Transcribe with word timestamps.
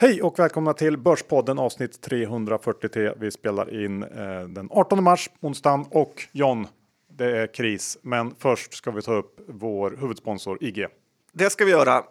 Hej 0.00 0.22
och 0.22 0.38
välkomna 0.38 0.72
till 0.72 0.98
Börspodden 0.98 1.58
avsnitt 1.58 2.00
343. 2.00 3.12
Vi 3.16 3.30
spelar 3.30 3.84
in 3.84 4.02
eh, 4.02 4.40
den 4.48 4.68
18 4.70 5.04
mars, 5.04 5.30
onsdagen 5.40 5.86
och 5.90 6.22
John, 6.32 6.66
det 7.08 7.36
är 7.36 7.46
kris. 7.46 7.98
Men 8.02 8.34
först 8.38 8.74
ska 8.74 8.90
vi 8.90 9.02
ta 9.02 9.14
upp 9.14 9.40
vår 9.48 9.96
huvudsponsor 10.00 10.58
IG. 10.60 10.86
Det 11.32 11.50
ska 11.50 11.64
vi 11.64 11.70
göra. 11.70 12.02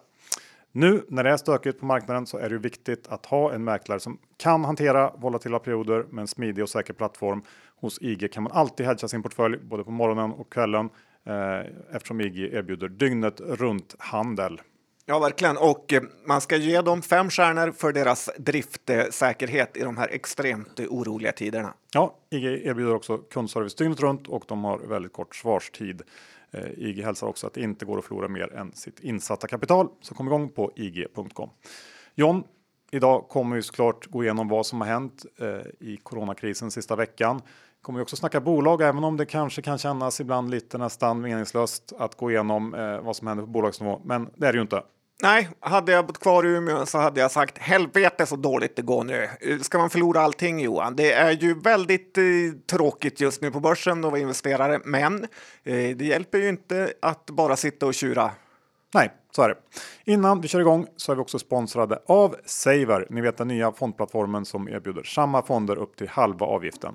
Nu 0.72 1.04
när 1.08 1.24
det 1.24 1.30
är 1.30 1.36
stökigt 1.36 1.80
på 1.80 1.86
marknaden 1.86 2.26
så 2.26 2.38
är 2.38 2.50
det 2.50 2.58
viktigt 2.58 3.08
att 3.08 3.26
ha 3.26 3.52
en 3.52 3.64
mäklare 3.64 4.00
som 4.00 4.18
kan 4.36 4.64
hantera 4.64 5.12
volatila 5.16 5.58
perioder 5.58 6.06
med 6.10 6.22
en 6.22 6.28
smidig 6.28 6.64
och 6.64 6.70
säker 6.70 6.92
plattform. 6.92 7.42
Hos 7.80 8.02
IG 8.02 8.32
kan 8.32 8.42
man 8.42 8.52
alltid 8.52 8.86
hedga 8.86 9.08
sin 9.08 9.22
portfölj 9.22 9.58
både 9.58 9.84
på 9.84 9.90
morgonen 9.90 10.32
och 10.32 10.52
kvällen 10.52 10.90
eh, 11.24 11.60
eftersom 11.92 12.20
IG 12.20 12.38
erbjuder 12.38 12.88
dygnet 12.88 13.40
runt 13.40 13.94
handel. 13.98 14.60
Ja, 15.08 15.18
verkligen. 15.18 15.56
Och 15.56 15.92
eh, 15.92 16.02
man 16.24 16.40
ska 16.40 16.56
ge 16.56 16.80
dem 16.80 17.02
fem 17.02 17.30
stjärnor 17.30 17.72
för 17.72 17.92
deras 17.92 18.30
driftsäkerhet 18.38 19.76
i 19.76 19.80
de 19.80 19.96
här 19.96 20.08
extremt 20.08 20.80
oroliga 20.80 21.32
tiderna. 21.32 21.74
Ja, 21.92 22.18
IG 22.30 22.44
erbjuder 22.44 22.94
också 22.94 23.18
kundservice 23.18 23.74
dygnet 23.74 24.00
runt 24.00 24.28
och 24.28 24.44
de 24.48 24.64
har 24.64 24.78
väldigt 24.78 25.12
kort 25.12 25.36
svarstid. 25.36 26.02
Eh, 26.50 26.70
IG 26.76 27.04
hälsar 27.04 27.26
också 27.26 27.46
att 27.46 27.54
det 27.54 27.60
inte 27.60 27.84
går 27.84 27.98
att 27.98 28.04
förlora 28.04 28.28
mer 28.28 28.52
än 28.52 28.72
sitt 28.72 29.00
insatta 29.00 29.46
kapital. 29.46 29.88
Så 30.00 30.14
kom 30.14 30.26
igång 30.26 30.48
på 30.48 30.72
ig.com. 30.76 31.50
John, 32.14 32.44
idag 32.90 33.28
kommer 33.28 33.56
vi 33.56 33.62
såklart 33.62 34.06
gå 34.06 34.24
igenom 34.24 34.48
vad 34.48 34.66
som 34.66 34.80
har 34.80 34.88
hänt 34.88 35.24
eh, 35.38 35.48
i 35.80 35.98
coronakrisen 36.02 36.70
sista 36.70 36.96
veckan. 36.96 37.42
Kommer 37.82 37.98
vi 37.98 38.02
också 38.02 38.16
snacka 38.16 38.40
bolag, 38.40 38.82
även 38.82 39.04
om 39.04 39.16
det 39.16 39.26
kanske 39.26 39.62
kan 39.62 39.78
kännas 39.78 40.20
ibland 40.20 40.50
lite 40.50 40.78
nästan 40.78 41.20
meningslöst 41.20 41.92
att 41.98 42.14
gå 42.14 42.30
igenom 42.30 42.74
eh, 42.74 43.00
vad 43.00 43.16
som 43.16 43.26
händer 43.26 43.44
på 43.44 43.50
bolagsnivå. 43.50 44.00
Men 44.04 44.30
det 44.36 44.46
är 44.46 44.52
det 44.52 44.56
ju 44.56 44.62
inte. 44.62 44.82
Nej, 45.22 45.48
hade 45.60 45.92
jag 45.92 46.06
bott 46.06 46.18
kvar 46.18 46.46
i 46.46 46.48
Umeå 46.48 46.86
så 46.86 46.98
hade 46.98 47.20
jag 47.20 47.30
sagt 47.30 47.58
helvete 47.58 48.26
så 48.26 48.36
dåligt 48.36 48.76
det 48.76 48.82
går 48.82 49.04
nu. 49.04 49.28
Ska 49.62 49.78
man 49.78 49.90
förlora 49.90 50.20
allting 50.20 50.60
Johan? 50.60 50.96
Det 50.96 51.12
är 51.12 51.30
ju 51.32 51.54
väldigt 51.54 52.18
eh, 52.18 52.24
tråkigt 52.70 53.20
just 53.20 53.42
nu 53.42 53.50
på 53.50 53.60
börsen 53.60 54.04
att 54.04 54.10
vara 54.10 54.20
investerare, 54.20 54.80
men 54.84 55.24
eh, 55.64 55.96
det 55.96 56.04
hjälper 56.04 56.38
ju 56.38 56.48
inte 56.48 56.92
att 57.02 57.26
bara 57.30 57.56
sitta 57.56 57.86
och 57.86 57.94
tjura. 57.94 58.30
Nej, 58.94 59.12
så 59.30 59.42
är 59.42 59.48
det. 59.48 59.56
Innan 60.04 60.40
vi 60.40 60.48
kör 60.48 60.60
igång 60.60 60.86
så 60.96 61.12
är 61.12 61.16
vi 61.16 61.22
också 61.22 61.38
sponsrade 61.38 61.98
av 62.06 62.36
Saver. 62.44 63.06
Ni 63.10 63.20
vet 63.20 63.36
den 63.36 63.48
nya 63.48 63.72
fondplattformen 63.72 64.44
som 64.44 64.68
erbjuder 64.68 65.02
samma 65.02 65.42
fonder 65.42 65.76
upp 65.76 65.96
till 65.96 66.08
halva 66.08 66.46
avgiften. 66.46 66.94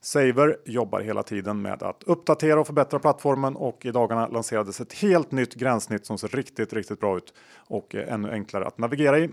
Saver 0.00 0.56
jobbar 0.64 1.00
hela 1.00 1.22
tiden 1.22 1.62
med 1.62 1.82
att 1.82 2.02
uppdatera 2.02 2.60
och 2.60 2.66
förbättra 2.66 2.98
plattformen 2.98 3.56
och 3.56 3.86
i 3.86 3.90
dagarna 3.90 4.28
lanserades 4.28 4.80
ett 4.80 4.92
helt 4.92 5.32
nytt 5.32 5.54
gränssnitt 5.54 6.06
som 6.06 6.18
ser 6.18 6.28
riktigt, 6.28 6.72
riktigt 6.72 7.00
bra 7.00 7.16
ut 7.16 7.34
och 7.56 7.94
ännu 7.94 8.30
enklare 8.30 8.66
att 8.66 8.78
navigera 8.78 9.18
i. 9.18 9.30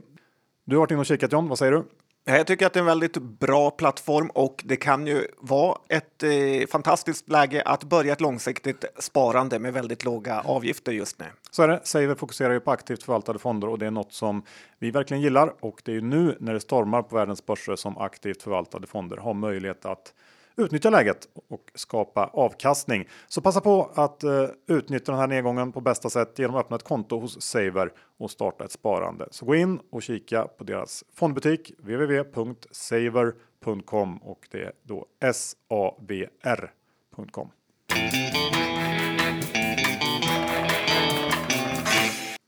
Du 0.65 0.75
har 0.75 0.79
varit 0.79 0.91
inne 0.91 0.99
och 0.99 1.05
kikat 1.05 1.31
John, 1.31 1.49
vad 1.49 1.57
säger 1.57 1.71
du? 1.71 1.83
Jag 2.29 2.47
tycker 2.47 2.65
att 2.65 2.73
det 2.73 2.79
är 2.79 2.81
en 2.81 2.85
väldigt 2.85 3.17
bra 3.17 3.71
plattform 3.71 4.29
och 4.29 4.63
det 4.65 4.75
kan 4.75 5.07
ju 5.07 5.27
vara 5.37 5.77
ett 5.89 6.23
eh, 6.23 6.29
fantastiskt 6.71 7.29
läge 7.29 7.61
att 7.61 7.83
börja 7.83 8.13
ett 8.13 8.21
långsiktigt 8.21 8.85
sparande 8.99 9.59
med 9.59 9.73
väldigt 9.73 10.03
låga 10.03 10.41
avgifter 10.41 10.91
just 10.91 11.19
nu. 11.19 11.25
Så 11.51 11.63
är 11.63 11.67
det. 11.67 11.79
Saver 11.83 12.15
fokuserar 12.15 12.53
ju 12.53 12.59
på 12.59 12.71
aktivt 12.71 13.03
förvaltade 13.03 13.39
fonder 13.39 13.69
och 13.69 13.79
det 13.79 13.85
är 13.85 13.91
något 13.91 14.13
som 14.13 14.43
vi 14.79 14.91
verkligen 14.91 15.23
gillar 15.23 15.53
och 15.59 15.81
det 15.85 15.91
är 15.91 15.95
ju 15.95 16.01
nu 16.01 16.37
när 16.39 16.53
det 16.53 16.59
stormar 16.59 17.01
på 17.01 17.15
världens 17.15 17.45
börser 17.45 17.75
som 17.75 17.97
aktivt 17.97 18.43
förvaltade 18.43 18.87
fonder 18.87 19.17
har 19.17 19.33
möjlighet 19.33 19.85
att 19.85 20.13
utnyttja 20.57 20.89
läget 20.89 21.27
och 21.49 21.71
skapa 21.75 22.29
avkastning. 22.33 23.07
Så 23.27 23.41
passa 23.41 23.61
på 23.61 23.91
att 23.95 24.23
eh, 24.23 24.45
utnyttja 24.67 25.11
den 25.11 25.19
här 25.19 25.27
nedgången 25.27 25.71
på 25.71 25.81
bästa 25.81 26.09
sätt 26.09 26.39
genom 26.39 26.55
att 26.55 26.65
öppna 26.65 26.75
ett 26.75 26.83
konto 26.83 27.19
hos 27.19 27.41
Saver 27.41 27.91
och 28.19 28.31
starta 28.31 28.65
ett 28.65 28.71
sparande. 28.71 29.27
Så 29.31 29.45
gå 29.45 29.55
in 29.55 29.79
och 29.89 30.03
kika 30.03 30.43
på 30.43 30.63
deras 30.63 31.03
fondbutik 31.15 31.71
www.saver.com 31.79 34.17
och 34.17 34.47
det 34.51 34.63
är 34.63 34.71
då 34.83 35.05
savr.com. 35.33 36.31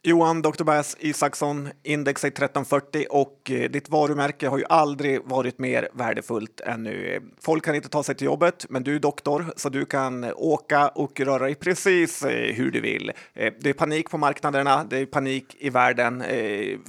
Johan 0.09 0.41
Dr. 0.41 0.63
Bass 0.63 0.97
Isaksson, 0.99 1.69
index 1.83 2.23
är 2.23 2.27
1340 2.27 3.05
och 3.09 3.51
eh, 3.51 3.69
ditt 3.69 3.89
varumärke 3.89 4.47
har 4.47 4.57
ju 4.57 4.63
aldrig 4.69 5.21
varit 5.25 5.59
mer 5.59 5.89
värdefullt 5.93 6.61
än 6.61 6.83
nu. 6.83 7.21
Folk 7.41 7.65
kan 7.65 7.75
inte 7.75 7.89
ta 7.89 8.03
sig 8.03 8.15
till 8.15 8.25
jobbet, 8.25 8.65
men 8.69 8.83
du 8.83 8.95
är 8.95 8.99
doktor 8.99 9.45
så 9.55 9.69
du 9.69 9.85
kan 9.85 10.33
åka 10.35 10.87
och 10.87 11.19
röra 11.19 11.43
dig 11.43 11.55
precis 11.55 12.23
eh, 12.23 12.55
hur 12.55 12.71
du 12.71 12.81
vill. 12.81 13.11
Eh, 13.33 13.53
det 13.59 13.69
är 13.69 13.73
panik 13.73 14.09
på 14.09 14.17
marknaderna, 14.17 14.83
det 14.83 14.97
är 14.97 15.05
panik 15.05 15.55
i 15.59 15.69
världen. 15.69 16.23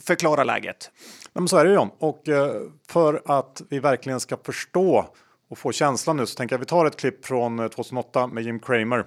Förklara 0.02 0.44
läget. 0.44 0.90
Men 1.32 1.48
så 1.48 1.56
är 1.56 1.64
det 1.64 1.70
ju. 1.70 1.78
Och 1.98 2.22
för 2.88 3.22
att 3.24 3.62
vi 3.68 3.78
verkligen 3.78 4.20
ska 4.20 4.36
förstå 4.36 5.14
och 5.50 5.58
få 5.58 5.72
känslan 5.72 6.16
nu 6.16 6.26
så 6.26 6.36
tänker 6.36 6.54
jag 6.54 6.58
att 6.58 6.66
vi 6.66 6.68
tar 6.68 6.86
ett 6.86 6.96
klipp 6.96 7.26
från 7.26 7.68
2008 7.68 8.26
med 8.26 8.44
Jim 8.44 8.60
Cramer. 8.60 9.04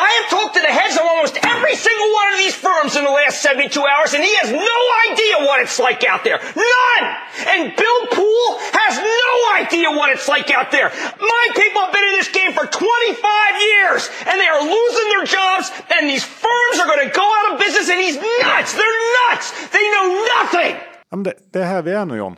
I 0.00 0.10
have 0.16 0.30
talked 0.32 0.54
to 0.56 0.62
the 0.64 0.72
heads 0.72 0.96
of 0.96 1.04
almost 1.04 1.36
every 1.44 1.76
single 1.76 2.08
one 2.16 2.32
of 2.32 2.38
these 2.40 2.56
firms 2.56 2.96
in 2.96 3.04
the 3.04 3.12
last 3.12 3.44
72 3.44 3.68
hours, 3.76 4.16
and 4.16 4.24
he 4.24 4.32
has 4.40 4.48
no 4.48 4.80
idea 5.12 5.44
what 5.44 5.60
it's 5.60 5.76
like 5.78 6.00
out 6.08 6.24
there. 6.24 6.40
None! 6.40 7.04
And 7.52 7.76
Bill 7.76 8.00
Poole 8.08 8.52
has 8.80 8.96
no 8.96 9.34
idea 9.60 9.92
what 9.92 10.08
it's 10.08 10.24
like 10.24 10.48
out 10.50 10.72
there. 10.72 10.88
My 11.20 11.44
people 11.52 11.84
have 11.84 11.92
been 11.92 12.08
in 12.08 12.16
this 12.16 12.32
game 12.32 12.56
for 12.56 12.64
25 12.64 12.80
years, 13.60 14.08
and 14.24 14.40
they 14.40 14.48
are 14.48 14.64
losing 14.64 15.08
their 15.12 15.26
jobs, 15.28 15.68
and 15.92 16.08
these 16.08 16.24
firms 16.24 16.76
are 16.80 16.88
going 16.88 17.04
to 17.04 17.12
go 17.12 17.26
out 17.28 17.52
of 17.52 17.60
business, 17.60 17.92
and 17.92 18.00
he's 18.00 18.16
nuts! 18.16 18.72
They're 18.72 19.00
nuts! 19.28 19.52
They 19.68 19.84
know 19.92 20.06
nothing! 20.40 20.74
det, 21.24 21.34
det 21.52 21.58
är 21.60 21.66
här 21.66 21.82
vi 21.82 21.92
är 21.92 22.04
nu 22.04 22.16
John. 22.16 22.36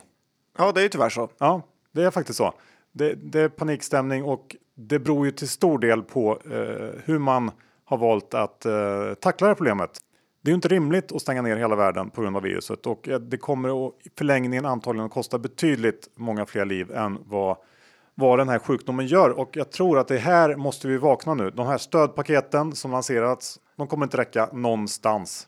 Ja, 0.57 0.71
det 0.71 0.81
är 0.81 0.83
ju 0.83 0.89
tyvärr 0.89 1.09
så. 1.09 1.29
Ja, 1.39 1.61
det 1.91 2.03
är 2.03 2.11
faktiskt 2.11 2.37
så. 2.37 2.53
Det, 2.91 3.13
det 3.13 3.41
är 3.41 3.49
panikstämning 3.49 4.23
och 4.23 4.55
det 4.75 4.99
beror 4.99 5.25
ju 5.25 5.31
till 5.31 5.49
stor 5.49 5.79
del 5.79 6.03
på 6.03 6.39
eh, 6.45 7.01
hur 7.05 7.19
man 7.19 7.51
har 7.85 7.97
valt 7.97 8.33
att 8.33 8.65
eh, 8.65 9.13
tackla 9.13 9.47
det 9.47 9.49
här 9.49 9.55
problemet. 9.55 9.97
Det 10.41 10.49
är 10.49 10.51
ju 10.51 10.55
inte 10.55 10.67
rimligt 10.67 11.11
att 11.11 11.21
stänga 11.21 11.41
ner 11.41 11.55
hela 11.55 11.75
världen 11.75 12.09
på 12.09 12.21
grund 12.21 12.35
av 12.35 12.43
viruset 12.43 12.85
och 12.85 13.09
eh, 13.09 13.19
det 13.19 13.37
kommer 13.37 13.87
att, 13.87 13.93
i 14.05 14.09
förlängningen 14.17 14.65
antagligen 14.65 15.05
att 15.05 15.11
kosta 15.11 15.39
betydligt 15.39 16.09
många 16.15 16.45
fler 16.45 16.65
liv 16.65 16.91
än 16.91 17.17
vad, 17.25 17.57
vad 18.15 18.39
den 18.39 18.49
här 18.49 18.59
sjukdomen 18.59 19.07
gör. 19.07 19.29
Och 19.29 19.49
jag 19.53 19.71
tror 19.71 19.99
att 19.99 20.07
det 20.07 20.17
här 20.17 20.55
måste 20.55 20.87
vi 20.87 20.97
vakna 20.97 21.33
nu. 21.33 21.49
De 21.49 21.67
här 21.67 21.77
stödpaketen 21.77 22.75
som 22.75 22.91
lanserats, 22.91 23.59
de 23.77 23.87
kommer 23.87 24.05
inte 24.05 24.17
räcka 24.17 24.49
någonstans. 24.53 25.47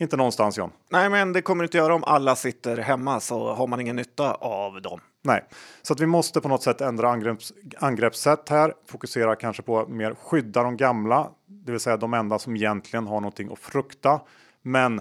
Inte 0.00 0.16
någonstans 0.16 0.58
John. 0.58 0.70
Nej, 0.90 1.10
men 1.10 1.32
det 1.32 1.42
kommer 1.42 1.64
inte 1.64 1.76
göra 1.76 1.94
om 1.94 2.04
alla 2.04 2.36
sitter 2.36 2.76
hemma 2.76 3.20
så 3.20 3.54
har 3.54 3.66
man 3.66 3.80
ingen 3.80 3.96
nytta 3.96 4.34
av 4.34 4.82
dem. 4.82 5.00
Nej, 5.22 5.44
så 5.82 5.92
att 5.92 6.00
vi 6.00 6.06
måste 6.06 6.40
på 6.40 6.48
något 6.48 6.62
sätt 6.62 6.80
ändra 6.80 7.10
angrepps, 7.10 7.52
angreppssätt 7.78 8.48
här. 8.48 8.74
Fokusera 8.86 9.36
kanske 9.36 9.62
på 9.62 9.86
mer 9.86 10.14
skydda 10.14 10.62
de 10.62 10.76
gamla, 10.76 11.30
det 11.46 11.72
vill 11.72 11.80
säga 11.80 11.96
de 11.96 12.14
enda 12.14 12.38
som 12.38 12.56
egentligen 12.56 13.06
har 13.06 13.20
någonting 13.20 13.52
att 13.52 13.58
frukta. 13.58 14.20
Men 14.62 15.00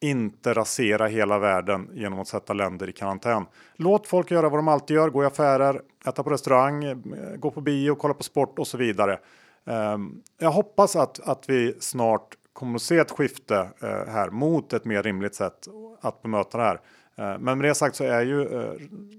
inte 0.00 0.54
rasera 0.54 1.06
hela 1.06 1.38
världen 1.38 1.90
genom 1.92 2.20
att 2.20 2.28
sätta 2.28 2.52
länder 2.52 2.88
i 2.88 2.92
karantän. 2.92 3.46
Låt 3.76 4.06
folk 4.06 4.30
göra 4.30 4.48
vad 4.48 4.58
de 4.58 4.68
alltid 4.68 4.96
gör, 4.96 5.10
gå 5.10 5.22
i 5.22 5.26
affärer, 5.26 5.80
äta 6.08 6.22
på 6.22 6.30
restaurang, 6.30 6.84
eh, 6.84 6.96
gå 7.36 7.50
på 7.50 7.60
bio, 7.60 7.94
kolla 7.94 8.14
på 8.14 8.22
sport 8.22 8.58
och 8.58 8.66
så 8.66 8.76
vidare. 8.76 9.18
Ehm, 9.66 10.22
jag 10.38 10.50
hoppas 10.50 10.96
att, 10.96 11.28
att 11.28 11.50
vi 11.50 11.76
snart 11.80 12.36
kommer 12.52 12.74
att 12.74 12.82
se 12.82 12.98
ett 12.98 13.10
skifte 13.10 13.56
eh, 13.56 14.12
här 14.12 14.30
mot 14.30 14.72
ett 14.72 14.84
mer 14.84 15.02
rimligt 15.02 15.34
sätt 15.34 15.68
att 16.00 16.22
bemöta 16.22 16.58
det 16.58 16.64
här. 16.64 16.80
Eh, 17.18 17.38
men 17.38 17.58
med 17.58 17.64
det 17.68 17.74
sagt 17.74 17.96
så 17.96 18.04
är 18.04 18.22
ju 18.22 18.42
eh, 18.42 18.72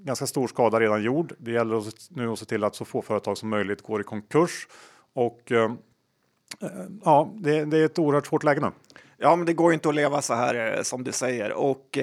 ganska 0.03 0.27
stor 0.27 0.47
skada 0.47 0.79
redan 0.79 1.03
gjord. 1.03 1.33
Det 1.37 1.51
gäller 1.51 1.83
nu 2.09 2.29
att 2.29 2.39
se 2.39 2.45
till 2.45 2.63
att 2.63 2.75
så 2.75 2.85
få 2.85 3.01
företag 3.01 3.37
som 3.37 3.49
möjligt 3.49 3.81
går 3.81 4.01
i 4.01 4.03
konkurs 4.03 4.67
och 5.13 5.51
eh, 5.51 5.71
ja, 7.05 7.33
det, 7.35 7.65
det 7.65 7.77
är 7.77 7.85
ett 7.85 7.99
oerhört 7.99 8.27
svårt 8.27 8.43
läge 8.43 8.61
nu. 8.61 8.71
Ja, 9.17 9.35
men 9.35 9.45
det 9.45 9.53
går 9.53 9.71
ju 9.71 9.73
inte 9.73 9.89
att 9.89 9.95
leva 9.95 10.21
så 10.21 10.33
här 10.33 10.83
som 10.83 11.03
du 11.03 11.11
säger. 11.11 11.53
Och 11.53 11.97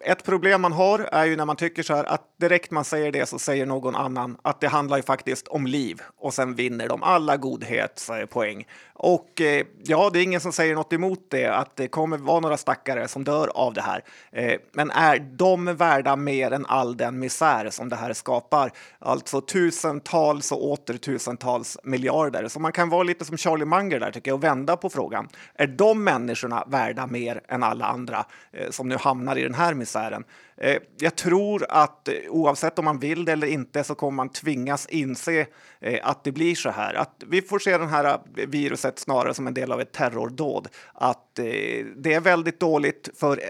ett 0.00 0.24
problem 0.24 0.60
man 0.60 0.72
har 0.72 0.98
är 0.98 1.24
ju 1.24 1.36
när 1.36 1.44
man 1.44 1.56
tycker 1.56 1.82
så 1.82 1.94
här 1.94 2.04
att 2.04 2.22
direkt 2.40 2.70
man 2.70 2.84
säger 2.84 3.12
det 3.12 3.28
så 3.28 3.38
säger 3.38 3.66
någon 3.66 3.96
annan 3.96 4.36
att 4.42 4.60
det 4.60 4.68
handlar 4.68 4.96
ju 4.96 5.02
faktiskt 5.02 5.48
om 5.48 5.66
liv 5.66 6.02
och 6.16 6.34
sen 6.34 6.54
vinner 6.54 6.88
de 6.88 7.02
alla 7.02 7.36
godhetspoäng. 7.36 8.66
Och 8.94 9.40
eh, 9.40 9.66
ja, 9.84 10.10
det 10.12 10.18
är 10.18 10.22
ingen 10.22 10.40
som 10.40 10.52
säger 10.52 10.74
något 10.74 10.92
emot 10.92 11.26
det, 11.28 11.46
att 11.46 11.76
det 11.76 11.88
kommer 11.88 12.18
vara 12.18 12.40
några 12.40 12.56
stackare 12.56 13.08
som 13.08 13.24
dör 13.24 13.50
av 13.54 13.74
det 13.74 13.80
här. 13.80 14.04
Eh, 14.32 14.60
men 14.72 14.90
är 14.90 15.18
de 15.18 15.76
värda 15.76 16.16
mer 16.16 16.52
än 16.52 16.66
all 16.66 16.96
den 16.96 17.18
misär 17.18 17.70
som 17.70 17.88
det 17.88 17.96
här 17.96 18.12
skapar? 18.12 18.72
Alltså 18.98 19.40
tusentals 19.40 20.52
och 20.52 20.64
åter 20.64 20.96
tusentals 20.96 21.78
miljarder. 21.82 22.48
Så 22.48 22.60
man 22.60 22.72
kan 22.72 22.88
vara 22.88 23.02
lite 23.02 23.24
som 23.24 23.36
Charlie 23.36 23.64
Munger 23.64 24.00
där 24.00 24.10
tycker 24.10 24.30
jag 24.30 24.36
och 24.36 24.44
vända 24.44 24.76
på 24.76 24.90
frågan. 24.90 25.28
Är 25.54 25.66
de 25.66 26.04
människorna 26.04 26.64
värda 26.66 27.06
mer 27.06 27.40
än 27.48 27.62
alla 27.62 27.86
andra 27.86 28.24
eh, 28.52 28.70
som 28.70 28.88
nu 28.88 28.96
hamnar 28.96 29.36
i 29.38 29.42
den 29.42 29.54
här 29.54 29.74
misären? 29.74 29.87
Misären. 29.88 30.24
Eh, 30.60 30.76
jag 30.98 31.16
tror 31.16 31.66
att 31.68 32.08
eh, 32.08 32.14
oavsett 32.28 32.78
om 32.78 32.84
man 32.84 32.98
vill 32.98 33.24
det 33.24 33.32
eller 33.32 33.46
inte 33.46 33.84
så 33.84 33.94
kommer 33.94 34.16
man 34.16 34.28
tvingas 34.28 34.86
inse 34.86 35.46
eh, 35.80 36.00
att 36.02 36.24
det 36.24 36.32
blir 36.32 36.54
så 36.54 36.70
här. 36.70 36.94
Att 36.94 37.24
vi 37.26 37.42
får 37.42 37.58
se 37.58 37.78
det 37.78 37.86
här 37.86 38.18
viruset 38.46 38.98
snarare 38.98 39.34
som 39.34 39.46
en 39.46 39.54
del 39.54 39.72
av 39.72 39.80
ett 39.80 39.92
terrordåd. 39.92 40.68
Att 40.94 41.34
det 41.96 42.14
är 42.14 42.20
väldigt 42.20 42.60
dåligt 42.60 43.08
för 43.16 43.40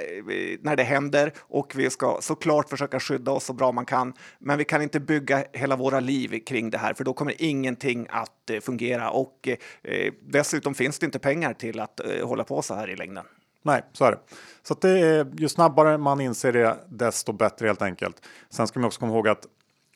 när 0.65 0.77
det 0.77 0.83
händer 0.83 1.33
och 1.39 1.73
vi 1.77 1.91
ska 1.91 2.19
såklart 2.21 2.69
försöka 2.69 3.01
skydda 3.01 3.33
oss 3.33 3.45
så 3.45 3.53
bra 3.53 3.73
man 3.73 3.87
kan. 3.87 4.13
Men 4.39 4.59
vi 4.59 4.65
kan 4.65 4.83
inte 4.83 5.01
bygga 5.01 5.45
hela 5.53 5.77
våra 5.77 6.01
liv 6.01 6.43
kring 6.47 6.71
det 6.71 6.79
här 6.79 6.95
för 6.95 7.05
då 7.05 7.13
kommer 7.13 7.35
ingenting 7.39 8.07
att 8.11 8.51
fungera 8.63 9.11
och 9.11 9.49
dessutom 10.21 10.75
finns 10.75 10.99
det 10.99 11.07
inte 11.07 11.19
pengar 11.19 11.55
till 11.55 11.81
att 11.81 12.01
hålla 12.23 12.45
på 12.45 12.63
så 12.63 12.75
här 12.75 12.91
i 12.91 12.97
längden. 12.97 13.25
Nej, 13.69 13.83
så 13.93 14.05
är 14.05 14.11
det. 14.11 14.19
Så 14.63 14.73
att 14.73 14.81
det 14.81 14.91
är, 14.91 15.27
ju 15.37 15.49
snabbare 15.49 15.99
man 15.99 16.21
inser 16.21 16.53
det, 16.53 16.77
desto 16.89 17.33
bättre 17.33 17.67
helt 17.67 17.83
enkelt. 17.83 18.23
Sen 18.51 18.67
ska 18.67 18.81
man 18.81 18.87
också 18.87 19.01
komma 19.01 19.13
ihåg 19.13 19.29
att 19.29 19.47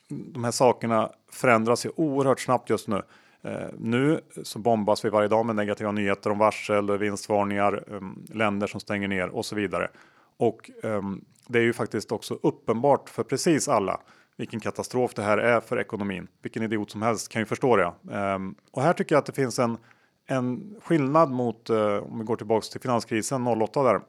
de 0.09 0.45
här 0.45 0.51
sakerna 0.51 1.11
förändras 1.33 1.87
ju 1.87 1.91
oerhört 1.97 2.41
snabbt 2.41 2.71
just 2.71 2.89
nu. 2.89 3.03
Eh, 3.43 3.69
nu 3.79 4.21
så 4.43 4.59
bombas 4.59 5.05
vi 5.05 5.09
varje 5.09 5.29
dag 5.29 5.47
med 5.47 5.57
negativa 5.57 5.93
nyheter 5.93 6.31
om 6.31 6.39
varsel, 6.39 6.99
vinstvarningar, 6.99 7.85
um, 7.87 8.27
länder 8.29 8.67
som 8.67 8.81
stänger 8.81 9.09
ner 9.09 9.29
och 9.29 9.47
så 9.47 9.55
vidare. 9.57 9.89
Och 10.37 10.71
um, 10.83 11.25
det 11.47 11.59
är 11.59 11.63
ju 11.63 11.73
faktiskt 11.73 12.13
också 12.13 12.39
uppenbart 12.43 13.09
för 13.09 13.23
precis 13.23 13.69
alla 13.69 14.01
vilken 14.37 14.61
katastrof 14.61 15.15
det 15.15 15.23
här 15.23 15.39
är 15.39 15.61
för 15.61 15.81
ekonomin. 15.81 16.29
Vilken 16.43 16.63
idiot 16.63 16.91
som 16.91 17.03
helst 17.03 17.29
kan 17.29 17.43
ju 17.43 17.47
förstå 17.47 17.77
det. 17.77 17.93
Um, 18.17 18.55
och 18.71 18.83
här 18.83 18.93
tycker 18.93 19.15
jag 19.15 19.21
att 19.21 19.27
det 19.27 19.33
finns 19.33 19.59
en 19.59 19.79
en 20.27 20.77
skillnad 20.83 21.31
mot 21.31 21.71
eh, 21.71 21.97
om 21.97 22.19
vi 22.19 22.25
går 22.25 22.37
tillbaks 22.37 22.69
till 22.69 22.81
finanskrisen 22.81 23.47
08 23.47 23.83
där. 23.83 24.01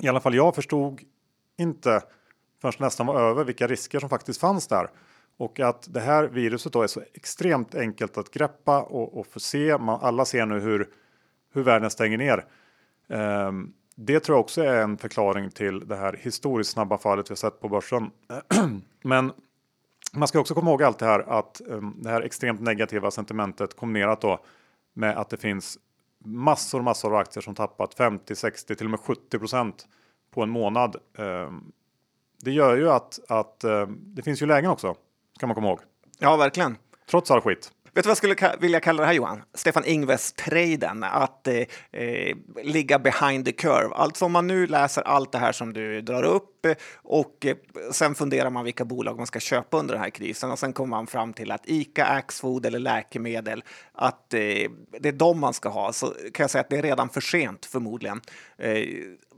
I 0.00 0.08
alla 0.08 0.20
fall 0.20 0.34
jag 0.34 0.54
förstod 0.54 1.00
inte 1.58 2.02
förrän 2.60 2.74
nästan 2.78 3.06
var 3.06 3.20
över 3.20 3.44
vilka 3.44 3.66
risker 3.66 4.00
som 4.00 4.08
faktiskt 4.08 4.40
fanns 4.40 4.66
där. 4.66 4.90
Och 5.36 5.60
att 5.60 5.94
det 5.94 6.00
här 6.00 6.24
viruset 6.24 6.72
då 6.72 6.82
är 6.82 6.86
så 6.86 7.02
extremt 7.14 7.74
enkelt 7.74 8.18
att 8.18 8.30
greppa 8.30 8.82
och, 8.82 9.18
och 9.18 9.26
få 9.26 9.40
se. 9.40 9.78
Man, 9.78 10.00
alla 10.02 10.24
ser 10.24 10.46
nu 10.46 10.60
hur, 10.60 10.88
hur 11.52 11.62
världen 11.62 11.90
stänger 11.90 12.18
ner. 12.18 12.44
Um, 13.08 13.72
det 13.94 14.20
tror 14.20 14.36
jag 14.36 14.40
också 14.40 14.62
är 14.62 14.82
en 14.82 14.98
förklaring 14.98 15.50
till 15.50 15.88
det 15.88 15.96
här 15.96 16.18
historiskt 16.20 16.70
snabba 16.70 16.98
fallet 16.98 17.30
vi 17.30 17.32
har 17.32 17.36
sett 17.36 17.60
på 17.60 17.68
börsen. 17.68 18.10
Men 19.02 19.32
man 20.12 20.28
ska 20.28 20.40
också 20.40 20.54
komma 20.54 20.70
ihåg 20.70 20.82
allt 20.82 20.98
det 20.98 21.06
här 21.06 21.20
att 21.20 21.60
um, 21.66 21.96
det 22.02 22.10
här 22.10 22.22
extremt 22.22 22.60
negativa 22.60 23.10
sentimentet 23.10 23.76
kombinerat 23.76 24.20
då 24.20 24.44
med 24.92 25.18
att 25.18 25.30
det 25.30 25.36
finns 25.36 25.78
massor, 26.24 26.82
massor 26.82 27.12
av 27.12 27.16
aktier 27.16 27.42
som 27.42 27.54
tappat 27.54 27.94
50, 27.94 28.34
60, 28.34 28.76
till 28.76 28.86
och 28.86 28.90
med 28.90 29.00
70 29.00 29.38
procent 29.38 29.86
på 30.30 30.42
en 30.42 30.50
månad. 30.50 30.96
Ehm, 31.18 31.72
det 32.42 32.50
gör 32.50 32.76
ju 32.76 32.90
att, 32.90 33.20
att 33.28 33.64
ehm, 33.64 33.98
det 34.00 34.22
finns 34.22 34.42
ju 34.42 34.46
lägen 34.46 34.70
också, 34.70 34.94
kan 35.40 35.48
man 35.48 35.54
komma 35.54 35.68
ihåg. 35.68 35.80
Ja, 36.18 36.36
verkligen. 36.36 36.76
Trots 37.10 37.30
all 37.30 37.40
skit. 37.40 37.72
Vet 37.94 38.04
du 38.04 38.08
vad 38.08 38.10
jag 38.10 38.16
skulle 38.16 38.56
vilja 38.60 38.80
kalla 38.80 39.00
det 39.00 39.06
här 39.06 39.14
Johan? 39.14 39.42
Stefan 39.54 39.84
Ingves-traden, 39.84 41.04
att 41.04 41.48
eh, 41.48 41.56
eh, 41.92 42.36
ligga 42.62 42.98
behind 42.98 43.44
the 43.44 43.52
curve. 43.52 43.94
Alltså 43.94 44.24
om 44.24 44.32
man 44.32 44.46
nu 44.46 44.66
läser 44.66 45.02
allt 45.02 45.32
det 45.32 45.38
här 45.38 45.52
som 45.52 45.72
du 45.72 46.00
drar 46.00 46.22
upp 46.22 46.66
eh, 46.66 46.72
och 46.96 47.46
eh, 47.46 47.56
sen 47.92 48.14
funderar 48.14 48.50
man 48.50 48.64
vilka 48.64 48.84
bolag 48.84 49.16
man 49.16 49.26
ska 49.26 49.40
köpa 49.40 49.78
under 49.78 49.94
den 49.94 50.02
här 50.02 50.10
krisen 50.10 50.50
och 50.50 50.58
sen 50.58 50.72
kommer 50.72 50.90
man 50.90 51.06
fram 51.06 51.32
till 51.32 51.50
att 51.50 51.62
ICA, 51.64 52.04
Axfood 52.04 52.66
eller 52.66 52.78
läkemedel, 52.78 53.64
att 53.92 54.34
eh, 54.34 54.40
det 55.00 55.08
är 55.08 55.12
de 55.12 55.40
man 55.40 55.54
ska 55.54 55.68
ha. 55.68 55.92
Så 55.92 56.06
kan 56.06 56.44
jag 56.44 56.50
säga 56.50 56.60
att 56.60 56.70
det 56.70 56.78
är 56.78 56.82
redan 56.82 57.08
för 57.08 57.20
sent 57.20 57.66
förmodligen. 57.66 58.20
Eh, 58.58 58.84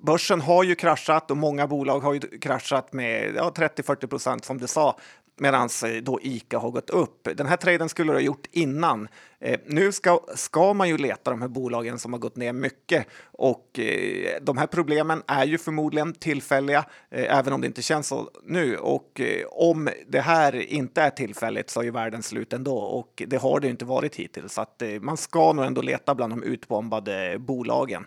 börsen 0.02 0.40
har 0.40 0.64
ju 0.64 0.74
kraschat 0.74 1.30
och 1.30 1.36
många 1.36 1.66
bolag 1.66 2.00
har 2.00 2.14
ju 2.14 2.20
kraschat 2.20 2.92
med 2.92 3.34
ja, 3.36 3.52
30-40 3.56 4.06
procent 4.06 4.44
som 4.44 4.58
du 4.58 4.66
sa 4.66 4.98
medan 5.36 5.69
då 6.02 6.20
ICA 6.22 6.58
har 6.58 6.70
gått 6.70 6.90
upp. 6.90 7.28
Den 7.34 7.46
här 7.46 7.56
traden 7.56 7.88
skulle 7.88 8.12
du 8.12 8.16
ha 8.16 8.22
gjort 8.22 8.46
innan. 8.50 9.08
Eh, 9.38 9.60
nu 9.66 9.92
ska, 9.92 10.20
ska 10.34 10.72
man 10.72 10.88
ju 10.88 10.98
leta 10.98 11.31
de 11.31 11.40
här 11.40 11.48
bolagen 11.48 11.98
som 11.98 12.12
har 12.12 12.20
gått 12.20 12.36
ner 12.36 12.52
mycket 12.52 13.06
och 13.32 13.78
eh, 13.78 14.42
de 14.42 14.58
här 14.58 14.66
problemen 14.66 15.22
är 15.26 15.46
ju 15.46 15.58
förmodligen 15.58 16.12
tillfälliga, 16.12 16.84
eh, 17.10 17.38
även 17.38 17.52
om 17.52 17.60
det 17.60 17.66
inte 17.66 17.82
känns 17.82 18.08
så 18.08 18.31
nu. 18.42 18.76
Och 18.76 19.20
eh, 19.20 19.46
om 19.46 19.88
det 20.06 20.20
här 20.20 20.56
inte 20.56 21.02
är 21.02 21.10
tillfälligt 21.10 21.70
så 21.70 21.81
är 21.81 21.84
ju 21.84 21.90
världen 21.90 22.22
slut 22.22 22.52
ändå 22.52 22.76
och 22.78 23.22
det 23.26 23.36
har 23.36 23.60
det 23.60 23.69
inte 23.69 23.84
varit 23.84 24.16
hittills. 24.16 24.52
Så 24.52 24.60
att 24.60 24.82
eh, 24.82 25.00
man 25.00 25.16
ska 25.16 25.52
nog 25.52 25.64
ändå 25.64 25.82
leta 25.82 26.14
bland 26.14 26.32
de 26.32 26.42
utbombade 26.42 27.36
bolagen. 27.38 28.06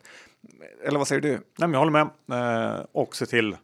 Eller 0.84 0.98
vad 0.98 1.08
säger 1.08 1.22
du? 1.22 1.40
Nej, 1.58 1.70
jag 1.72 1.80
håller 1.80 1.92
med 1.92 2.76
eh, 2.76 2.86
och 2.92 3.16
se 3.16 3.26
till 3.26 3.56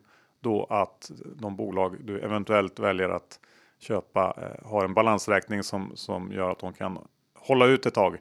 då 0.41 0.67
att 0.69 1.11
de 1.35 1.55
bolag 1.55 1.97
du 2.03 2.19
eventuellt 2.19 2.79
väljer 2.79 3.09
att 3.09 3.39
köpa 3.83 4.33
eh, 4.37 4.69
har 4.69 4.85
en 4.85 4.93
balansräkning 4.93 5.63
som, 5.63 5.91
som 5.95 6.31
gör 6.31 6.51
att 6.51 6.59
de 6.59 6.73
kan 6.73 7.07
hålla 7.39 7.65
ut 7.65 7.85
ett 7.85 7.93
tag. 7.93 8.17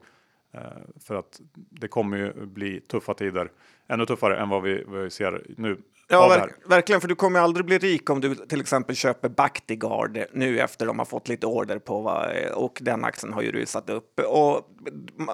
Eh, 0.53 0.61
för 0.99 1.15
att 1.15 1.41
det 1.53 1.87
kommer 1.87 2.17
ju 2.17 2.45
bli 2.45 2.81
tuffa 2.81 3.13
tider, 3.13 3.51
ännu 3.87 4.05
tuffare 4.05 4.37
än 4.37 4.49
vad 4.49 4.61
vi, 4.61 4.83
vad 4.83 5.03
vi 5.03 5.09
ser 5.09 5.45
nu. 5.57 5.77
Ja, 6.13 6.27
verk, 6.27 6.53
verkligen, 6.65 7.01
för 7.01 7.07
du 7.07 7.15
kommer 7.15 7.39
aldrig 7.39 7.65
bli 7.65 7.77
rik 7.77 8.09
om 8.09 8.21
du 8.21 8.35
till 8.35 8.61
exempel 8.61 8.95
köper 8.95 9.29
Bactiguard 9.29 10.25
nu 10.33 10.59
efter 10.59 10.85
de 10.85 10.99
har 10.99 11.05
fått 11.05 11.27
lite 11.27 11.47
order 11.47 11.79
på 11.79 12.01
va, 12.01 12.27
och 12.53 12.79
den 12.81 13.05
aktien 13.05 13.33
har 13.33 13.41
ju 13.41 13.51
rusat 13.51 13.89
upp. 13.89 14.19
Och 14.19 14.69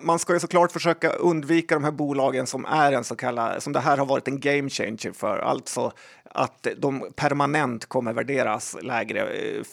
man 0.01 0.19
ska 0.19 0.33
ju 0.33 0.39
såklart 0.39 0.71
försöka 0.71 1.09
undvika 1.09 1.75
de 1.75 1.83
här 1.83 1.91
bolagen 1.91 2.47
som 2.47 2.65
är 2.65 2.91
en 2.91 3.03
så 3.03 3.15
kallad, 3.15 3.63
som 3.63 3.73
det 3.73 3.79
här 3.79 3.97
har 3.97 4.05
varit 4.05 4.27
en 4.27 4.39
game 4.39 4.69
changer 4.69 5.11
för, 5.11 5.39
alltså 5.39 5.91
att 6.31 6.67
de 6.77 7.11
permanent 7.15 7.85
kommer 7.85 8.13
värderas 8.13 8.77
lägre 8.81 9.21
eh, 9.21 9.63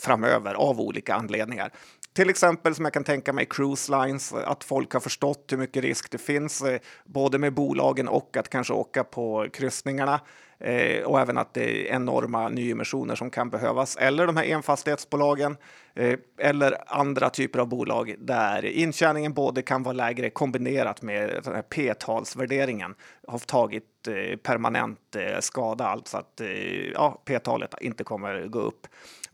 framöver 0.00 0.54
av 0.54 0.80
olika 0.80 1.14
anledningar. 1.14 1.72
Till 2.16 2.30
exempel 2.30 2.74
som 2.74 2.84
jag 2.84 2.94
kan 2.94 3.04
tänka 3.04 3.32
mig 3.32 3.46
cruise 3.46 3.92
lines, 3.92 4.32
att 4.32 4.64
folk 4.64 4.92
har 4.92 5.00
förstått 5.00 5.48
hur 5.52 5.58
mycket 5.58 5.82
risk 5.84 6.10
det 6.10 6.18
finns 6.18 6.62
eh, 6.62 6.80
både 7.04 7.38
med 7.38 7.54
bolagen 7.54 8.08
och 8.08 8.36
att 8.36 8.48
kanske 8.48 8.72
åka 8.72 9.04
på 9.04 9.46
kryssningarna. 9.52 10.20
Eh, 10.58 11.02
och 11.04 11.20
även 11.20 11.38
att 11.38 11.54
det 11.54 11.90
är 11.90 11.94
enorma 11.94 12.48
nyemissioner 12.48 13.14
som 13.14 13.30
kan 13.30 13.50
behövas. 13.50 13.96
Eller 13.96 14.26
de 14.26 14.36
här 14.36 14.44
enfastighetsbolagen 14.44 15.56
eh, 15.94 16.18
eller 16.38 16.76
andra 16.86 17.30
typer 17.30 17.58
av 17.58 17.68
bolag 17.68 18.14
där 18.18 18.64
intjäningen 18.64 19.32
både 19.32 19.62
kan 19.62 19.82
vara 19.82 19.92
lägre 19.92 20.30
kombinerat 20.30 21.02
med 21.02 21.42
p-talsvärderingen 21.68 22.94
har 23.28 23.38
tagit 23.38 24.08
eh, 24.08 24.36
permanent 24.36 25.16
eh, 25.16 25.40
skada, 25.40 25.86
alltså 25.86 26.16
att 26.16 26.40
eh, 26.40 26.48
ja, 26.94 27.22
p-talet 27.24 27.74
inte 27.80 28.04
kommer 28.04 28.46
gå 28.46 28.58
upp. 28.58 28.86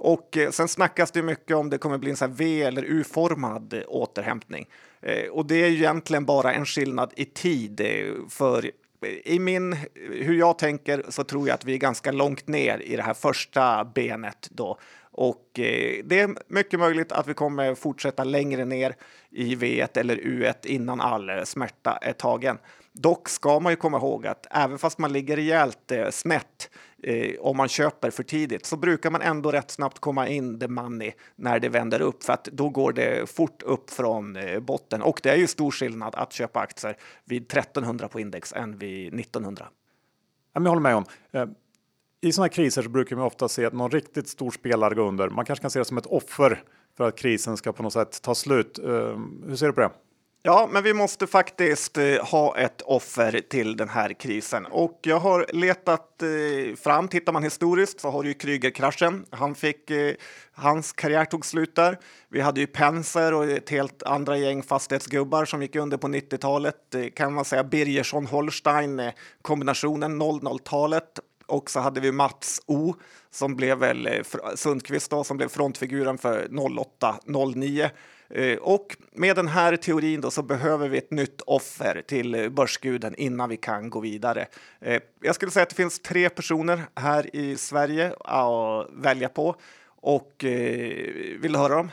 Och 0.04 0.36
eh, 0.36 0.50
sen 0.50 0.68
snackas 0.68 1.10
det 1.10 1.22
mycket 1.22 1.56
om 1.56 1.70
det 1.70 1.78
kommer 1.78 1.98
bli 1.98 2.10
en 2.10 2.16
sån 2.16 2.34
V 2.34 2.62
eller 2.62 2.82
U-formad 2.82 3.82
återhämtning. 3.88 4.68
Eh, 5.00 5.28
och 5.30 5.46
det 5.46 5.54
är 5.54 5.70
egentligen 5.70 6.24
bara 6.24 6.52
en 6.52 6.66
skillnad 6.66 7.12
i 7.16 7.24
tid 7.24 7.80
eh, 7.80 8.28
för 8.28 8.70
i 9.24 9.38
min, 9.38 9.76
hur 9.94 10.38
jag 10.38 10.58
tänker 10.58 11.04
så 11.08 11.24
tror 11.24 11.48
jag 11.48 11.54
att 11.54 11.64
vi 11.64 11.74
är 11.74 11.78
ganska 11.78 12.12
långt 12.12 12.46
ner 12.46 12.78
i 12.78 12.96
det 12.96 13.02
här 13.02 13.14
första 13.14 13.84
benet 13.84 14.48
då. 14.50 14.78
Och 15.10 15.50
det 16.04 16.20
är 16.20 16.52
mycket 16.52 16.80
möjligt 16.80 17.12
att 17.12 17.26
vi 17.26 17.34
kommer 17.34 17.74
fortsätta 17.74 18.24
längre 18.24 18.64
ner 18.64 18.94
i 19.30 19.54
V1 19.54 19.98
eller 19.98 20.16
U1 20.16 20.66
innan 20.66 21.00
all 21.00 21.30
smärta 21.44 21.98
är 22.02 22.12
tagen. 22.12 22.58
Dock 22.94 23.28
ska 23.28 23.60
man 23.60 23.72
ju 23.72 23.76
komma 23.76 23.96
ihåg 23.96 24.26
att 24.26 24.46
även 24.50 24.78
fast 24.78 24.98
man 24.98 25.12
ligger 25.12 25.36
rejält 25.36 25.92
eh, 25.92 26.10
snett 26.10 26.70
eh, 27.02 27.40
om 27.40 27.56
man 27.56 27.68
köper 27.68 28.10
för 28.10 28.22
tidigt 28.22 28.66
så 28.66 28.76
brukar 28.76 29.10
man 29.10 29.22
ändå 29.22 29.52
rätt 29.52 29.70
snabbt 29.70 29.98
komma 29.98 30.28
in 30.28 30.60
the 30.60 30.68
money 30.68 31.12
när 31.36 31.58
det 31.58 31.68
vänder 31.68 32.00
upp 32.00 32.24
för 32.24 32.32
att 32.32 32.44
då 32.44 32.68
går 32.68 32.92
det 32.92 33.30
fort 33.30 33.62
upp 33.62 33.90
från 33.90 34.36
eh, 34.36 34.60
botten. 34.60 35.02
Och 35.02 35.20
det 35.22 35.30
är 35.30 35.36
ju 35.36 35.46
stor 35.46 35.70
skillnad 35.70 36.14
att 36.14 36.32
köpa 36.32 36.60
aktier 36.60 36.96
vid 37.24 37.42
1300 37.42 38.08
på 38.08 38.20
index 38.20 38.52
än 38.52 38.78
vid 38.78 39.20
1900. 39.20 39.68
Jag 40.52 40.60
håller 40.62 40.80
med 40.80 40.96
om. 40.96 41.04
Eh, 41.32 41.46
I 42.20 42.32
sådana 42.32 42.44
här 42.44 42.52
kriser 42.52 42.82
så 42.82 42.88
brukar 42.88 43.16
man 43.16 43.24
ofta 43.24 43.48
se 43.48 43.64
att 43.64 43.72
någon 43.72 43.90
riktigt 43.90 44.28
stor 44.28 44.50
spelare 44.50 44.94
går 44.94 45.08
under. 45.08 45.28
Man 45.28 45.44
kanske 45.44 45.62
kan 45.62 45.70
se 45.70 45.78
det 45.78 45.84
som 45.84 45.98
ett 45.98 46.06
offer 46.06 46.62
för 46.96 47.08
att 47.08 47.16
krisen 47.16 47.56
ska 47.56 47.72
på 47.72 47.82
något 47.82 47.92
sätt 47.92 48.22
ta 48.22 48.34
slut. 48.34 48.78
Eh, 48.78 48.84
hur 49.46 49.56
ser 49.56 49.66
du 49.66 49.72
på 49.72 49.80
det? 49.80 49.90
Ja, 50.44 50.68
men 50.72 50.82
vi 50.82 50.94
måste 50.94 51.26
faktiskt 51.26 51.98
eh, 51.98 52.24
ha 52.30 52.56
ett 52.56 52.82
offer 52.82 53.40
till 53.50 53.76
den 53.76 53.88
här 53.88 54.12
krisen. 54.12 54.66
Och 54.66 55.00
jag 55.02 55.18
har 55.18 55.46
letat 55.52 56.22
eh, 56.22 56.76
fram, 56.76 57.08
tittar 57.08 57.32
man 57.32 57.42
historiskt 57.42 58.00
så 58.00 58.10
har 58.10 58.22
du 58.22 58.28
ju 58.28 58.34
Krügerkraschen. 58.34 59.24
Han 59.30 59.54
fick, 59.54 59.90
eh, 59.90 60.14
hans 60.52 60.92
karriär 60.92 61.24
tog 61.24 61.46
slut 61.46 61.76
där. 61.76 61.98
Vi 62.28 62.40
hade 62.40 62.60
ju 62.60 62.66
Penser 62.66 63.34
och 63.34 63.44
ett 63.44 63.70
helt 63.70 64.02
andra 64.02 64.36
gäng 64.36 64.62
fastighetsgubbar 64.62 65.44
som 65.44 65.62
gick 65.62 65.76
under 65.76 65.96
på 65.96 66.08
90-talet. 66.08 66.94
kan 67.14 67.34
man 67.34 67.44
säga 67.44 67.64
Birgersson, 67.64 68.26
Holstein, 68.26 69.10
kombinationen 69.42 70.22
00-talet 70.22 71.20
och 71.52 71.70
så 71.70 71.80
hade 71.80 72.00
vi 72.00 72.12
Mats 72.12 72.60
O 72.66 72.94
som 73.30 73.56
blev 73.56 73.78
väl 73.78 74.06
eh, 74.06 74.22
Sundqvist 74.54 75.10
då, 75.10 75.24
som 75.24 75.36
blev 75.36 75.48
frontfiguren 75.48 76.18
för 76.18 76.48
08-09. 76.48 77.90
Eh, 78.30 78.58
och 78.58 78.96
med 79.12 79.36
den 79.36 79.48
här 79.48 79.76
teorin 79.76 80.20
då 80.20 80.30
så 80.30 80.42
behöver 80.42 80.88
vi 80.88 80.98
ett 80.98 81.10
nytt 81.10 81.40
offer 81.40 82.02
till 82.06 82.34
eh, 82.34 82.48
börsguden 82.48 83.14
innan 83.14 83.48
vi 83.48 83.56
kan 83.56 83.90
gå 83.90 84.00
vidare. 84.00 84.46
Jag 85.20 85.34
skulle 85.34 85.50
säga 85.50 85.62
att 85.62 85.68
det 85.68 85.74
finns 85.76 86.00
tre 86.00 86.28
personer 86.28 86.82
här 86.94 87.36
i 87.36 87.56
Sverige 87.56 88.14
att 88.20 88.88
välja 88.92 89.28
på. 89.28 89.56
Och 89.84 90.32
vill 91.40 91.52
du 91.52 91.58
höra 91.58 91.74
dem? 91.74 91.90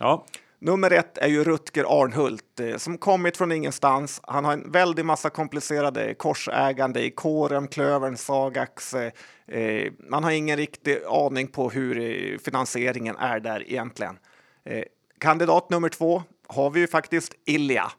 Ja, 0.00 0.26
Nummer 0.64 0.90
ett 0.90 1.18
är 1.18 1.28
ju 1.28 1.44
Rutger 1.44 2.02
Arnhult 2.02 2.60
eh, 2.60 2.76
som 2.76 2.98
kommit 2.98 3.36
från 3.36 3.52
ingenstans. 3.52 4.20
Han 4.22 4.44
har 4.44 4.52
en 4.52 4.72
väldig 4.72 5.04
massa 5.04 5.30
komplicerade 5.30 6.14
korsägande 6.14 7.04
i 7.04 7.10
Corem, 7.10 7.68
Klövern, 7.68 8.16
Sagax. 8.16 8.94
Eh, 8.94 9.12
eh, 9.46 9.92
man 9.98 10.24
har 10.24 10.30
ingen 10.30 10.56
riktig 10.56 10.98
aning 11.08 11.46
på 11.46 11.70
hur 11.70 12.38
finansieringen 12.38 13.16
är 13.16 13.40
där 13.40 13.70
egentligen. 13.70 14.18
Kandidat 15.18 15.70
nummer 15.70 15.88
två 15.88 16.22
har 16.46 16.70
vi 16.70 16.80
ju 16.80 16.86
faktiskt 16.86 17.34
Ilja. 17.44 17.92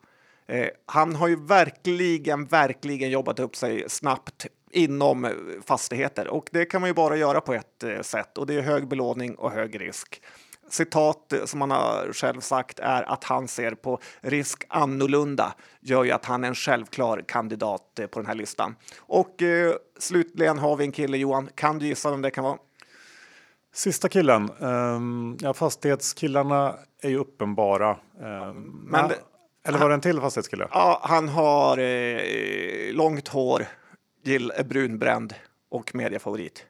Han 0.85 1.15
har 1.15 1.27
ju 1.27 1.35
verkligen, 1.45 2.45
verkligen 2.45 3.09
jobbat 3.09 3.39
upp 3.39 3.55
sig 3.55 3.89
snabbt 3.89 4.47
inom 4.71 5.31
fastigheter 5.65 6.27
och 6.27 6.49
det 6.51 6.65
kan 6.65 6.81
man 6.81 6.89
ju 6.89 6.93
bara 6.93 7.17
göra 7.17 7.41
på 7.41 7.53
ett 7.53 7.83
sätt 8.01 8.37
och 8.37 8.47
det 8.47 8.53
är 8.55 8.61
hög 8.61 8.87
belåning 8.87 9.35
och 9.35 9.51
hög 9.51 9.81
risk. 9.81 10.21
Citat 10.69 11.33
eh, 11.33 11.45
som 11.45 11.61
han 11.61 11.71
har 11.71 12.13
själv 12.13 12.41
sagt 12.41 12.79
är 12.79 13.03
att 13.03 13.23
han 13.23 13.47
ser 13.47 13.71
på 13.71 13.99
risk 14.21 14.63
annorlunda 14.69 15.53
gör 15.81 16.03
ju 16.03 16.11
att 16.11 16.25
han 16.25 16.43
är 16.43 16.47
en 16.47 16.55
självklar 16.55 17.23
kandidat 17.27 17.99
eh, 17.99 18.07
på 18.07 18.19
den 18.19 18.25
här 18.27 18.35
listan. 18.35 18.75
Och 18.99 19.41
eh, 19.41 19.73
slutligen 19.99 20.57
har 20.59 20.75
vi 20.75 20.85
en 20.85 20.91
kille 20.91 21.17
Johan, 21.17 21.49
kan 21.55 21.79
du 21.79 21.85
gissa 21.87 22.11
vem 22.11 22.21
det 22.21 22.31
kan 22.31 22.43
vara? 22.43 22.57
sista 23.73 24.09
killen. 24.09 24.49
Um, 24.59 25.37
ja, 25.41 25.53
fastighetskillarna 25.53 26.75
är 27.01 27.09
ju 27.09 27.17
uppenbara. 27.17 27.97
Um, 28.19 28.87
Men 28.91 29.07
det- 29.09 29.19
eller 29.67 29.79
var 29.79 29.89
det 29.89 29.93
en 29.95 30.01
till 30.01 30.21
fastighetskille? 30.21 30.67
Ja, 30.71 30.99
han 31.03 31.29
har 31.29 31.77
eh, 31.77 32.93
långt 32.93 33.27
hår, 33.27 33.65
gill, 34.23 34.51
brunbränd 34.65 35.33
och 35.69 35.95
mediafavorit. 35.95 36.65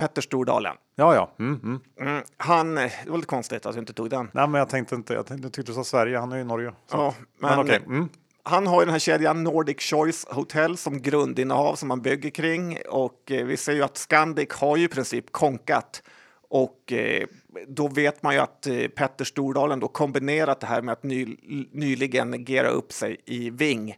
Petter 0.00 0.22
Stordalen. 0.22 0.76
Ja, 0.94 1.14
ja. 1.14 1.30
Mm, 1.38 1.60
mm. 1.62 1.80
Mm, 2.00 2.22
han, 2.36 2.74
det 2.74 2.90
var 3.06 3.16
lite 3.16 3.26
konstigt 3.26 3.66
att 3.66 3.74
du 3.74 3.80
inte 3.80 3.92
tog 3.92 4.10
den. 4.10 4.30
Nej, 4.32 4.48
men 4.48 4.58
jag 4.58 4.68
tänkte 4.68 4.94
inte. 4.94 5.14
Jag, 5.14 5.26
tänkte, 5.26 5.46
jag 5.46 5.52
tyckte 5.52 5.72
du 5.72 5.76
sa 5.76 5.84
Sverige. 5.84 6.18
Han 6.18 6.32
är 6.32 6.36
ju 6.36 6.42
i 6.42 6.44
Norge. 6.44 6.72
Så. 6.86 6.96
Ja, 6.96 7.14
men 7.38 7.50
men 7.50 7.58
okej. 7.66 7.80
Mm. 7.86 8.08
han 8.42 8.66
har 8.66 8.80
ju 8.80 8.84
den 8.84 8.92
här 8.92 8.98
kedjan 8.98 9.44
Nordic 9.44 9.80
Choice 9.80 10.26
Hotel 10.28 10.76
som 10.76 11.02
grundinnehav 11.02 11.74
som 11.74 11.88
man 11.88 12.02
bygger 12.02 12.30
kring 12.30 12.78
och 12.88 13.30
eh, 13.30 13.46
vi 13.46 13.56
ser 13.56 13.72
ju 13.72 13.82
att 13.82 13.96
Scandic 13.96 14.52
har 14.52 14.76
ju 14.76 14.84
i 14.84 14.88
princip 14.88 15.32
konkat 15.32 16.02
och 16.48 16.92
eh, 16.92 17.26
då 17.68 17.88
vet 17.88 18.22
man 18.22 18.34
ju 18.34 18.40
att 18.40 18.66
eh, 18.66 18.88
Petter 18.88 19.24
Stordalen 19.24 19.80
då 19.80 19.88
kombinerat 19.88 20.60
det 20.60 20.66
här 20.66 20.82
med 20.82 20.92
att 20.92 21.02
ny, 21.02 21.36
nyligen 21.72 22.44
gera 22.44 22.68
upp 22.68 22.92
sig 22.92 23.20
i 23.24 23.50
Ving 23.50 23.96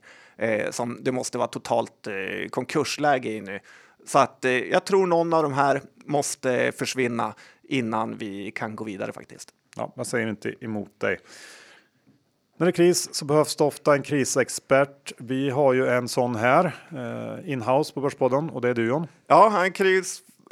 som 0.71 0.99
det 1.03 1.13
måste 1.13 1.39
vara 1.39 1.49
totalt 1.49 2.09
konkursläge 2.51 3.31
i 3.31 3.41
nu. 3.41 3.61
Så 4.07 4.19
att 4.19 4.45
eh, 4.45 4.53
jag 4.53 4.85
tror 4.85 5.07
någon 5.07 5.33
av 5.33 5.43
de 5.43 5.53
här 5.53 5.83
måste 6.05 6.73
försvinna 6.73 7.35
innan 7.63 8.17
vi 8.17 8.51
kan 8.51 8.77
gå 8.77 8.85
vidare 8.85 9.13
faktiskt. 9.13 9.49
Ja, 9.77 9.93
jag 9.97 10.07
säger 10.07 10.29
inte 10.29 10.65
emot 10.65 11.01
dig. 11.01 11.19
När 12.57 12.67
det 12.67 12.71
är 12.71 12.73
kris 12.73 13.15
så 13.15 13.25
behövs 13.25 13.57
det 13.57 13.65
ofta 13.65 13.95
en 13.95 14.03
krisexpert. 14.03 15.13
Vi 15.19 15.51
har 15.51 15.73
ju 15.73 15.89
en 15.89 16.09
sån 16.09 16.37
här 16.37 16.65
eh, 16.91 17.53
inhouse 17.53 17.95
på 17.95 18.01
Börspodden 18.01 18.51
och 18.51 18.61
det 18.61 18.69
är 18.69 18.75
du 18.75 18.87
John. 18.87 19.07
Ja, 19.27 19.49
han 19.49 19.65
är 19.65 19.71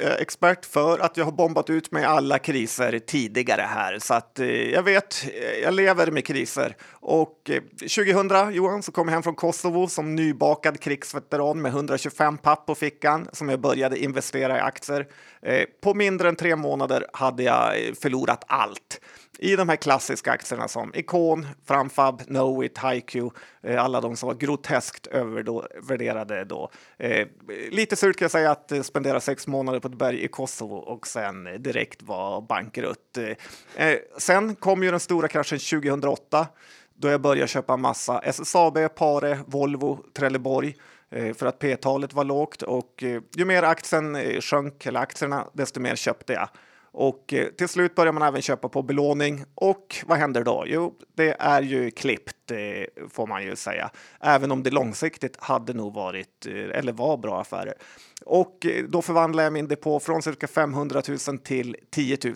Eh, 0.01 0.13
expert 0.13 0.65
för 0.65 0.99
att 0.99 1.17
jag 1.17 1.25
har 1.25 1.31
bombat 1.31 1.69
ut 1.69 1.91
mig 1.91 2.05
alla 2.05 2.39
kriser 2.39 2.99
tidigare 2.99 3.61
här. 3.61 3.99
Så 3.99 4.13
att 4.13 4.39
eh, 4.39 4.47
jag 4.47 4.83
vet, 4.83 5.25
eh, 5.33 5.63
jag 5.63 5.73
lever 5.73 6.11
med 6.11 6.25
kriser. 6.25 6.75
Och 6.91 7.49
eh, 7.49 7.61
2000, 7.79 8.53
Johan, 8.53 8.83
så 8.83 8.91
kom 8.91 9.07
jag 9.07 9.13
hem 9.13 9.23
från 9.23 9.35
Kosovo 9.35 9.87
som 9.87 10.15
nybakad 10.15 10.79
krigsveteran 10.79 11.61
med 11.61 11.69
125 11.69 12.37
papp 12.37 12.65
på 12.65 12.75
fickan 12.75 13.27
som 13.31 13.49
jag 13.49 13.61
började 13.61 14.03
investera 14.03 14.57
i 14.57 14.59
aktier. 14.59 15.07
Eh, 15.41 15.63
på 15.83 15.93
mindre 15.93 16.29
än 16.29 16.35
tre 16.35 16.55
månader 16.55 17.05
hade 17.13 17.43
jag 17.43 17.87
eh, 17.87 17.93
förlorat 17.93 18.43
allt 18.47 19.01
i 19.39 19.55
de 19.55 19.69
här 19.69 19.75
klassiska 19.75 20.31
aktierna 20.31 20.67
som 20.67 20.91
Icon, 20.95 21.47
Framfab, 21.65 22.21
Knowit, 22.25 22.77
HiQ, 22.77 23.15
eh, 23.63 23.83
alla 23.83 24.01
de 24.01 24.15
som 24.15 24.27
var 24.27 24.35
groteskt 24.35 25.07
övervärderade 25.07 26.45
då. 26.45 26.71
Eh, 26.97 27.27
lite 27.71 27.95
surt 27.95 28.17
kan 28.17 28.23
jag 28.25 28.31
säga 28.31 28.51
att 28.51 28.71
eh, 28.71 28.81
spendera 28.81 29.19
sex 29.19 29.47
månader 29.47 29.79
på 29.79 29.87
ett 29.87 29.97
berg 29.97 30.23
i 30.23 30.27
Kosovo 30.27 30.75
och 30.75 31.07
sen 31.07 31.47
eh, 31.47 31.53
direkt 31.53 32.03
vara 32.03 32.41
bankrutt. 32.41 33.17
Eh, 33.17 33.87
eh, 33.87 33.97
sen 34.17 34.55
kom 34.55 34.83
ju 34.83 34.91
den 34.91 34.99
stora 34.99 35.27
kraschen 35.27 35.59
2008 35.59 36.47
då 36.95 37.07
jag 37.07 37.21
började 37.21 37.47
köpa 37.47 37.77
massa 37.77 38.19
SSAB, 38.19 38.95
Pare, 38.95 39.39
Volvo, 39.45 39.99
Trelleborg 40.13 40.75
eh, 41.09 41.33
för 41.33 41.45
att 41.45 41.59
P-talet 41.59 42.13
var 42.13 42.23
lågt 42.23 42.61
och 42.61 43.03
eh, 43.03 43.21
ju 43.35 43.45
mer 43.45 43.63
aktien 43.63 44.41
sjönk, 44.41 44.85
eller 44.85 44.99
aktierna, 44.99 45.47
desto 45.53 45.79
mer 45.79 45.95
köpte 45.95 46.33
jag. 46.33 46.49
Och 46.93 47.33
eh, 47.33 47.47
till 47.47 47.67
slut 47.67 47.95
börjar 47.95 48.13
man 48.13 48.23
även 48.23 48.41
köpa 48.41 48.69
på 48.69 48.81
belåning. 48.81 49.43
Och 49.55 49.95
vad 50.05 50.17
händer 50.17 50.43
då? 50.43 50.63
Jo, 50.67 50.93
det 51.15 51.35
är 51.39 51.61
ju 51.61 51.91
klippt 51.91 52.51
eh, 52.51 53.07
får 53.09 53.27
man 53.27 53.43
ju 53.43 53.55
säga. 53.55 53.89
Även 54.19 54.51
om 54.51 54.63
det 54.63 54.69
långsiktigt 54.69 55.37
hade 55.39 55.73
nog 55.73 55.93
varit, 55.93 56.45
eh, 56.47 56.53
eller 56.53 56.91
var 56.91 57.17
bra 57.17 57.41
affärer. 57.41 57.73
Och 58.25 58.65
då 58.89 59.01
förvandlar 59.01 59.43
jag 59.43 59.53
min 59.53 59.67
depå 59.67 59.99
från 59.99 60.21
cirka 60.21 60.47
500 60.47 61.01
000 61.27 61.37
till 61.37 61.75
10 61.89 62.17
000. 62.23 62.35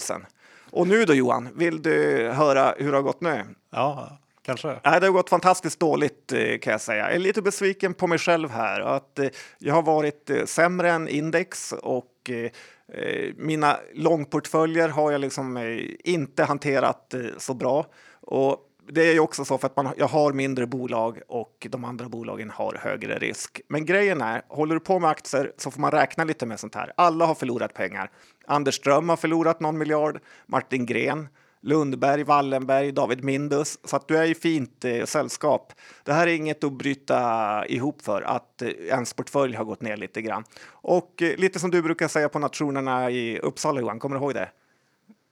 Och 0.72 0.88
nu 0.88 1.06
då 1.06 1.14
Johan, 1.14 1.50
vill 1.56 1.82
du 1.82 2.30
höra 2.34 2.76
hur 2.78 2.92
det 2.92 2.98
har 2.98 3.04
gått 3.04 3.22
nu? 3.22 3.44
Ja, 3.72 4.18
kanske. 4.42 4.68
Nej, 4.68 5.00
det 5.00 5.06
har 5.06 5.12
gått 5.12 5.30
fantastiskt 5.30 5.80
dåligt 5.80 6.34
kan 6.62 6.72
jag 6.72 6.82
säga. 6.82 7.04
Jag 7.04 7.16
är 7.16 7.20
lite 7.20 7.42
besviken 7.42 7.94
på 7.94 8.08
mig 8.08 8.18
själv 8.18 8.50
här. 8.50 8.82
Att, 8.82 9.20
jag 9.58 9.74
har 9.74 9.82
varit 9.82 10.32
sämre 10.46 10.92
än 10.92 11.08
index 11.08 11.72
och 11.72 12.15
Eh, 12.30 12.52
eh, 12.88 13.34
mina 13.38 13.78
långportföljer 13.94 14.90
har 14.90 15.12
jag 15.12 15.22
liksom 15.22 15.58
eh, 15.58 15.80
inte 16.04 16.44
hanterat 16.44 17.16
så 17.38 17.54
bra. 17.54 17.86
Och 18.22 18.72
det 18.88 19.10
är 19.10 19.14
ju 19.14 19.20
också 19.20 19.46
så 19.46 19.58
för 19.58 19.68
att 19.68 19.76
man, 19.76 19.90
jag 19.98 20.08
har 20.08 20.34
mindre 20.34 20.68
bolag 20.68 21.20
och 21.28 21.68
de 21.70 21.86
andra 21.86 22.10
bolagen 22.10 22.50
har 22.50 22.74
högre 22.82 23.18
risk. 23.18 23.62
Men 23.68 23.86
grejen 23.86 24.22
är, 24.22 24.42
håller 24.48 24.74
du 24.74 24.80
på 24.80 25.00
med 25.00 25.10
aktier 25.10 25.52
så 25.58 25.72
får 25.72 25.82
man 25.82 25.92
räkna 25.92 26.24
lite 26.24 26.46
med 26.46 26.60
sånt 26.60 26.76
här. 26.76 26.94
Alla 26.98 27.26
har 27.26 27.36
förlorat 27.36 27.74
pengar. 27.74 28.12
Anders 28.48 28.76
Ström 28.76 29.10
har 29.10 29.18
förlorat 29.18 29.60
någon 29.60 29.78
miljard, 29.78 30.20
Martin 30.46 30.86
Gren, 30.86 31.28
Lundberg, 31.66 32.24
Wallenberg, 32.24 32.92
David 32.92 33.24
Mindus. 33.24 33.80
Så 33.84 33.96
att 33.96 34.08
du 34.08 34.18
är 34.18 34.24
i 34.24 34.36
fint 34.36 34.86
eh, 34.86 35.06
sällskap. 35.06 35.74
Det 36.04 36.14
här 36.14 36.28
är 36.28 36.34
inget 36.34 36.64
att 36.64 36.74
bryta 36.74 37.66
ihop 37.68 38.02
för, 38.02 38.22
att 38.22 38.62
eh, 38.62 38.70
ens 38.70 39.14
portfölj 39.14 39.56
har 39.56 39.66
gått 39.66 39.82
ner 39.82 39.98
lite 39.98 40.22
grann. 40.22 40.44
Och 40.68 41.22
eh, 41.22 41.38
lite 41.38 41.60
som 41.60 41.72
du 41.72 41.82
brukar 41.82 42.08
säga 42.08 42.30
på 42.30 42.40
nationerna 42.40 43.12
i 43.12 43.40
Uppsala, 43.40 43.82
Johan, 43.82 44.00
kommer 44.00 44.16
du 44.16 44.22
ihåg 44.22 44.34
det? 44.34 44.50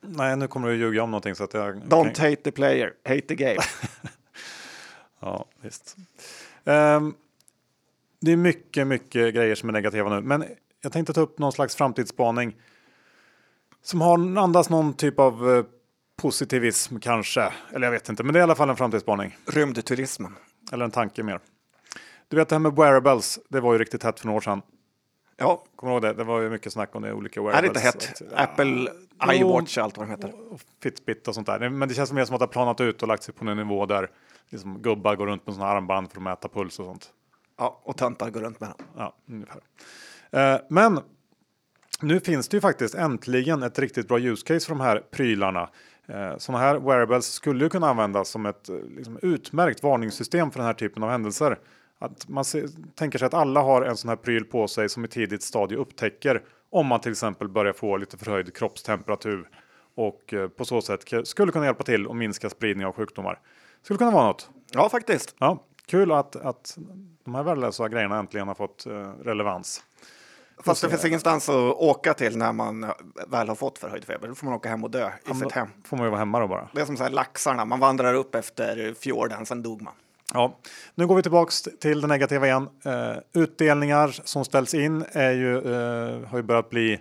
Nej, 0.01 0.37
nu 0.37 0.47
kommer 0.47 0.69
du 0.69 0.75
ljuga 0.75 1.03
om 1.03 1.11
någonting 1.11 1.35
så 1.35 1.43
att 1.43 1.53
jag... 1.53 1.75
Don't 1.75 2.19
hate 2.19 2.35
the 2.35 2.51
player, 2.51 2.93
hate 3.05 3.21
the 3.21 3.35
game. 3.35 3.59
Ja, 5.19 5.45
visst. 5.61 5.95
Ehm, 6.65 7.13
det 8.19 8.31
är 8.31 8.35
mycket, 8.37 8.87
mycket 8.87 9.35
grejer 9.35 9.55
som 9.55 9.69
är 9.69 9.73
negativa 9.73 10.09
nu, 10.09 10.21
men 10.21 10.45
jag 10.81 10.91
tänkte 10.91 11.13
ta 11.13 11.21
upp 11.21 11.39
någon 11.39 11.51
slags 11.51 11.75
framtidsspaning 11.75 12.55
som 13.81 14.01
har 14.01 14.37
andas 14.37 14.69
någon 14.69 14.93
typ 14.93 15.19
av 15.19 15.55
eh, 15.55 15.65
positivism 16.21 16.99
kanske. 16.99 17.53
Eller 17.73 17.87
jag 17.87 17.91
vet 17.91 18.09
inte, 18.09 18.23
men 18.23 18.33
det 18.33 18.39
är 18.39 18.41
i 18.41 18.43
alla 18.43 18.55
fall 18.55 18.69
en 18.69 18.75
framtidsspaning. 18.75 19.37
Rymdturismen. 19.45 20.35
Eller 20.71 20.85
en 20.85 20.91
tanke 20.91 21.23
mer. 21.23 21.39
Du 22.27 22.37
vet 22.37 22.49
det 22.49 22.55
här 22.55 22.59
med 22.59 22.75
wearables, 22.75 23.39
det 23.49 23.59
var 23.59 23.73
ju 23.73 23.79
riktigt 23.79 24.03
hett 24.03 24.19
för 24.19 24.27
några 24.27 24.37
år 24.37 24.41
sedan. 24.41 24.61
Ja, 25.37 25.63
Kommer 25.75 25.91
du 25.91 25.95
ihåg 25.95 26.01
det? 26.01 26.13
Det 26.13 26.23
var 26.23 26.41
ju 26.41 26.49
mycket 26.49 26.73
snack 26.73 26.95
om 26.95 27.01
det, 27.01 27.13
olika 27.13 27.39
är 27.39 27.43
wearables. 27.43 27.73
det 27.83 27.89
inte 27.89 28.07
hett? 28.07 28.21
Ja, 28.31 28.37
Apple 28.43 28.87
iWatch 29.35 29.77
och 29.77 29.83
allt 29.83 29.97
vad 29.97 30.07
de 30.07 30.11
heter. 30.11 30.51
och 30.53 30.61
Fitbit 30.83 31.27
och 31.27 31.35
sånt 31.35 31.47
där. 31.47 31.69
Men 31.69 31.89
det 31.89 31.95
känns 31.95 32.11
mer 32.11 32.25
som 32.25 32.35
att 32.35 32.39
det 32.39 32.45
har 32.45 32.51
planat 32.51 32.81
ut 32.81 33.01
och 33.01 33.07
lagt 33.07 33.23
sig 33.23 33.33
på 33.33 33.45
en 33.45 33.57
nivå 33.57 33.85
där 33.85 34.09
liksom 34.49 34.81
gubbar 34.81 35.15
går 35.15 35.27
runt 35.27 35.47
med 35.47 35.55
här 35.55 35.75
armband 35.75 36.11
för 36.11 36.17
att 36.17 36.23
mäta 36.23 36.47
puls 36.47 36.79
och 36.79 36.85
sånt. 36.85 37.11
Ja, 37.57 37.81
och 37.83 37.97
töntar 37.97 38.29
går 38.29 38.41
runt 38.41 38.59
med 38.59 38.69
dem. 38.69 38.77
Ja, 38.97 39.15
ungefär. 39.29 39.61
Eh, 40.31 40.59
men 40.69 40.99
nu 42.01 42.19
finns 42.19 42.47
det 42.47 42.57
ju 42.57 42.61
faktiskt 42.61 42.95
äntligen 42.95 43.63
ett 43.63 43.79
riktigt 43.79 44.07
bra 44.07 44.19
use 44.19 44.45
case 44.45 44.65
för 44.67 44.75
de 44.75 44.81
här 44.81 45.03
prylarna. 45.11 45.69
Eh, 46.07 46.37
Sådana 46.37 46.63
här 46.63 46.79
wearables 46.79 47.25
skulle 47.25 47.69
kunna 47.69 47.89
användas 47.89 48.29
som 48.29 48.45
ett 48.45 48.69
eh, 48.69 48.75
liksom, 48.97 49.19
utmärkt 49.21 49.83
varningssystem 49.83 50.51
för 50.51 50.59
den 50.59 50.67
här 50.67 50.73
typen 50.73 51.03
av 51.03 51.09
händelser. 51.09 51.59
Att 51.99 52.29
man 52.29 52.45
se, 52.45 52.67
tänker 52.95 53.19
sig 53.19 53.25
att 53.25 53.33
alla 53.33 53.61
har 53.61 53.81
en 53.81 53.97
sån 53.97 54.09
här 54.09 54.15
pryl 54.15 54.45
på 54.45 54.67
sig 54.67 54.89
som 54.89 55.05
i 55.05 55.07
tidigt 55.07 55.43
stadie 55.43 55.77
upptäcker 55.77 56.41
om 56.69 56.87
man 56.87 56.99
till 56.99 57.11
exempel 57.11 57.47
börjar 57.47 57.73
få 57.73 57.97
lite 57.97 58.17
förhöjd 58.17 58.55
kroppstemperatur 58.55 59.49
och 59.95 60.33
eh, 60.33 60.47
på 60.47 60.65
så 60.65 60.81
sätt 60.81 61.27
skulle 61.27 61.51
kunna 61.51 61.65
hjälpa 61.65 61.83
till 61.83 62.07
att 62.07 62.15
minska 62.15 62.49
spridning 62.49 62.85
av 62.85 62.93
sjukdomar. 62.93 63.39
Skulle 63.81 63.97
kunna 63.97 64.11
vara 64.11 64.25
något. 64.25 64.49
Ja, 64.71 64.89
faktiskt. 64.89 65.35
Ja. 65.39 65.63
kul 65.85 66.11
att, 66.11 66.35
att 66.35 66.77
de 67.23 67.35
här 67.35 67.43
värdelösa 67.43 67.89
grejerna 67.89 68.19
äntligen 68.19 68.47
har 68.47 68.55
fått 68.55 68.87
relevans. 69.23 69.83
Fast 70.65 70.81
det 70.81 70.89
finns 70.89 71.05
ingenstans 71.05 71.49
att 71.49 71.55
åka 71.75 72.13
till 72.13 72.37
när 72.37 72.53
man 72.53 72.91
väl 73.27 73.47
har 73.47 73.55
fått 73.55 73.77
förhöjd 73.79 74.05
feber. 74.05 74.27
Då 74.27 74.35
får 74.35 74.45
man 74.45 74.55
åka 74.55 74.69
hem 74.69 74.83
och 74.83 74.91
dö 74.91 75.07
i 75.07 75.11
Ja, 75.27 75.33
sitt 75.33 75.51
hem. 75.51 75.67
får 75.85 75.97
man 75.97 76.05
ju 76.05 76.09
vara 76.09 76.19
hemma 76.19 76.39
då 76.39 76.47
bara. 76.47 76.69
Det 76.73 76.81
är 76.81 76.85
som 76.85 76.97
så 76.97 77.03
här 77.03 77.09
laxarna, 77.09 77.65
man 77.65 77.79
vandrar 77.79 78.13
upp 78.13 78.35
efter 78.35 78.93
fjorden, 78.99 79.45
sen 79.45 79.63
dog 79.63 79.81
man. 79.81 79.93
Ja, 80.33 80.57
nu 80.95 81.07
går 81.07 81.15
vi 81.15 81.21
tillbaks 81.21 81.61
till 81.61 82.01
det 82.01 82.07
negativa 82.07 82.45
igen. 82.47 82.67
Eh, 82.85 83.41
utdelningar 83.41 84.07
som 84.23 84.45
ställs 84.45 84.73
in 84.73 85.05
är 85.11 85.31
ju, 85.31 85.57
eh, 85.57 86.27
har 86.29 86.37
ju 86.37 86.43
börjat 86.43 86.69
bli, 86.69 86.99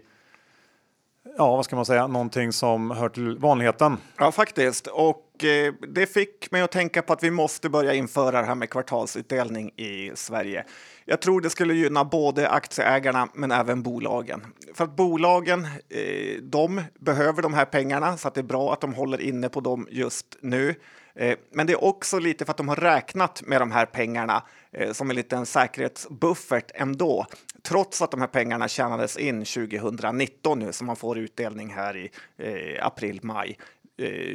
ja 1.37 1.57
vad 1.57 1.65
ska 1.65 1.77
man 1.77 1.87
säga, 1.87 2.07
någonting 2.07 2.53
som 2.53 2.91
hör 2.91 3.09
till 3.09 3.39
vanligheten. 3.39 3.97
Ja, 4.19 4.33
faktiskt. 4.33 4.87
Och 4.87 5.45
eh, 5.45 5.75
det 5.89 6.07
fick 6.07 6.51
mig 6.51 6.63
att 6.63 6.73
tänka 6.73 7.03
på 7.03 7.13
att 7.13 7.23
vi 7.23 7.31
måste 7.31 7.69
börja 7.69 7.95
införa 7.95 8.41
det 8.41 8.47
här 8.47 8.55
med 8.55 8.71
kvartalsutdelning 8.71 9.71
i 9.77 10.13
Sverige. 10.15 10.65
Jag 11.05 11.21
tror 11.21 11.41
det 11.41 11.51
skulle 11.51 11.75
gynna 11.75 12.05
både 12.05 12.49
aktieägarna 12.49 13.29
men 13.35 13.53
även 13.53 13.83
bolagen. 13.83 14.47
För 14.75 14.85
att 14.85 14.97
bolagen, 14.97 15.65
eh, 15.65 16.43
de 16.43 16.83
behöver 17.01 17.43
de 17.43 17.55
här 17.55 17.65
pengarna 17.65 18.17
så 18.17 18.29
att 18.29 18.35
det 18.35 18.41
är 18.41 18.45
bra 18.45 18.73
att 18.73 18.81
de 18.81 18.95
håller 18.95 19.21
inne 19.21 19.49
på 19.49 19.61
dem 19.61 19.87
just 19.91 20.27
nu. 20.41 20.75
Eh, 21.15 21.39
men 21.51 21.67
det 21.67 21.73
är 21.73 21.85
också 21.85 22.19
lite 22.19 22.45
för 22.45 22.51
att 22.51 22.57
de 22.57 22.69
har 22.69 22.77
räknat 22.77 23.43
med 23.43 23.61
de 23.61 23.73
här 23.73 23.87
pengarna 23.87 24.43
eh, 24.73 24.93
som 24.93 25.11
en 25.11 25.17
liten 25.17 25.47
säkerhetsbuffert 25.47 26.71
ändå. 26.75 27.27
Trots 27.63 28.03
att 28.03 28.11
de 28.11 28.21
här 28.21 28.29
pengarna 28.29 28.69
tjänades 28.69 29.17
in 29.17 29.45
2019 29.45 30.59
nu 30.59 30.73
så 30.73 30.85
man 30.85 30.97
får 30.97 31.19
utdelning 31.19 31.71
här 31.75 31.97
i 31.97 32.11
eh, 32.39 32.87
april, 32.87 33.21
maj 33.23 33.59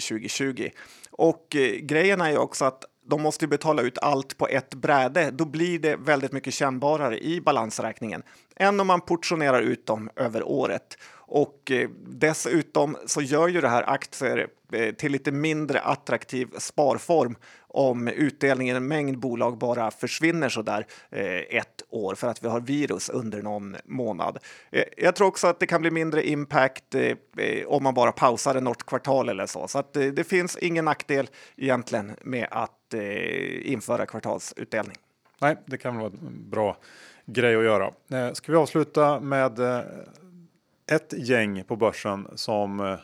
2020. 0.10 0.70
Och 1.12 1.56
grejen 1.82 2.22
är 2.22 2.30
ju 2.30 2.38
också 2.38 2.66
att 2.66 2.86
de 3.08 3.22
måste 3.22 3.46
ju 3.46 3.50
betala 3.50 3.82
ut 3.82 3.98
allt 3.98 4.38
på 4.38 4.48
ett 4.48 4.76
bräde. 4.76 5.32
Då 5.32 5.46
blir 5.46 5.80
det 5.80 5.96
väldigt 5.96 6.32
mycket 6.32 6.54
kännbarare 6.54 7.20
i 7.20 7.42
balansräkningen 7.42 8.24
än 8.56 8.80
om 8.80 8.88
man 8.88 9.02
portionerar 9.02 9.62
ut 9.62 9.86
dem 9.86 10.10
över 10.16 10.44
året. 10.44 10.98
Och 11.30 11.72
eh, 11.72 11.90
dessutom 12.06 12.98
så 13.06 13.22
gör 13.22 13.48
ju 13.48 13.62
det 13.62 13.70
här 13.70 13.90
aktier 13.90 14.48
eh, 14.72 14.94
till 14.94 15.12
lite 15.12 15.32
mindre 15.32 15.80
attraktiv 15.80 16.48
sparform 16.58 17.36
om 17.68 18.08
utdelningen 18.08 18.76
i 18.76 18.78
en 18.78 18.88
mängd 18.88 19.20
bolag 19.20 19.58
bara 19.58 19.92
försvinner 19.92 20.50
så 20.50 20.62
där 20.62 20.86
eh, 21.10 21.58
ett 21.58 21.84
år 21.90 22.16
för 22.16 22.28
att 22.28 22.44
vi 22.44 22.48
har 22.48 22.60
virus 22.60 23.10
under 23.10 23.42
någon 23.42 23.76
månad. 23.86 24.38
Eh, 24.72 24.84
jag 24.98 25.16
tror 25.16 25.28
också 25.28 25.48
att 25.48 25.60
det 25.60 25.68
kan 25.68 25.82
bli 25.82 25.92
mindre 25.92 26.28
impact 26.30 26.96
eh, 26.96 27.16
eh, 27.38 27.68
om 27.68 27.84
man 27.84 27.94
bara 27.94 28.12
pausar 28.12 28.54
det 28.54 28.62
något 28.62 28.86
kvartal 28.86 29.30
eller 29.30 29.46
så. 29.46 29.68
Så 29.68 29.80
att 29.80 29.94
det 29.94 30.28
finns 30.28 30.58
ingen 30.58 30.86
nackdel 30.86 31.30
egentligen 31.58 32.16
med 32.22 32.48
att 32.52 32.77
eh, 32.94 33.72
införa 33.72 34.06
kvartalsutdelning. 34.06 34.98
Nej, 35.40 35.58
det 35.66 35.78
kan 35.78 35.98
vara 35.98 36.08
en 36.08 36.50
bra 36.50 36.78
grej 37.26 37.56
att 37.56 37.64
göra. 37.64 37.92
Eh, 38.12 38.34
ska 38.34 38.52
vi 38.52 38.58
avsluta 38.58 39.20
med 39.20 39.60
eh, 39.60 39.82
ett 40.92 41.14
gäng 41.18 41.64
på 41.64 41.76
börsen 41.76 42.28
som 42.36 42.80
eh, 42.80 43.00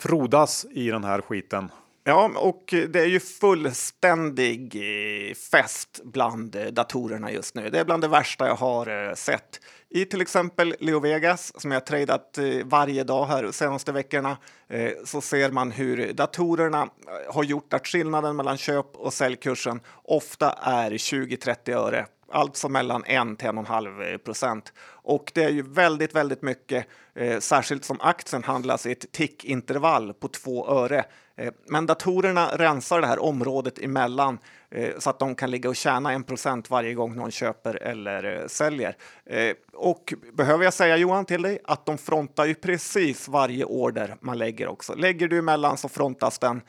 frodas 0.00 0.66
i 0.70 0.88
den 0.90 1.04
här 1.04 1.20
skiten. 1.20 1.70
Ja, 2.04 2.30
och 2.36 2.74
det 2.88 3.00
är 3.00 3.06
ju 3.06 3.20
fullständig 3.20 4.76
eh, 4.76 5.34
fest 5.34 6.00
bland 6.04 6.56
datorerna 6.72 7.32
just 7.32 7.54
nu. 7.54 7.70
Det 7.70 7.78
är 7.78 7.84
bland 7.84 8.02
det 8.02 8.08
värsta 8.08 8.46
jag 8.46 8.54
har 8.54 9.08
eh, 9.08 9.14
sett. 9.14 9.60
I 9.94 10.04
till 10.04 10.20
exempel 10.20 10.74
Leo 10.80 11.00
Vegas 11.00 11.60
som 11.60 11.70
jag 11.70 11.80
har 11.80 11.86
tradat 11.86 12.38
eh, 12.38 12.44
varje 12.64 13.04
dag 13.04 13.26
här 13.26 13.42
de 13.42 13.52
senaste 13.52 13.92
veckorna 13.92 14.36
eh, 14.68 14.90
så 15.04 15.20
ser 15.20 15.50
man 15.50 15.70
hur 15.70 16.12
datorerna 16.12 16.82
eh, 16.82 17.34
har 17.34 17.44
gjort 17.44 17.72
att 17.72 17.86
skillnaden 17.86 18.36
mellan 18.36 18.56
köp 18.56 18.96
och 18.96 19.12
säljkursen 19.12 19.80
ofta 20.04 20.52
är 20.52 20.90
20-30 20.90 21.76
öre 21.76 22.06
alltså 22.32 22.68
mellan 22.68 23.04
1 23.04 23.38
till 23.38 23.48
1,5 23.48 24.18
procent. 24.18 24.72
Och 24.88 25.32
det 25.34 25.44
är 25.44 25.50
ju 25.50 25.62
väldigt, 25.62 26.14
väldigt 26.14 26.42
mycket, 26.42 26.86
eh, 27.14 27.38
särskilt 27.38 27.84
som 27.84 28.00
aktien 28.00 28.44
handlas 28.44 28.86
i 28.86 28.92
ett 28.92 29.12
tickintervall 29.12 30.12
på 30.12 30.28
2 30.28 30.68
öre. 30.68 31.04
Eh, 31.36 31.52
men 31.68 31.86
datorerna 31.86 32.46
rensar 32.56 33.00
det 33.00 33.06
här 33.06 33.22
området 33.22 33.78
emellan 33.78 34.38
Eh, 34.74 34.98
så 34.98 35.10
att 35.10 35.18
de 35.18 35.34
kan 35.34 35.50
ligga 35.50 35.68
och 35.68 35.76
tjäna 35.76 36.12
1 36.12 36.26
procent 36.26 36.70
varje 36.70 36.94
gång 36.94 37.16
någon 37.16 37.30
köper 37.30 37.74
eller 37.82 38.40
eh, 38.40 38.46
säljer. 38.46 38.96
Eh, 39.26 39.54
och 39.72 40.14
behöver 40.32 40.64
jag 40.64 40.74
säga 40.74 40.96
Johan 40.96 41.24
till 41.24 41.42
dig 41.42 41.58
att 41.64 41.86
de 41.86 41.98
frontar 41.98 42.44
ju 42.44 42.54
precis 42.54 43.28
varje 43.28 43.64
order 43.64 44.16
man 44.20 44.38
lägger 44.38 44.68
också. 44.68 44.94
Lägger 44.94 45.28
du 45.28 45.38
emellan 45.38 45.76
så 45.76 45.88
frontas 45.88 46.38
den 46.38 46.60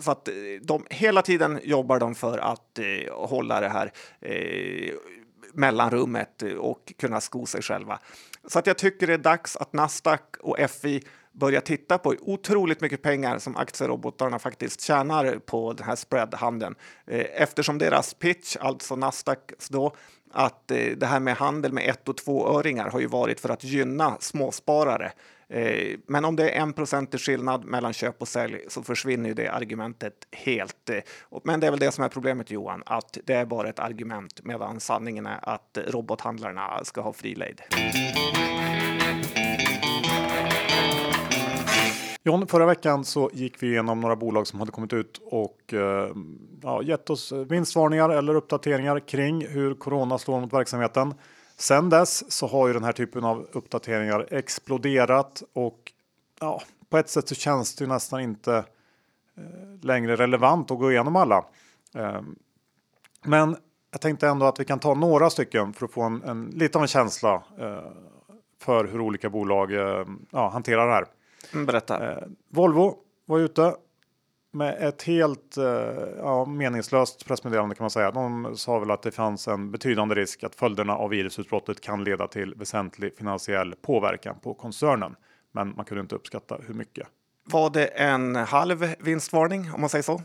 så 0.00 0.10
att 0.10 0.28
de 0.62 0.86
hela 0.90 1.22
tiden 1.22 1.60
jobbar 1.62 1.98
de 1.98 2.14
för 2.14 2.38
att 2.38 2.78
hålla 3.10 3.60
det 3.60 3.68
här 3.68 3.92
mellanrummet 5.52 6.42
och 6.58 6.92
kunna 6.98 7.20
sko 7.20 7.46
sig 7.46 7.62
själva. 7.62 7.98
Så 8.48 8.58
att 8.58 8.66
jag 8.66 8.78
tycker 8.78 9.06
det 9.06 9.14
är 9.14 9.18
dags 9.18 9.56
att 9.56 9.72
Nasdaq 9.72 10.36
och 10.40 10.70
FI 10.70 11.02
börja 11.32 11.60
titta 11.60 11.98
på 11.98 12.14
otroligt 12.20 12.80
mycket 12.80 13.02
pengar 13.02 13.38
som 13.38 13.56
aktierobotarna 13.56 14.38
faktiskt 14.38 14.80
tjänar 14.80 15.38
på 15.38 15.72
den 15.72 15.86
här 15.86 15.96
spreadhandeln. 15.96 16.74
Eh, 17.06 17.26
eftersom 17.34 17.78
deras 17.78 18.14
pitch, 18.14 18.56
alltså 18.56 18.96
Nasdaqs 18.96 19.68
då, 19.68 19.94
att 20.32 20.70
eh, 20.70 20.86
det 20.96 21.06
här 21.06 21.20
med 21.20 21.36
handel 21.36 21.72
med 21.72 21.88
ett 21.88 22.08
och 22.08 22.16
tvåöringar 22.16 22.90
har 22.90 23.00
ju 23.00 23.06
varit 23.06 23.40
för 23.40 23.48
att 23.48 23.64
gynna 23.64 24.16
småsparare. 24.20 25.12
Eh, 25.48 25.96
men 26.06 26.24
om 26.24 26.36
det 26.36 26.50
är 26.50 26.60
en 26.60 26.72
procentig 26.72 27.20
skillnad 27.20 27.64
mellan 27.64 27.92
köp 27.92 28.22
och 28.22 28.28
sälj 28.28 28.60
så 28.68 28.82
försvinner 28.82 29.28
ju 29.28 29.34
det 29.34 29.48
argumentet 29.48 30.14
helt. 30.30 30.90
Men 31.44 31.60
det 31.60 31.66
är 31.66 31.70
väl 31.70 31.80
det 31.80 31.92
som 31.92 32.04
är 32.04 32.08
problemet 32.08 32.50
Johan, 32.50 32.82
att 32.86 33.18
det 33.24 33.34
är 33.34 33.44
bara 33.44 33.68
ett 33.68 33.78
argument 33.78 34.40
medan 34.44 34.80
sanningen 34.80 35.26
är 35.26 35.38
att 35.42 35.78
robothandlarna 35.86 36.84
ska 36.84 37.00
ha 37.00 37.12
fri 37.12 37.34
lejd. 37.34 37.62
John, 42.24 42.46
förra 42.46 42.66
veckan 42.66 43.04
så 43.04 43.30
gick 43.32 43.62
vi 43.62 43.66
igenom 43.66 44.00
några 44.00 44.16
bolag 44.16 44.46
som 44.46 44.58
hade 44.58 44.72
kommit 44.72 44.92
ut 44.92 45.20
och 45.24 45.74
eh, 45.74 46.14
ja, 46.62 46.82
gett 46.82 47.10
oss 47.10 47.32
vinstvarningar 47.32 48.10
eller 48.10 48.34
uppdateringar 48.34 49.00
kring 49.00 49.46
hur 49.46 49.74
corona 49.74 50.18
slår 50.18 50.40
mot 50.40 50.52
verksamheten. 50.52 51.14
Sen 51.56 51.90
dess 51.90 52.32
så 52.32 52.46
har 52.46 52.66
ju 52.66 52.72
den 52.74 52.84
här 52.84 52.92
typen 52.92 53.24
av 53.24 53.46
uppdateringar 53.52 54.26
exploderat 54.30 55.42
och 55.52 55.92
ja, 56.40 56.62
på 56.90 56.98
ett 56.98 57.08
sätt 57.08 57.28
så 57.28 57.34
känns 57.34 57.74
det 57.74 57.84
ju 57.84 57.88
nästan 57.88 58.20
inte 58.20 58.56
eh, 59.36 59.80
längre 59.80 60.16
relevant 60.16 60.70
att 60.70 60.78
gå 60.78 60.92
igenom 60.92 61.16
alla. 61.16 61.44
Eh, 61.94 62.20
men 63.24 63.56
jag 63.90 64.00
tänkte 64.00 64.28
ändå 64.28 64.46
att 64.46 64.60
vi 64.60 64.64
kan 64.64 64.78
ta 64.78 64.94
några 64.94 65.30
stycken 65.30 65.72
för 65.72 65.86
att 65.86 65.92
få 65.92 66.02
en, 66.02 66.22
en 66.22 66.44
lite 66.44 66.78
av 66.78 66.82
en 66.82 66.88
känsla 66.88 67.42
eh, 67.58 67.92
för 68.60 68.84
hur 68.84 69.00
olika 69.00 69.30
bolag 69.30 69.72
eh, 69.72 70.06
ja, 70.30 70.48
hanterar 70.48 70.86
det 70.86 70.92
här. 70.92 71.06
Mm, 71.54 71.66
Berätta. 71.66 72.10
Eh, 72.10 72.22
Volvo 72.48 72.96
var 73.26 73.38
ute 73.38 73.74
med 74.52 74.88
ett 74.88 75.02
helt 75.02 75.56
eh, 75.56 75.64
ja, 76.18 76.44
meningslöst 76.44 77.26
pressmeddelande 77.26 77.74
kan 77.74 77.84
man 77.84 77.90
säga. 77.90 78.10
De 78.10 78.56
sa 78.56 78.78
väl 78.78 78.90
att 78.90 79.02
det 79.02 79.10
fanns 79.10 79.48
en 79.48 79.70
betydande 79.70 80.14
risk 80.14 80.44
att 80.44 80.54
följderna 80.54 80.96
av 80.96 81.10
virusutbrottet 81.10 81.80
kan 81.80 82.04
leda 82.04 82.26
till 82.26 82.54
väsentlig 82.54 83.16
finansiell 83.16 83.74
påverkan 83.82 84.36
på 84.42 84.54
koncernen. 84.54 85.16
Men 85.52 85.74
man 85.76 85.84
kunde 85.84 86.00
inte 86.00 86.14
uppskatta 86.14 86.58
hur 86.66 86.74
mycket. 86.74 87.08
Var 87.44 87.70
det 87.70 87.86
en 87.86 88.36
halv 88.36 88.94
vinstvarning 89.00 89.70
om 89.74 89.80
man 89.80 89.90
säger 89.90 90.02
så? 90.02 90.22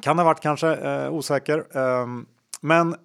Kan 0.00 0.18
ha 0.18 0.24
varit 0.24 0.40
kanske 0.40 0.74
eh, 0.74 1.12
osäker. 1.12 1.76
Ehm, 1.78 2.26
men 2.60 2.96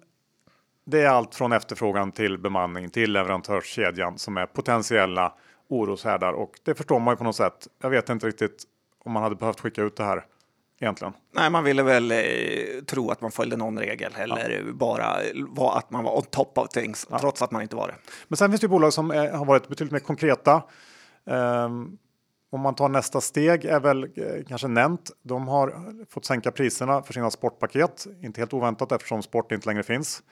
det 0.84 1.02
är 1.02 1.08
allt 1.08 1.34
från 1.34 1.52
efterfrågan 1.52 2.12
till 2.12 2.38
bemanning 2.38 2.90
till 2.90 3.12
leverantörskedjan 3.12 4.18
som 4.18 4.36
är 4.36 4.46
potentiella 4.46 5.34
oroshärdar 5.72 6.32
och 6.32 6.60
det 6.62 6.74
förstår 6.74 7.00
man 7.00 7.12
ju 7.12 7.16
på 7.16 7.24
något 7.24 7.36
sätt. 7.36 7.68
Jag 7.82 7.90
vet 7.90 8.08
inte 8.08 8.26
riktigt 8.26 8.64
om 9.04 9.12
man 9.12 9.22
hade 9.22 9.34
behövt 9.34 9.60
skicka 9.60 9.82
ut 9.82 9.96
det 9.96 10.04
här 10.04 10.24
egentligen. 10.80 11.12
Nej, 11.32 11.50
man 11.50 11.64
ville 11.64 11.82
väl 11.82 12.10
eh, 12.10 12.18
tro 12.86 13.10
att 13.10 13.20
man 13.20 13.30
följde 13.30 13.56
någon 13.56 13.78
regel 13.78 14.12
eller 14.18 14.72
bara 14.72 15.16
var 15.48 15.78
att 15.78 15.90
man 15.90 16.04
var 16.04 16.16
on 16.16 16.22
top 16.22 16.58
of 16.58 16.68
things 16.68 17.06
trots 17.20 17.42
att 17.42 17.50
man 17.50 17.62
inte 17.62 17.76
var 17.76 17.88
det. 17.88 17.94
Men 18.28 18.36
sen 18.36 18.50
finns 18.50 18.60
det 18.60 18.64
ju 18.64 18.68
bolag 18.68 18.92
som 18.92 19.10
är, 19.10 19.32
har 19.32 19.44
varit 19.44 19.68
betydligt 19.68 19.92
mer 19.92 19.98
konkreta. 19.98 20.62
Ehm, 21.26 21.98
om 22.50 22.60
man 22.60 22.74
tar 22.74 22.88
nästa 22.88 23.20
steg 23.20 23.64
är 23.64 23.80
väl 23.80 24.04
eh, 24.04 24.44
kanske 24.48 24.68
nämnt. 24.68 25.10
De 25.22 25.48
har 25.48 25.74
fått 26.10 26.24
sänka 26.24 26.50
priserna 26.50 27.02
för 27.02 27.12
sina 27.12 27.30
sportpaket. 27.30 28.06
Inte 28.22 28.40
helt 28.40 28.52
oväntat 28.52 28.92
eftersom 28.92 29.22
sport 29.22 29.52
inte 29.52 29.68
längre 29.68 29.82
finns. 29.82 30.22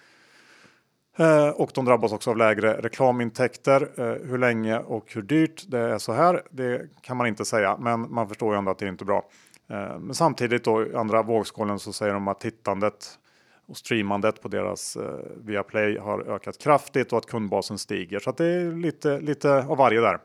Eh, 1.21 1.49
och 1.49 1.71
de 1.75 1.85
drabbas 1.85 2.13
också 2.13 2.31
av 2.31 2.37
lägre 2.37 2.73
reklamintäkter. 2.73 3.91
Eh, 3.97 4.29
hur 4.29 4.39
länge 4.39 4.79
och 4.79 5.05
hur 5.15 5.23
dyrt 5.23 5.65
det 5.69 5.79
är 5.79 5.99
så 5.99 6.13
här, 6.13 6.43
det 6.51 6.89
kan 7.03 7.17
man 7.17 7.27
inte 7.27 7.45
säga. 7.45 7.77
Men 7.81 8.13
man 8.13 8.29
förstår 8.29 8.55
ju 8.55 8.59
ändå 8.59 8.71
att 8.71 8.79
det 8.79 8.89
inte 8.89 9.05
är 9.05 9.07
bra. 9.07 9.25
Eh, 9.71 9.99
men 9.99 10.15
samtidigt 10.15 10.65
då 10.65 10.87
i 10.87 10.95
andra 10.95 11.23
vågskålen 11.23 11.79
så 11.79 11.93
säger 11.93 12.15
de 12.15 12.29
att 12.29 12.41
tittandet 12.41 13.19
och 13.69 13.77
streamandet 13.77 14.43
på 14.43 14.49
deras 14.49 14.97
eh, 14.97 15.03
Viaplay 15.37 15.99
har 15.99 16.21
ökat 16.21 16.59
kraftigt 16.59 17.13
och 17.13 17.19
att 17.19 17.27
kundbasen 17.27 17.79
stiger. 17.79 18.19
Så 18.19 18.31
att 18.31 18.37
det 18.37 18.47
är 18.47 18.73
lite, 18.73 19.21
lite 19.21 19.65
av 19.69 19.77
varje 19.77 20.01
där. 20.01 20.19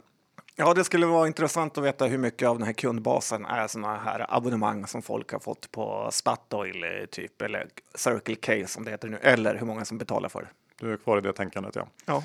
Ja, 0.56 0.74
det 0.74 0.84
skulle 0.84 1.06
vara 1.06 1.28
intressant 1.28 1.78
att 1.78 1.84
veta 1.84 2.06
hur 2.06 2.18
mycket 2.18 2.48
av 2.48 2.58
den 2.58 2.66
här 2.66 2.74
kundbasen 2.74 3.46
är 3.46 3.68
sådana 3.68 3.98
här 3.98 4.26
abonnemang 4.30 4.88
som 4.88 5.02
folk 5.02 5.32
har 5.32 5.40
fått 5.40 5.72
på 5.72 6.10
Statoil 6.12 6.84
eh, 6.84 7.06
typ 7.06 7.42
eller 7.42 7.68
Circle 7.96 8.36
K 8.36 8.68
som 8.68 8.86
det 8.86 8.92
heter 8.92 9.08
nu, 9.08 9.18
eller 9.22 9.56
hur 9.56 9.66
många 9.66 9.86
som 9.86 9.98
betalar 9.98 10.30
för 10.30 10.42
det. 10.42 10.48
Du 10.80 10.94
är 10.94 10.98
kvar 10.98 11.18
i 11.18 11.22
det 11.22 11.34
tänkandet 11.34 11.76
ja. 11.76 11.88
Ja. 12.06 12.24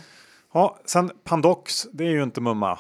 Ja, 0.53 0.79
sen 0.85 1.11
Pandox, 1.25 1.87
det 1.93 2.05
är 2.05 2.11
ju 2.11 2.23
inte 2.23 2.41
mumma. 2.41 2.79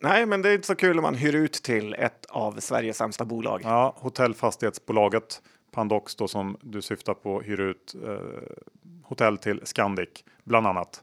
Nej, 0.00 0.26
men 0.26 0.42
det 0.42 0.48
är 0.48 0.54
inte 0.54 0.66
så 0.66 0.74
kul 0.74 0.98
om 0.98 1.02
man 1.02 1.14
hyr 1.14 1.34
ut 1.34 1.52
till 1.52 1.94
ett 1.94 2.26
av 2.26 2.60
Sveriges 2.60 2.96
sämsta 2.96 3.24
bolag. 3.24 3.60
Ja, 3.64 3.94
hotellfastighetsbolaget 3.96 5.42
Pandox 5.72 6.16
då 6.16 6.28
som 6.28 6.56
du 6.60 6.82
syftar 6.82 7.14
på 7.14 7.40
hyr 7.40 7.60
ut 7.60 7.94
eh, 8.04 8.18
hotell 9.02 9.38
till 9.38 9.60
Scandic 9.64 10.08
bland 10.44 10.66
annat. 10.66 11.02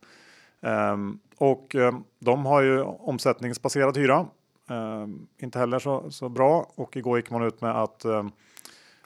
Ehm, 0.62 1.20
och 1.38 1.76
eh, 1.76 1.94
de 2.20 2.46
har 2.46 2.62
ju 2.62 2.82
omsättningsbaserad 2.82 3.98
hyra. 3.98 4.28
Ehm, 4.70 5.28
inte 5.38 5.60
heller 5.60 5.80
så, 5.80 6.12
så 6.12 6.30
bra 6.30 6.72
och 6.76 6.98
igår 6.98 7.18
gick 7.18 7.30
man 7.30 7.44
ut 7.44 7.62
med 7.62 7.82
att 7.82 8.06
eh, 8.06 8.28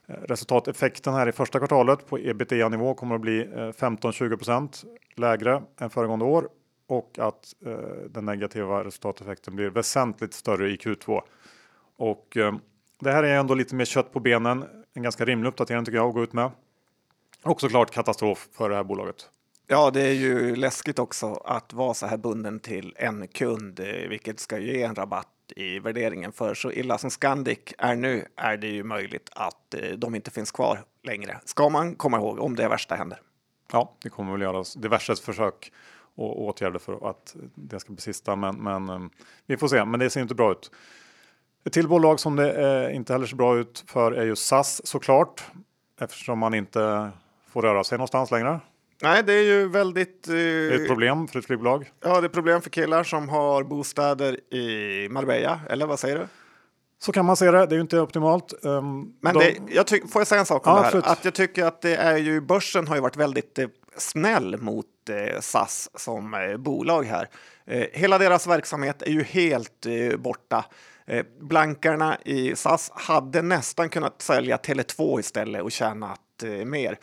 resultateffekten 0.08 1.13
här 1.13 1.28
i 1.30 1.32
första 1.32 1.60
kvartalet 1.60 2.08
på 2.08 2.20
ebitda 2.20 2.70
nivå 2.70 2.94
kommer 2.94 3.15
att 3.15 3.22
bli 3.22 3.41
eh, 3.41 3.48
15-20% 3.48 4.86
lägre 5.15 5.63
än 5.80 5.89
föregående 5.89 6.26
år 6.26 6.50
och 6.88 7.20
att 7.20 7.54
eh, 7.65 7.74
den 8.10 8.26
negativa 8.26 8.84
resultateffekten 8.84 9.56
blir 9.56 9.70
väsentligt 9.70 10.34
större 10.34 10.70
i 10.70 10.76
Q2. 10.76 11.22
Och 11.98 12.38
eh, 12.38 12.56
det 13.00 13.12
här 13.12 13.24
är 13.24 13.39
ändå 13.39 13.54
lite 13.54 13.76
mer 13.76 13.86
kött 13.86 14.13
på 14.13 14.20
benen. 14.20 14.65
En 14.94 15.04
ganska 15.04 15.26
rimlig 15.26 15.50
uppdatering 15.50 15.86
tycker 15.86 15.98
jag 15.98 16.08
att 16.08 16.13
gå 16.13 16.24
ut 16.24 16.34
med. 16.34 16.52
Och 17.44 17.62
såklart 17.62 17.91
katastrof 17.91 18.48
för 18.52 18.70
det 18.70 18.76
här 18.76 18.84
bolaget. 18.84 19.30
Ja, 19.68 19.91
det 19.91 20.02
är 20.02 20.13
ju 20.13 20.56
läskigt 20.56 21.00
också 21.00 21.34
att 21.34 21.74
vara 21.74 21.94
så 21.94 22.08
här 22.08 22.18
bunden 22.18 22.60
till 22.60 22.94
en 22.98 23.28
kund, 23.28 23.80
vilket 24.10 24.39
ska 24.39 24.58
ge 24.58 24.82
en 24.82 24.96
rabatt 24.96 25.35
i 25.51 25.79
värderingen. 25.79 26.31
För 26.31 26.53
så 26.53 26.71
illa 26.71 26.97
som 26.97 27.12
Scandic 27.12 27.60
är 27.77 27.95
nu 27.95 28.25
är 28.36 28.58
det 28.58 28.67
ju 28.67 28.84
möjligt 28.84 29.29
att 29.34 29.73
eh, 29.73 29.89
de 29.97 30.15
inte 30.15 30.31
finns 30.31 30.51
kvar 30.51 30.84
längre. 31.03 31.39
Ska 31.45 31.69
man 31.69 31.95
komma 31.95 32.17
ihåg 32.17 32.39
om 32.39 32.55
det 32.55 32.67
värsta 32.67 32.95
händer. 32.95 33.19
Ja, 33.71 33.93
det 34.03 34.10
kommer 34.10 34.31
väl 34.31 34.41
göras 34.41 34.73
diverse 34.73 35.15
försök 35.15 35.71
och 36.15 36.41
åtgärder 36.41 36.79
för 36.79 37.10
att 37.10 37.36
det 37.55 37.79
ska 37.79 37.93
bli 37.93 38.01
sista, 38.01 38.36
men, 38.36 38.55
men 38.55 38.89
eh, 38.89 38.99
vi 39.45 39.58
får 39.58 39.67
se. 39.67 39.86
Men 39.86 39.99
det 39.99 40.10
ser 40.10 40.21
inte 40.21 40.36
bra 40.36 40.51
ut. 40.51 40.71
Ett 41.65 41.73
till 41.73 41.88
bolag 41.88 42.19
som 42.19 42.36
det 42.36 42.86
eh, 42.88 42.95
inte 42.95 43.13
heller 43.13 43.25
ser 43.25 43.36
bra 43.36 43.58
ut 43.58 43.84
för 43.88 44.12
är 44.12 44.25
ju 44.25 44.36
SAS 44.36 44.88
såklart, 44.88 45.43
eftersom 46.01 46.39
man 46.39 46.53
inte 46.53 47.12
får 47.47 47.62
röra 47.62 47.84
sig 47.84 47.97
någonstans 47.97 48.31
längre. 48.31 48.60
Nej, 49.01 49.23
det 49.23 49.34
är 49.34 49.43
ju 49.43 49.67
väldigt... 49.69 50.27
Eh, 50.27 50.34
Det 50.34 50.39
är 50.41 50.81
ett 50.81 50.88
problem 50.88 51.27
för 51.27 51.39
ett 51.39 51.45
flygbolag. 51.45 51.91
ja, 52.03 52.21
det 52.21 52.27
är 52.27 52.29
problem 52.29 52.62
för 52.62 52.69
killar 52.69 53.03
som 53.03 53.29
har 53.29 53.63
bostäder 53.63 54.53
i 54.53 55.08
Marbella, 55.12 55.60
eller 55.69 55.86
vad 55.86 55.99
säger 55.99 56.15
du? 56.19 56.27
Så 56.99 57.12
kan 57.12 57.25
man 57.25 57.36
se 57.36 57.51
det. 57.51 57.65
Det 57.65 57.73
är 57.73 57.77
ju 57.77 57.81
inte 57.81 57.99
optimalt. 57.99 58.53
Um, 58.62 59.13
Men 59.21 59.34
de- 59.34 59.39
det, 59.39 59.58
jag 59.75 59.88
tyck, 59.88 60.12
får 60.12 60.19
jag 60.19 60.27
säga 60.27 60.39
en 60.39 60.45
sak 60.45 60.67
om 60.67 60.71
Ja, 60.71 60.75
det 60.75 60.81
här? 60.81 60.88
absolut. 60.88 61.05
Att 61.05 61.25
jag 61.25 61.34
tycker 61.34 61.65
att 61.65 61.81
det 61.81 61.95
är 61.95 62.17
ju, 62.17 62.41
börsen 62.41 62.88
har 62.88 62.95
ju 62.95 63.01
varit 63.01 63.15
väldigt 63.17 63.60
eh, 63.60 63.67
snäll 63.97 64.58
mot 64.62 64.86
eh, 65.10 65.39
SAS 65.41 65.89
som 65.95 66.34
eh, 66.34 66.58
bolag 66.58 67.03
här. 67.05 67.29
Eh, 67.67 67.86
hela 67.93 68.17
deras 68.17 68.47
verksamhet 68.47 69.01
är 69.01 69.12
ju 69.12 69.23
helt 69.23 69.86
eh, 69.86 70.17
borta. 70.17 70.65
Eh, 71.08 71.25
blankarna 71.41 72.17
i 72.25 72.55
SAS 72.55 72.91
hade 72.95 73.41
nästan 73.41 73.89
kunnat 73.89 74.21
sälja 74.21 74.58
Tele2 74.58 75.19
istället 75.19 75.62
och 75.63 75.71
tjänat 75.71 76.19
mer. 76.65 76.97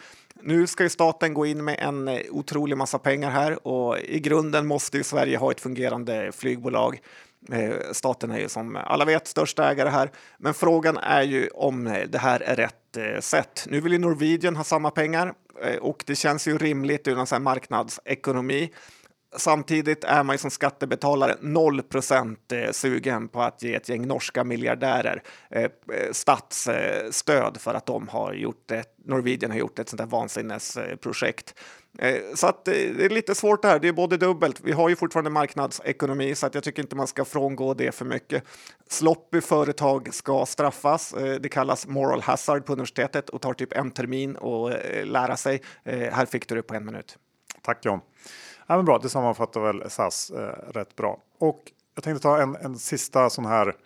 Nu 0.44 0.66
ska 0.66 0.82
ju 0.82 0.88
staten 0.88 1.34
gå 1.34 1.46
in 1.46 1.64
med 1.64 1.76
en 1.78 2.08
eh, 2.08 2.20
otrolig 2.30 2.76
massa 2.76 2.98
pengar 2.98 3.30
här 3.30 3.66
och 3.68 3.98
i 3.98 4.20
grunden 4.20 4.66
måste 4.66 4.96
ju 4.96 5.02
Sverige 5.02 5.38
ha 5.38 5.50
ett 5.50 5.60
fungerande 5.60 6.32
flygbolag. 6.32 7.00
Eh, 7.52 7.72
staten 7.92 8.30
är 8.30 8.38
ju 8.38 8.48
som 8.48 8.76
alla 8.76 9.04
vet 9.04 9.26
största 9.26 9.70
ägare 9.70 9.88
här, 9.88 10.10
men 10.38 10.54
frågan 10.54 10.96
är 10.96 11.22
ju 11.22 11.48
om 11.48 11.86
eh, 11.86 12.08
det 12.08 12.18
här 12.18 12.40
är 12.40 12.56
rätt 12.56 12.74
sätt. 13.24 13.66
Nu 13.68 13.80
vill 13.80 13.92
ju 13.92 13.98
Norwegian 13.98 14.56
ha 14.56 14.64
samma 14.64 14.90
pengar 14.90 15.34
och 15.80 16.04
det 16.06 16.16
känns 16.16 16.48
ju 16.48 16.58
rimligt 16.58 17.08
ur 17.08 17.18
en 17.18 17.26
sån 17.26 17.36
här 17.36 17.40
marknadsekonomi. 17.40 18.70
Samtidigt 19.36 20.04
är 20.04 20.22
man 20.22 20.34
ju 20.34 20.38
som 20.38 20.50
skattebetalare 20.50 21.36
0% 21.40 22.36
eh, 22.52 22.70
sugen 22.72 23.28
på 23.28 23.42
att 23.42 23.62
ge 23.62 23.74
ett 23.74 23.88
gäng 23.88 24.06
norska 24.06 24.44
miljardärer 24.44 25.22
eh, 25.50 25.62
eh, 25.62 25.68
statsstöd 26.12 27.56
för 27.60 27.74
att 27.74 27.86
de 27.86 28.08
har 28.08 28.32
gjort 28.32 28.70
ett, 28.70 28.94
Norwegian 29.04 29.50
har 29.50 29.58
gjort 29.58 29.78
ett 29.78 29.88
sånt 29.88 29.98
där 29.98 30.06
vansinnesprojekt. 30.06 31.54
Eh, 31.98 32.14
Så 32.34 32.46
att 32.46 32.68
eh, 32.68 32.72
det 32.74 33.04
är 33.04 33.08
lite 33.08 33.34
svårt 33.34 33.62
det 33.62 33.68
här. 33.68 33.78
Det 33.78 33.88
är 33.88 33.92
både 33.92 34.16
dubbelt. 34.16 34.60
Vi 34.60 34.72
har 34.72 34.88
ju 34.88 34.96
fortfarande 34.96 35.30
marknadsekonomi 35.30 36.34
så 36.34 36.46
att 36.46 36.54
jag 36.54 36.64
tycker 36.64 36.82
inte 36.82 36.96
man 36.96 37.06
ska 37.06 37.24
frångå 37.24 37.74
det 37.74 37.92
för 37.92 38.04
mycket. 38.04 38.44
Sloppy 38.88 39.40
företag 39.40 40.14
ska 40.14 40.46
straffas. 40.46 41.12
Eh, 41.14 41.34
Det 41.40 41.48
kallas 41.48 41.86
moral 41.86 42.22
hazard 42.22 42.66
på 42.66 42.72
universitetet 42.72 43.28
och 43.30 43.40
tar 43.40 43.54
typ 43.54 43.72
en 43.72 43.90
termin 43.90 44.36
att 44.36 44.72
lära 45.06 45.36
sig. 45.36 45.62
Här 45.84 46.26
fick 46.26 46.48
du 46.48 46.54
det 46.54 46.62
på 46.62 46.74
en 46.74 46.84
minut. 46.84 47.18
Tack 47.62 47.84
John. 47.84 48.00
Ja, 48.66 48.76
men 48.76 48.84
bra, 48.84 48.98
det 48.98 49.08
sammanfattar 49.08 49.60
väl 49.60 49.90
SAS 49.90 50.30
eh, 50.30 50.72
rätt 50.72 50.96
bra. 50.96 51.18
Och 51.38 51.72
jag 51.94 52.04
tänkte 52.04 52.22
ta 52.22 52.42
en, 52.42 52.56
en 52.56 52.78
sista 52.78 53.30
sån 53.30 53.44
här. 53.44 53.76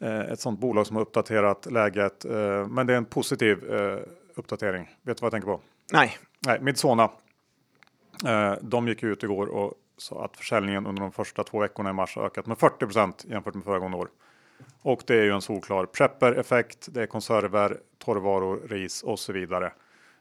Eh, 0.00 0.20
ett 0.20 0.40
sånt 0.40 0.60
bolag 0.60 0.86
som 0.86 0.96
har 0.96 1.02
uppdaterat 1.02 1.66
läget, 1.70 2.24
eh, 2.24 2.66
men 2.68 2.86
det 2.86 2.92
är 2.92 2.96
en 2.96 3.04
positiv 3.04 3.72
eh, 3.74 3.98
uppdatering. 4.34 4.90
Vet 5.02 5.16
du 5.16 5.20
vad 5.20 5.26
jag 5.26 5.32
tänker 5.32 5.48
på? 5.48 5.60
Nej, 5.92 6.18
Nej, 6.46 6.60
Midsona. 6.60 7.10
Eh, 8.26 8.54
de 8.60 8.88
gick 8.88 9.02
ut 9.02 9.22
igår 9.22 9.46
och 9.46 9.74
sa 9.96 10.24
att 10.24 10.36
försäljningen 10.36 10.86
under 10.86 11.02
de 11.02 11.12
första 11.12 11.44
två 11.44 11.58
veckorna 11.58 11.90
i 11.90 11.92
mars 11.92 12.16
har 12.16 12.24
ökat 12.24 12.46
med 12.46 12.56
40% 12.56 13.30
jämfört 13.30 13.54
med 13.54 13.64
föregående 13.64 13.96
år. 13.96 14.08
Och 14.82 15.02
det 15.06 15.14
är 15.14 15.22
ju 15.22 15.30
en 15.30 15.42
solklar 15.42 15.86
prepper-effekt. 15.86 16.88
Det 16.90 17.02
är 17.02 17.06
konserver, 17.06 17.80
torrvaror, 17.98 18.60
ris 18.68 19.02
och 19.02 19.18
så 19.18 19.32
vidare. 19.32 19.72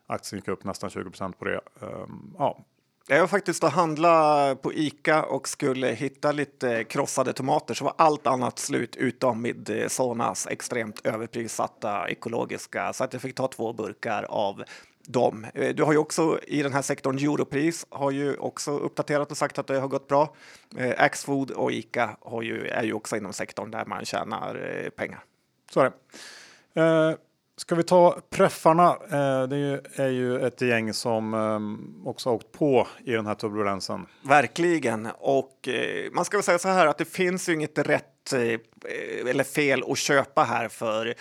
Aktien 0.07 0.39
gick 0.39 0.47
upp 0.47 0.63
nästan 0.63 0.89
20% 0.89 1.33
på 1.39 1.45
det. 1.45 1.61
Ehm, 1.81 2.35
ja, 2.37 2.59
jag 3.07 3.19
var 3.19 3.27
faktiskt 3.27 3.63
och 3.63 3.71
handla 3.71 4.55
på 4.55 4.73
Ica 4.73 5.23
och 5.23 5.47
skulle 5.47 5.87
hitta 5.87 6.31
lite 6.31 6.83
krossade 6.83 7.33
tomater 7.33 7.73
så 7.73 7.83
var 7.83 7.93
allt 7.97 8.27
annat 8.27 8.59
slut 8.59 8.95
utom 8.95 9.41
Midsonas 9.41 10.45
eh, 10.45 10.51
extremt 10.51 11.05
överprissatta 11.05 12.09
ekologiska 12.09 12.93
så 12.93 13.03
att 13.03 13.13
jag 13.13 13.21
fick 13.21 13.35
ta 13.35 13.47
två 13.47 13.73
burkar 13.73 14.23
av 14.23 14.63
dem. 15.07 15.45
Eh, 15.53 15.75
du 15.75 15.83
har 15.83 15.91
ju 15.91 15.97
också 15.97 16.39
i 16.47 16.63
den 16.63 16.73
här 16.73 16.81
sektorn 16.81 17.17
Europris 17.17 17.85
har 17.89 18.11
ju 18.11 18.37
också 18.37 18.77
uppdaterat 18.77 19.31
och 19.31 19.37
sagt 19.37 19.59
att 19.59 19.67
det 19.67 19.79
har 19.79 19.87
gått 19.87 20.07
bra. 20.07 20.35
Eh, 20.77 20.93
Axfood 20.97 21.51
och 21.51 21.71
Ica 21.71 22.17
har 22.21 22.41
ju, 22.41 22.67
är 22.67 22.83
ju 22.83 22.93
också 22.93 23.17
inom 23.17 23.33
sektorn 23.33 23.71
där 23.71 23.85
man 23.85 24.05
tjänar 24.05 24.89
pengar. 24.95 25.23
så 25.71 25.79
är 25.79 25.91
det. 26.73 26.81
Uh 26.81 27.15
ska 27.61 27.75
vi 27.75 27.83
ta 27.83 28.17
preffarna? 28.29 28.89
Eh, 28.89 29.47
det 29.47 29.81
är 29.95 30.09
ju, 30.09 30.45
ett 30.45 30.61
gäng 30.61 30.93
som 30.93 31.33
ehm, 31.33 32.01
också 32.05 32.29
har 32.29 32.35
åkt 32.35 32.51
på 32.51 32.87
i 33.05 33.11
den 33.11 33.25
här 33.25 33.35
turbulensen. 33.35 34.05
Verkligen. 34.21 35.07
Och 35.19 35.67
eh, 35.67 36.11
man 36.11 36.25
ska 36.25 36.37
väl 36.37 36.43
säga 36.43 36.59
så 36.59 36.67
här 36.67 36.87
att 36.87 36.97
det 36.97 37.05
finns 37.05 37.49
ju 37.49 37.53
inget 37.53 37.77
rätt 37.77 38.33
eh, 38.33 38.59
eller 39.29 39.43
fel 39.43 39.83
att 39.87 39.97
köpa 39.97 40.43
här 40.43 40.67
för 40.67 41.13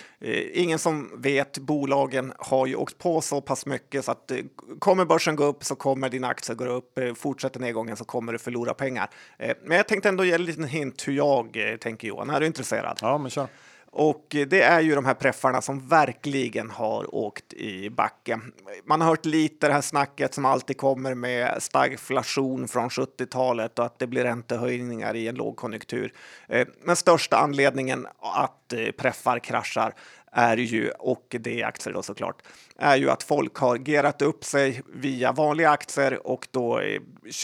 ingen 0.52 0.78
som 0.78 1.10
vet. 1.22 1.58
Bolagen 1.58 2.32
har 2.38 2.66
ju 2.66 2.74
åkt 2.74 2.98
på 2.98 3.20
så 3.20 3.40
pass 3.40 3.66
mycket 3.66 4.04
så 4.04 4.12
att 4.12 4.32
kommer 4.78 5.04
börsen 5.04 5.36
gå 5.36 5.44
upp 5.44 5.64
så 5.64 5.74
kommer 5.74 6.08
dina 6.08 6.28
aktier 6.28 6.56
gå 6.56 6.64
upp. 6.64 6.98
Fortsätter 7.16 7.60
nedgången 7.60 7.96
så 7.96 8.04
kommer 8.04 8.32
du 8.32 8.38
förlora 8.38 8.74
pengar. 8.74 9.10
Men 9.38 9.76
jag 9.76 9.88
tänkte 9.88 10.08
ändå 10.08 10.24
ge 10.24 10.32
en 10.32 10.44
liten 10.44 10.64
hint 10.64 11.08
hur 11.08 11.12
jag 11.12 11.76
tänker 11.80 12.08
Johan. 12.08 12.30
Är 12.30 12.40
du 12.40 12.46
intresserad? 12.46 12.98
Ja, 13.02 13.18
men 13.18 13.30
kör. 13.30 13.48
Och 13.92 14.26
det 14.28 14.62
är 14.62 14.80
ju 14.80 14.94
de 14.94 15.04
här 15.04 15.14
preffarna 15.14 15.62
som 15.62 15.88
verkligen 15.88 16.70
har 16.70 17.14
åkt 17.14 17.52
i 17.52 17.90
backen. 17.90 18.52
Man 18.84 19.00
har 19.00 19.08
hört 19.08 19.24
lite 19.24 19.66
det 19.66 19.72
här 19.72 19.80
snacket 19.80 20.34
som 20.34 20.44
alltid 20.44 20.76
kommer 20.76 21.14
med 21.14 21.62
stagflation 21.62 22.68
från 22.68 22.88
70-talet 22.88 23.78
och 23.78 23.84
att 23.84 23.98
det 23.98 24.06
blir 24.06 24.24
räntehöjningar 24.24 25.16
i 25.16 25.28
en 25.28 25.34
lågkonjunktur. 25.34 26.12
Eh, 26.48 26.68
men 26.82 26.96
största 26.96 27.36
anledningen 27.36 28.06
att 28.20 28.72
eh, 28.72 28.90
preffar 28.90 29.38
kraschar 29.38 29.94
är 30.32 30.56
ju, 30.56 30.90
och 30.90 31.36
det 31.40 31.60
är 31.60 31.66
aktier 31.66 31.94
då 31.94 32.02
såklart, 32.02 32.42
är 32.78 32.96
ju 32.96 33.10
att 33.10 33.22
folk 33.22 33.56
har 33.56 33.76
gerat 33.76 34.22
upp 34.22 34.44
sig 34.44 34.82
via 34.94 35.32
vanliga 35.32 35.70
aktier 35.70 36.26
och 36.26 36.48
då 36.50 36.82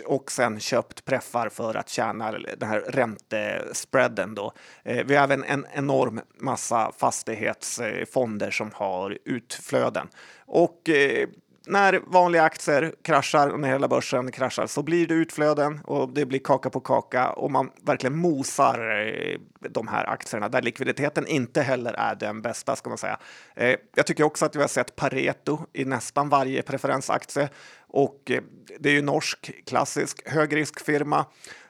och 0.04 0.32
sen 0.32 0.60
köpt 0.60 1.04
preffar 1.04 1.48
för 1.48 1.74
att 1.74 1.88
tjäna 1.88 2.32
den 2.32 2.68
här 2.68 2.80
räntespreaden 2.80 4.34
då. 4.34 4.52
Eh, 4.84 5.04
vi 5.06 5.16
har 5.16 5.24
även 5.24 5.44
en 5.44 5.66
enorm 5.72 6.20
massa 6.40 6.92
fastighetsfonder 6.98 8.50
som 8.50 8.70
har 8.74 9.18
utflöden. 9.24 10.08
Och 10.46 10.88
eh, 10.88 11.28
när 11.66 12.00
vanliga 12.06 12.42
aktier 12.42 12.94
kraschar 13.02 13.48
och 13.48 13.60
när 13.60 13.68
hela 13.68 13.88
börsen 13.88 14.32
kraschar 14.32 14.66
så 14.66 14.82
blir 14.82 15.06
det 15.06 15.14
utflöden 15.14 15.80
och 15.84 16.12
det 16.12 16.26
blir 16.26 16.38
kaka 16.38 16.70
på 16.70 16.80
kaka 16.80 17.30
och 17.30 17.50
man 17.50 17.70
verkligen 17.82 18.16
mosar 18.16 19.06
eh, 19.06 19.38
de 19.70 19.88
här 19.88 20.04
aktierna 20.10 20.48
där 20.48 20.62
likviditeten 20.62 21.26
inte 21.26 21.62
heller 21.62 21.92
är 21.92 22.14
den 22.14 22.42
bästa 22.42 22.76
ska 22.76 22.88
man 22.88 22.98
säga. 22.98 23.18
Eh, 23.54 23.76
jag 23.94 24.06
tycker 24.06 24.24
också 24.24 24.44
att 24.44 24.56
vi 24.56 24.60
har 24.60 24.68
sett 24.68 24.96
Pareto 24.96 25.58
i 25.72 25.84
nästan 25.84 26.28
varje 26.28 26.62
preferensaktie 26.62 27.48
och 27.88 28.30
eh, 28.30 28.42
det 28.78 28.88
är 28.88 28.94
ju 28.94 29.02
norsk 29.02 29.50
klassisk 29.66 30.28
högriskfirma 30.28 31.26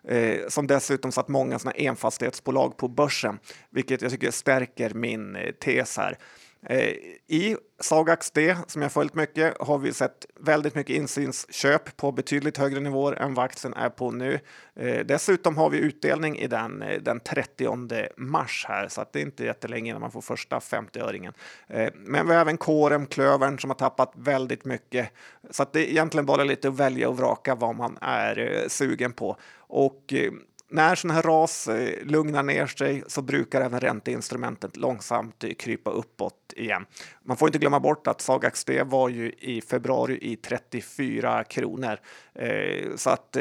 eh, 0.09 0.49
som 0.49 0.67
dessutom 0.67 1.13
satt 1.13 1.29
många 1.29 1.59
såna 1.59 1.73
enfastighetsbolag 1.73 2.77
på 2.77 2.89
börsen, 2.89 3.39
vilket 3.71 4.03
jag 4.03 4.11
tycker 4.11 4.31
stärker 4.31 4.95
min 4.95 5.37
tes 5.61 5.97
här. 5.97 6.19
Eh, 6.69 6.93
I 7.27 7.57
Sagax 7.81 8.31
D, 8.31 8.57
som 8.67 8.83
jag 8.83 8.93
följt 8.93 9.15
mycket, 9.15 9.59
har 9.61 9.79
vi 9.79 9.93
sett 9.93 10.27
väldigt 10.41 10.75
mycket 10.75 10.97
insynsköp 10.97 11.97
på 11.97 12.13
betydligt 12.13 12.59
högre 12.59 12.81
nivåer 12.81 13.13
än 13.13 13.35
vad 13.35 13.45
aktien 13.45 13.75
är 13.75 13.89
på 13.89 14.11
nu. 14.11 14.41
Eh, 14.77 15.07
dessutom 15.07 15.57
har 15.57 15.71
vi 15.71 15.79
utdelning 15.79 16.39
i 16.39 16.47
den 16.47 16.83
eh, 16.83 17.01
den 17.01 17.21
30 17.21 18.09
mars 18.17 18.65
här, 18.69 18.89
så 18.89 19.01
att 19.01 19.13
det 19.13 19.21
är 19.21 19.23
inte 19.23 19.45
jättelänge 19.45 19.91
innan 19.91 20.01
man 20.01 20.11
får 20.11 20.21
första 20.21 20.59
50-öringen. 20.59 21.33
Eh, 21.69 21.93
men 21.95 22.29
vi 22.29 22.35
har 22.35 22.41
även 22.41 22.57
Corem, 22.57 23.07
Klövern, 23.07 23.59
som 23.59 23.71
har 23.71 23.77
tappat 23.77 24.13
väldigt 24.17 24.65
mycket. 24.65 25.11
Så 25.51 25.63
att 25.63 25.73
det 25.73 25.81
är 25.81 25.91
egentligen 25.91 26.27
bara 26.27 26.45
lite 26.45 26.69
att 26.69 26.77
välja 26.77 27.09
och 27.09 27.17
vraka 27.17 27.55
vad 27.55 27.77
man 27.77 27.99
är 28.01 28.39
eh, 28.39 28.69
sugen 28.69 29.13
på. 29.13 29.37
Och 29.59 30.13
eh, 30.13 30.33
när 30.69 30.95
sådana 30.95 31.15
här 31.15 31.23
ras 31.23 31.69
eh, 31.69 32.05
lugnar 32.05 32.43
ner 32.43 32.67
sig 32.67 33.03
så 33.07 33.23
brukar 33.23 33.61
även 33.61 33.81
ränteinstrumentet 33.81 34.77
långsamt 34.77 35.45
eh, 35.45 35.55
krypa 35.55 35.91
uppåt 35.91 36.53
igen. 36.57 36.87
Man 37.23 37.37
får 37.37 37.49
inte 37.49 37.59
glömma 37.59 37.81
bort 37.81 38.07
att 38.07 38.21
Sagax 38.21 38.65
D 38.65 38.83
var 38.83 39.09
ju 39.09 39.33
i 39.39 39.61
februari 39.61 40.19
i 40.23 40.37
34 40.37 41.45
kronor. 41.45 41.99
Eh, 42.35 42.97
så 42.97 43.11
att 43.11 43.37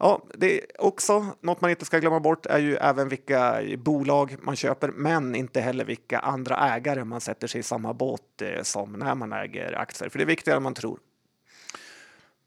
Ja, 0.00 0.22
det 0.34 0.58
är 0.58 0.64
också 0.78 1.26
något 1.40 1.60
man 1.60 1.70
inte 1.70 1.84
ska 1.84 1.98
glömma 1.98 2.20
bort 2.20 2.46
är 2.46 2.58
ju 2.58 2.76
även 2.76 3.08
vilka 3.08 3.62
bolag 3.78 4.36
man 4.40 4.56
köper, 4.56 4.88
men 4.88 5.34
inte 5.34 5.60
heller 5.60 5.84
vilka 5.84 6.18
andra 6.18 6.74
ägare 6.74 7.04
man 7.04 7.20
sätter 7.20 7.46
sig 7.46 7.58
i 7.58 7.62
samma 7.62 7.94
båt 7.94 8.42
som 8.62 8.92
när 8.92 9.14
man 9.14 9.32
äger 9.32 9.78
aktier. 9.78 10.08
För 10.08 10.18
det 10.18 10.24
är 10.24 10.26
viktigare 10.26 10.56
än 10.56 10.62
man 10.62 10.74
tror. 10.74 10.98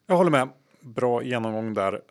Jag 0.07 0.15
håller 0.15 0.31
med 0.31 0.49
bra 0.81 1.23
genomgång 1.23 1.73
där. 1.73 2.01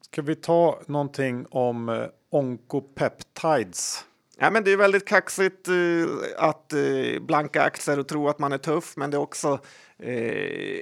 Ska 0.00 0.22
vi 0.22 0.34
ta 0.34 0.80
någonting 0.86 1.46
om 1.50 1.88
Oncopeptides? 1.88 2.14
onkopeptides? 2.30 4.04
Ja, 4.38 4.50
men 4.50 4.64
det 4.64 4.72
är 4.72 4.76
väldigt 4.76 5.04
kaxigt 5.04 5.68
uh, 5.68 6.06
att 6.38 6.72
uh, 6.74 7.20
blanka 7.22 7.62
aktier 7.62 7.98
och 7.98 8.08
tro 8.08 8.28
att 8.28 8.38
man 8.38 8.52
är 8.52 8.58
tuff, 8.58 8.96
men 8.96 9.10
det 9.10 9.16
är 9.16 9.20
också 9.20 9.58
uh, 10.04 10.80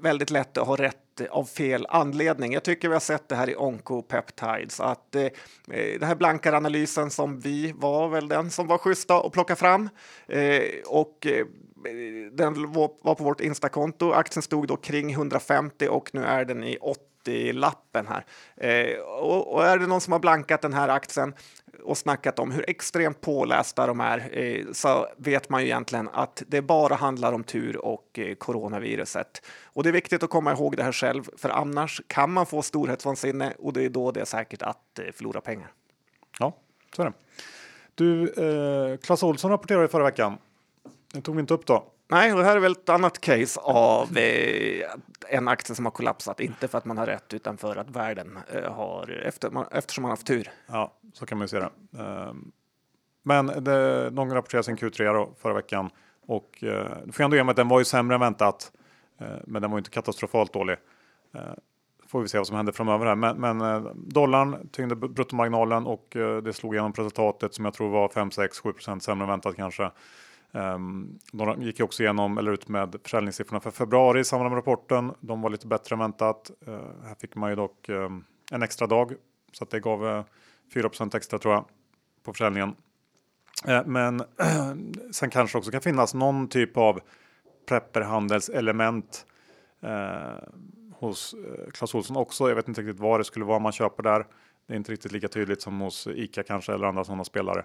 väldigt 0.00 0.30
lätt 0.30 0.58
att 0.58 0.66
ha 0.66 0.76
rätt 0.76 1.20
av 1.30 1.44
fel 1.44 1.86
anledning. 1.88 2.52
Jag 2.52 2.62
tycker 2.62 2.88
vi 2.88 2.94
har 2.94 3.00
sett 3.00 3.28
det 3.28 3.36
här 3.36 3.50
i 3.50 3.56
Oncopeptides, 3.56 4.80
att 4.80 5.14
eh, 5.14 5.28
den 5.68 6.02
här 6.02 6.14
blankaranalysen 6.14 7.10
som 7.10 7.40
vi 7.40 7.72
var 7.76 8.08
väl 8.08 8.28
den 8.28 8.50
som 8.50 8.66
var 8.66 8.78
schyssta 8.78 9.20
att 9.20 9.32
plocka 9.32 9.56
fram 9.56 9.88
eh, 10.28 10.62
och 10.86 11.26
den 12.32 12.72
var 12.72 13.14
på 13.14 13.24
vårt 13.24 13.40
Instakonto. 13.40 14.12
Aktien 14.12 14.42
stod 14.42 14.66
då 14.66 14.76
kring 14.76 15.10
150 15.10 15.88
och 15.88 16.10
nu 16.12 16.24
är 16.24 16.44
den 16.44 16.64
i 16.64 16.78
80 16.80 17.52
lappen 17.52 18.06
här. 18.06 18.24
Eh, 18.56 19.00
och, 19.00 19.54
och, 19.54 19.66
är 19.66 19.78
det 19.78 19.86
någon 19.86 20.00
som 20.00 20.12
har 20.12 20.20
blankat 20.20 20.62
den 20.62 20.74
här 20.74 20.88
aktien 20.88 21.34
och 21.84 21.98
snackat 21.98 22.38
om 22.38 22.50
hur 22.50 22.70
extremt 22.70 23.20
pålästa 23.20 23.86
de 23.86 24.00
är 24.00 24.38
eh, 24.38 24.64
så 24.72 25.08
vet 25.16 25.48
man 25.48 25.60
ju 25.60 25.66
egentligen 25.66 26.08
att 26.12 26.42
det 26.46 26.62
bara 26.62 26.94
handlar 26.94 27.32
om 27.32 27.44
tur 27.44 27.76
och 27.76 28.18
eh, 28.18 28.34
coronaviruset. 28.34 29.42
Och 29.64 29.82
det 29.82 29.88
är 29.88 29.92
viktigt 29.92 30.22
att 30.22 30.30
komma 30.30 30.52
ihåg 30.52 30.76
det 30.76 30.82
här 30.82 30.92
själv, 30.92 31.24
för 31.36 31.48
annars 31.48 32.02
kan 32.06 32.32
man 32.32 32.46
få 32.46 32.62
storhetsvansinne 32.62 33.52
och 33.58 33.72
det 33.72 33.84
är 33.84 33.88
då 33.88 34.12
det 34.12 34.20
är 34.20 34.24
säkert 34.24 34.62
att 34.62 34.98
eh, 34.98 35.12
förlora 35.12 35.40
pengar. 35.40 35.72
Ja, 36.38 36.56
så 36.96 37.02
är 37.02 37.06
det. 37.06 37.12
Du, 37.94 38.28
eh, 38.28 38.96
Clas 38.96 39.22
Olsson 39.22 39.50
rapporterade 39.50 39.88
förra 39.88 40.04
veckan 40.04 40.38
den 41.12 41.22
tog 41.22 41.34
vi 41.34 41.40
inte 41.40 41.54
upp 41.54 41.66
då. 41.66 41.92
Nej, 42.10 42.34
det 42.34 42.44
här 42.44 42.56
är 42.56 42.60
väl 42.60 42.72
ett 42.72 42.88
annat 42.88 43.20
case 43.20 43.60
av 43.60 44.18
eh, 44.18 44.84
en 45.28 45.48
aktie 45.48 45.74
som 45.74 45.84
har 45.84 45.92
kollapsat. 45.92 46.40
Inte 46.40 46.68
för 46.68 46.78
att 46.78 46.84
man 46.84 46.98
har 46.98 47.06
rätt, 47.06 47.34
utan 47.34 47.56
för 47.56 47.76
att 47.76 47.90
världen 47.90 48.38
eh, 48.52 48.72
har, 48.72 49.22
efter, 49.24 49.50
man, 49.50 49.66
eftersom 49.70 50.02
man 50.02 50.08
har 50.08 50.16
haft 50.16 50.26
tur. 50.26 50.50
Ja, 50.66 50.92
så 51.12 51.26
kan 51.26 51.38
man 51.38 51.44
ju 51.44 51.48
se 51.48 51.58
det. 51.58 51.70
Eh, 51.98 52.32
men 53.22 53.46
det, 53.46 54.10
de 54.10 54.34
rapporterade 54.34 54.64
sin 54.64 54.76
Q3 54.76 55.12
då, 55.12 55.34
förra 55.38 55.54
veckan 55.54 55.90
och 56.26 56.64
eh, 56.64 56.86
får 56.88 57.14
jag 57.18 57.24
ändå 57.24 57.36
ge 57.36 57.44
mig 57.44 57.50
att 57.50 57.56
den 57.56 57.68
var 57.68 57.78
ju 57.78 57.84
sämre 57.84 58.14
än 58.14 58.20
väntat. 58.20 58.72
Eh, 59.20 59.26
men 59.46 59.62
den 59.62 59.70
var 59.70 59.78
inte 59.78 59.90
katastrofalt 59.90 60.52
dålig. 60.52 60.76
Eh, 61.34 61.40
får 62.06 62.22
vi 62.22 62.28
se 62.28 62.38
vad 62.38 62.46
som 62.46 62.56
händer 62.56 62.72
framöver 62.72 63.06
här. 63.06 63.14
Men, 63.14 63.40
men 63.40 63.60
eh, 63.60 63.92
dollarn 63.94 64.68
tyngde 64.72 64.96
bruttomarginalen 64.96 65.86
och 65.86 66.16
eh, 66.16 66.36
det 66.36 66.52
slog 66.52 66.74
igenom 66.74 66.92
resultatet 66.92 67.54
som 67.54 67.64
jag 67.64 67.74
tror 67.74 67.90
var 67.90 68.08
5, 68.08 68.30
6, 68.30 68.60
7 68.60 68.72
sämre 69.00 69.24
än 69.24 69.28
väntat 69.28 69.56
kanske. 69.56 69.90
Ehm, 70.52 70.74
um, 70.74 71.18
de 71.32 71.62
gick 71.62 71.80
också 71.80 72.02
igenom 72.02 72.38
eller 72.38 72.52
ut 72.52 72.68
med 72.68 72.96
försäljningssiffrorna 73.02 73.60
för 73.60 73.70
februari 73.70 74.20
i 74.20 74.24
samband 74.24 74.50
med 74.50 74.56
rapporten. 74.56 75.12
De 75.20 75.40
var 75.40 75.50
lite 75.50 75.66
bättre 75.66 75.94
än 75.94 75.98
väntat. 75.98 76.50
Uh, 76.68 76.74
här 77.04 77.14
fick 77.20 77.34
man 77.34 77.50
ju 77.50 77.56
dock 77.56 77.88
um, 77.88 78.24
en 78.50 78.62
extra 78.62 78.86
dag 78.86 79.12
så 79.52 79.64
att 79.64 79.70
det 79.70 79.80
gav 79.80 80.06
eh, 80.06 80.18
uh, 80.18 80.24
4% 80.74 81.16
extra 81.16 81.38
tror 81.38 81.54
jag 81.54 81.64
på 82.24 82.32
försäljningen. 82.32 82.74
Uh, 83.68 83.86
men 83.86 84.22
sen 85.12 85.30
kanske 85.30 85.58
också 85.58 85.70
kan 85.70 85.80
finnas 85.80 86.14
någon 86.14 86.48
typ 86.48 86.76
av 86.76 87.00
prepperhandelselement 87.68 89.26
hos 90.92 91.34
Clas 91.72 91.94
Ohlson 91.94 92.16
också. 92.16 92.48
Jag 92.48 92.56
vet 92.56 92.68
inte 92.68 92.80
riktigt 92.80 93.00
vad 93.00 93.20
det 93.20 93.24
skulle 93.24 93.44
vara 93.44 93.58
man 93.58 93.72
köper 93.72 94.02
där. 94.02 94.26
Det 94.66 94.74
är 94.74 94.76
inte 94.76 94.92
riktigt 94.92 95.12
lika 95.12 95.28
tydligt 95.28 95.62
som 95.62 95.80
hos 95.80 96.06
Ica 96.06 96.42
kanske 96.42 96.74
eller 96.74 96.86
andra 96.86 97.04
sådana 97.04 97.24
spelare. 97.24 97.64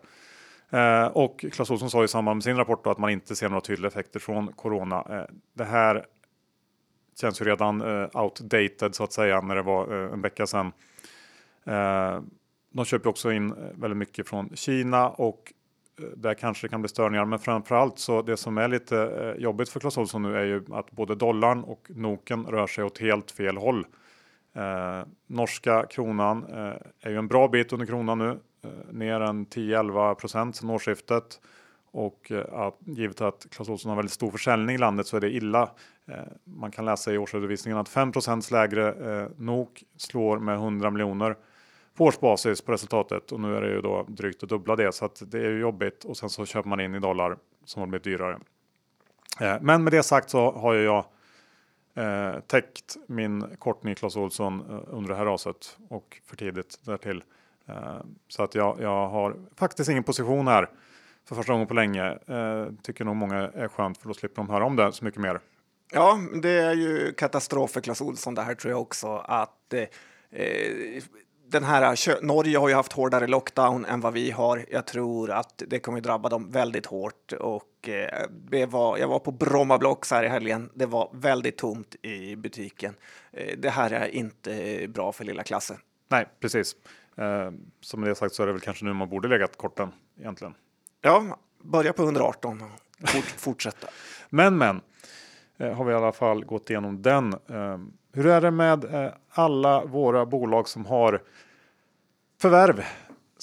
Eh, 0.73 1.05
och 1.05 1.45
Clas 1.51 1.71
Ohlson 1.71 1.89
sa 1.89 2.03
i 2.03 2.07
samband 2.07 2.36
med 2.36 2.43
sin 2.43 2.57
rapport 2.57 2.88
att 2.88 2.97
man 2.97 3.09
inte 3.09 3.36
ser 3.36 3.49
några 3.49 3.62
tydliga 3.62 3.88
effekter 3.88 4.19
från 4.19 4.53
corona. 4.53 5.05
Eh, 5.09 5.36
det 5.53 5.63
här 5.63 6.05
känns 7.21 7.41
ju 7.41 7.45
redan 7.45 7.81
eh, 7.81 8.21
outdated 8.21 8.95
så 8.95 9.03
att 9.03 9.13
säga 9.13 9.41
när 9.41 9.55
det 9.55 9.62
var 9.62 10.03
eh, 10.05 10.13
en 10.13 10.21
vecka 10.21 10.47
sedan. 10.47 10.71
Eh, 11.65 12.21
de 12.73 12.86
köper 12.86 13.09
också 13.09 13.31
in 13.31 13.55
väldigt 13.75 13.97
mycket 13.97 14.29
från 14.29 14.55
Kina 14.55 15.09
och 15.09 15.53
där 16.15 16.33
kanske 16.33 16.67
det 16.67 16.71
kan 16.71 16.81
bli 16.81 16.89
störningar. 16.89 17.25
Men 17.25 17.39
framförallt 17.39 17.99
så 17.99 18.21
det 18.21 18.38
som 18.38 18.57
är 18.57 18.67
lite 18.67 19.36
jobbigt 19.38 19.69
för 19.69 19.79
Clas 19.79 19.97
Ohlson 19.97 20.21
nu 20.21 20.38
är 20.38 20.43
ju 20.43 20.63
att 20.71 20.91
både 20.91 21.15
dollarn 21.15 21.63
och 21.63 21.88
noken 21.89 22.45
rör 22.45 22.67
sig 22.67 22.83
åt 22.83 22.97
helt 22.97 23.31
fel 23.31 23.57
håll. 23.57 23.86
Eh, 24.55 25.07
norska 25.27 25.86
kronan 25.89 26.45
eh, 26.49 26.75
är 27.01 27.09
ju 27.09 27.17
en 27.17 27.27
bra 27.27 27.47
bit 27.47 27.73
under 27.73 27.86
kronan 27.86 28.17
nu. 28.17 28.39
Eh, 28.63 28.69
ner 28.93 29.19
en 29.19 29.45
10-11 29.45 30.15
procent 30.15 30.56
sedan 30.56 30.69
årsskiftet. 30.69 31.41
Och 31.91 32.32
eh, 32.32 32.54
att, 32.54 32.78
givet 32.86 33.21
att 33.21 33.47
Clas 33.52 33.69
Ohlson 33.69 33.89
har 33.89 33.95
väldigt 33.95 34.13
stor 34.13 34.32
försäljning 34.32 34.76
i 34.76 34.80
landet 34.80 35.08
så 35.08 35.17
är 35.17 35.21
det 35.21 35.30
illa. 35.30 35.69
Eh, 36.08 36.15
man 36.43 36.71
kan 36.71 36.86
läsa 36.86 37.13
i 37.13 37.17
årsredovisningen 37.17 37.78
att 37.78 37.89
5 37.89 38.12
lägre 38.52 39.30
NOK 39.38 39.84
slår 39.97 40.39
med 40.39 40.56
100 40.56 40.89
miljoner 40.89 41.36
på 41.95 42.04
årsbasis 42.04 42.62
på 42.62 42.71
resultatet 42.71 43.32
och 43.32 43.39
nu 43.39 43.56
är 43.56 43.62
det 43.62 43.69
ju 43.69 43.82
då 43.82 44.06
drygt 44.08 44.41
det 44.41 44.47
dubbla 44.47 44.76
det 44.76 44.95
så 44.95 45.06
att 45.06 45.21
det 45.32 45.38
är 45.38 45.49
ju 45.49 45.60
jobbigt 45.60 46.04
och 46.04 46.17
sen 46.17 46.30
så 46.30 46.45
köper 46.45 46.69
man 46.69 46.80
in 46.80 46.95
i 46.95 46.99
dollar 46.99 47.38
som 47.65 47.80
har 47.80 47.88
blivit 47.88 48.04
dyrare. 48.04 48.39
Men 49.62 49.84
med 49.84 49.93
det 49.93 50.04
sagt 50.04 50.30
så 50.30 50.52
har 50.52 50.73
jag 50.73 51.06
täckt 52.47 52.97
min 53.08 53.45
kortning 53.60 53.95
Clas 53.95 54.15
Ohlson 54.15 54.62
under 54.88 55.10
det 55.10 55.15
här 55.15 55.26
raset 55.26 55.78
och 55.89 56.21
för 56.26 56.36
tidigt 56.36 56.80
därtill. 56.86 57.23
Eh, 57.67 58.02
så 58.28 58.43
att 58.43 58.56
jag, 58.56 58.82
jag 58.82 59.08
har 59.08 59.36
faktiskt 59.56 59.89
ingen 59.89 60.04
position 60.04 60.47
här 60.47 60.69
för 61.26 61.36
första 61.36 61.54
gången 61.54 61.67
på 61.67 61.73
länge. 61.73 62.17
Eh, 62.28 62.67
tycker 62.82 63.06
nog 63.06 63.15
många 63.15 63.36
är 63.36 63.67
skönt 63.67 63.97
för 63.97 64.08
då 64.08 64.13
slipper 64.13 64.36
de 64.36 64.49
höra 64.49 64.65
om 64.65 64.76
det 64.76 64.91
så 64.91 65.06
mycket 65.06 65.21
mer. 65.21 65.39
Ja, 65.91 66.19
det 66.41 66.49
är 66.49 66.73
ju 66.73 67.13
katastrof 67.13 67.71
för 67.71 67.82
Clas 67.82 68.02
Ohlson 68.02 68.36
det 68.36 68.41
här 68.41 68.56
tror 68.56 68.71
jag 68.71 68.82
också 68.82 69.17
att 69.17 69.73
eh, 69.73 71.04
den 71.47 71.63
här 71.63 72.21
Norge 72.21 72.58
har 72.58 72.69
ju 72.69 72.76
haft 72.76 72.93
hårdare 72.93 73.28
lockdown 73.28 73.86
än 73.86 74.02
vad 74.02 74.13
vi 74.13 74.32
har. 74.32 74.65
Jag 74.71 74.88
tror 74.88 75.32
att 75.32 75.63
det 75.67 75.80
kommer 75.80 76.02
drabba 76.02 76.30
dem 76.30 76.52
väldigt 76.52 76.86
hårt 76.86 77.34
och 77.34 77.89
eh, 77.89 78.28
det 78.30 78.65
var, 78.65 78.97
jag 78.97 79.08
var 79.08 79.19
på 79.19 79.32
Bromma 79.32 79.78
Blocks 79.78 80.12
här 80.12 80.23
i 80.23 80.28
helgen. 80.28 80.69
Det 80.73 80.86
var 80.86 81.10
väldigt 81.13 81.58
tomt 81.58 81.95
i 82.02 82.36
butiken. 82.36 82.95
Eh, 83.32 83.58
det 83.58 83.69
här 83.69 83.91
är 83.91 84.08
inte 84.08 84.86
bra 84.88 85.12
för 85.12 85.23
lilla 85.23 85.43
klassen. 85.43 85.78
Nej, 86.08 86.26
precis. 86.39 86.76
Eh, 87.17 87.52
som 87.82 88.02
det 88.02 88.15
sagt 88.15 88.36
så 88.36 88.43
är 88.43 88.47
det 88.47 88.54
väl 88.54 88.62
kanske 88.62 88.86
nu 88.86 88.93
man 88.93 89.10
borde 89.10 89.28
legat 89.28 89.58
korten 89.58 89.91
egentligen. 90.19 90.54
Ja, 91.02 91.38
börja 91.63 91.93
på 91.93 92.04
118 92.04 92.62
och 93.02 93.10
fort, 93.10 93.23
fortsätta. 93.38 93.88
men, 94.30 94.58
men 94.58 94.82
eh, 95.58 95.73
har 95.73 95.86
vi 95.86 95.91
i 95.91 95.95
alla 95.95 96.12
fall 96.12 96.45
gått 96.45 96.69
igenom 96.69 97.02
den. 97.02 97.34
Eh, 97.34 97.78
hur 98.13 98.26
är 98.26 98.41
det 98.41 98.52
med 98.52 98.95
eh, 99.06 99.12
alla 99.30 99.86
våra 99.86 100.26
bolag 100.26 100.67
som 100.67 100.86
har 100.86 101.21
förvärv 102.41 102.84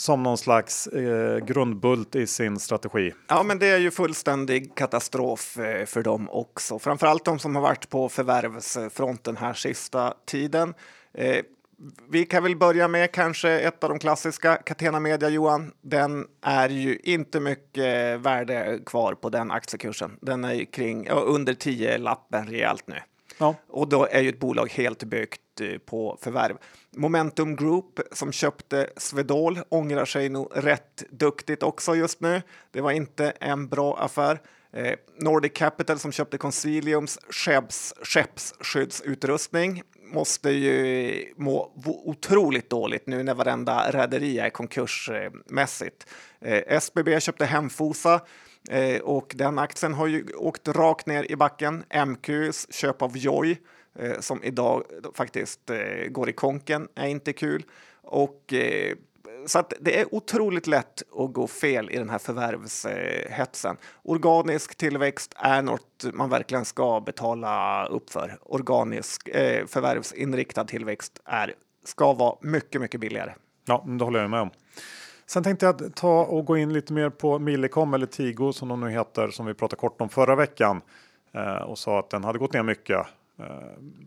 som 0.01 0.23
någon 0.23 0.39
slags 0.39 0.87
eh, 0.87 1.39
grundbult 1.39 2.17
i 2.17 2.27
sin 2.27 2.59
strategi. 2.59 3.13
Ja, 3.29 3.43
men 3.43 3.59
det 3.59 3.67
är 3.67 3.79
ju 3.79 3.91
fullständig 3.91 4.75
katastrof 4.75 5.59
eh, 5.59 5.87
för 5.87 6.03
dem 6.03 6.31
också. 6.31 6.79
Framförallt 6.79 7.25
de 7.25 7.39
som 7.39 7.55
har 7.55 7.63
varit 7.63 7.89
på 7.89 8.09
förvärvsfronten 8.09 9.37
här 9.37 9.55
sista 9.55 10.15
tiden. 10.27 10.75
Eh, 11.15 11.45
vi 12.09 12.27
kan 12.27 12.43
väl 12.43 12.57
börja 12.57 12.89
med 12.89 13.13
kanske 13.13 13.51
ett 13.51 13.85
av 13.85 13.91
de 13.91 13.99
klassiska, 13.99 14.57
Catena 14.57 15.01
Media, 15.01 15.29
Johan. 15.29 15.73
Den 15.81 16.27
är 16.43 16.69
ju 16.69 16.99
inte 17.03 17.41
mycket 17.41 18.21
värde 18.21 18.79
kvar 18.87 19.15
på 19.15 19.29
den 19.29 19.51
aktiekursen. 19.51 20.19
Den 20.21 20.45
är 20.45 20.53
ju 20.53 20.67
kring 20.67 21.07
ja, 21.07 21.15
under 21.15 21.55
10 21.55 21.99
lappen 21.99 22.47
rejält 22.47 22.87
nu. 22.87 22.97
Ja. 23.39 23.55
Och 23.69 23.89
då 23.89 24.07
är 24.11 24.21
ju 24.21 24.29
ett 24.29 24.41
bolag 24.41 24.71
helt 24.71 25.05
byggt 25.05 25.61
eh, 25.61 25.79
på 25.79 26.19
förvärv. 26.21 26.57
Momentum 26.97 27.57
Group 27.57 28.01
som 28.13 28.33
köpte 28.33 28.91
Swedol 28.97 29.59
ångrar 29.69 30.05
sig 30.05 30.29
nog 30.29 30.49
rätt 30.55 31.05
duktigt 31.11 31.63
också 31.63 31.95
just 31.95 32.21
nu. 32.21 32.43
Det 32.71 32.81
var 32.81 32.91
inte 32.91 33.31
en 33.31 33.69
bra 33.69 33.99
affär. 33.99 34.41
Eh, 34.73 34.95
Nordic 35.21 35.53
Capital 35.55 35.99
som 35.99 36.13
köpte 36.13 36.39
Consiliums 36.39 37.19
skepps, 37.31 37.95
skeppsskyddsutrustning 38.03 39.83
måste 40.13 40.51
ju 40.51 41.35
må 41.37 41.73
otroligt 42.05 42.71
dåligt 42.71 43.07
nu 43.07 43.23
när 43.23 43.35
varenda 43.35 43.91
rederi 43.91 44.39
är 44.39 44.51
konkursmässigt. 44.51 46.07
Eh, 46.41 46.63
SBB 46.67 47.21
köpte 47.21 47.45
Hemfosa 47.45 48.21
eh, 48.71 49.01
och 49.01 49.33
den 49.37 49.59
aktien 49.59 49.95
har 49.95 50.07
ju 50.07 50.25
åkt 50.33 50.69
rakt 50.69 51.07
ner 51.07 51.31
i 51.31 51.37
backen. 51.37 51.85
MQs 52.07 52.73
köp 52.73 53.03
av 53.03 53.17
Joy 53.17 53.57
eh, 53.99 54.21
som 54.21 54.45
idag 54.45 54.85
faktiskt 55.15 55.71
eh, 55.71 56.09
går 56.09 56.29
i 56.29 56.33
konken 56.33 56.89
är 56.95 57.07
inte 57.07 57.33
kul. 57.33 57.65
Och 58.03 58.53
eh, 58.53 58.97
så 59.47 59.59
att 59.59 59.73
det 59.81 60.01
är 60.01 60.15
otroligt 60.15 60.67
lätt 60.67 61.03
att 61.19 61.33
gå 61.33 61.47
fel 61.47 61.91
i 61.91 61.97
den 61.97 62.11
här 62.11 62.19
förvärvshetsen. 62.19 63.77
Organisk 64.03 64.77
tillväxt 64.77 65.35
är 65.37 65.63
något 65.63 66.05
man 66.13 66.31
verkligen 66.31 66.65
ska 66.65 67.01
betala 67.01 67.87
upp 67.87 68.11
för. 68.11 68.39
Organisk 68.43 69.29
eh, 69.29 69.67
förvärvsinriktad 69.67 70.65
tillväxt 70.65 71.21
är, 71.25 71.55
ska 71.85 72.13
vara 72.13 72.37
mycket, 72.41 72.81
mycket 72.81 73.01
billigare. 73.01 73.35
Ja, 73.67 73.85
det 73.87 74.05
håller 74.05 74.21
jag 74.21 74.31
med 74.31 74.41
om. 74.41 74.51
Sen 75.27 75.43
tänkte 75.43 75.67
jag 75.67 75.95
ta 75.95 76.25
och 76.25 76.45
gå 76.45 76.57
in 76.57 76.73
lite 76.73 76.93
mer 76.93 77.11
på 77.11 77.39
Millicom 77.39 77.95
eller 77.95 78.07
Tigo 78.07 78.53
som 78.53 78.69
de 78.69 78.81
nu 78.81 78.91
heter 78.91 79.29
som 79.29 79.47
vi 79.47 79.55
pratade 79.55 79.81
kort 79.81 80.01
om 80.01 80.09
förra 80.09 80.37
veckan 80.37 80.81
eh, 81.35 81.63
och 81.63 81.79
sa 81.79 81.99
att 81.99 82.11
den 82.11 82.25
hade 82.25 82.39
gått 82.39 82.53
ner 82.53 82.63
mycket. 82.63 82.99
Eh, 83.39 83.47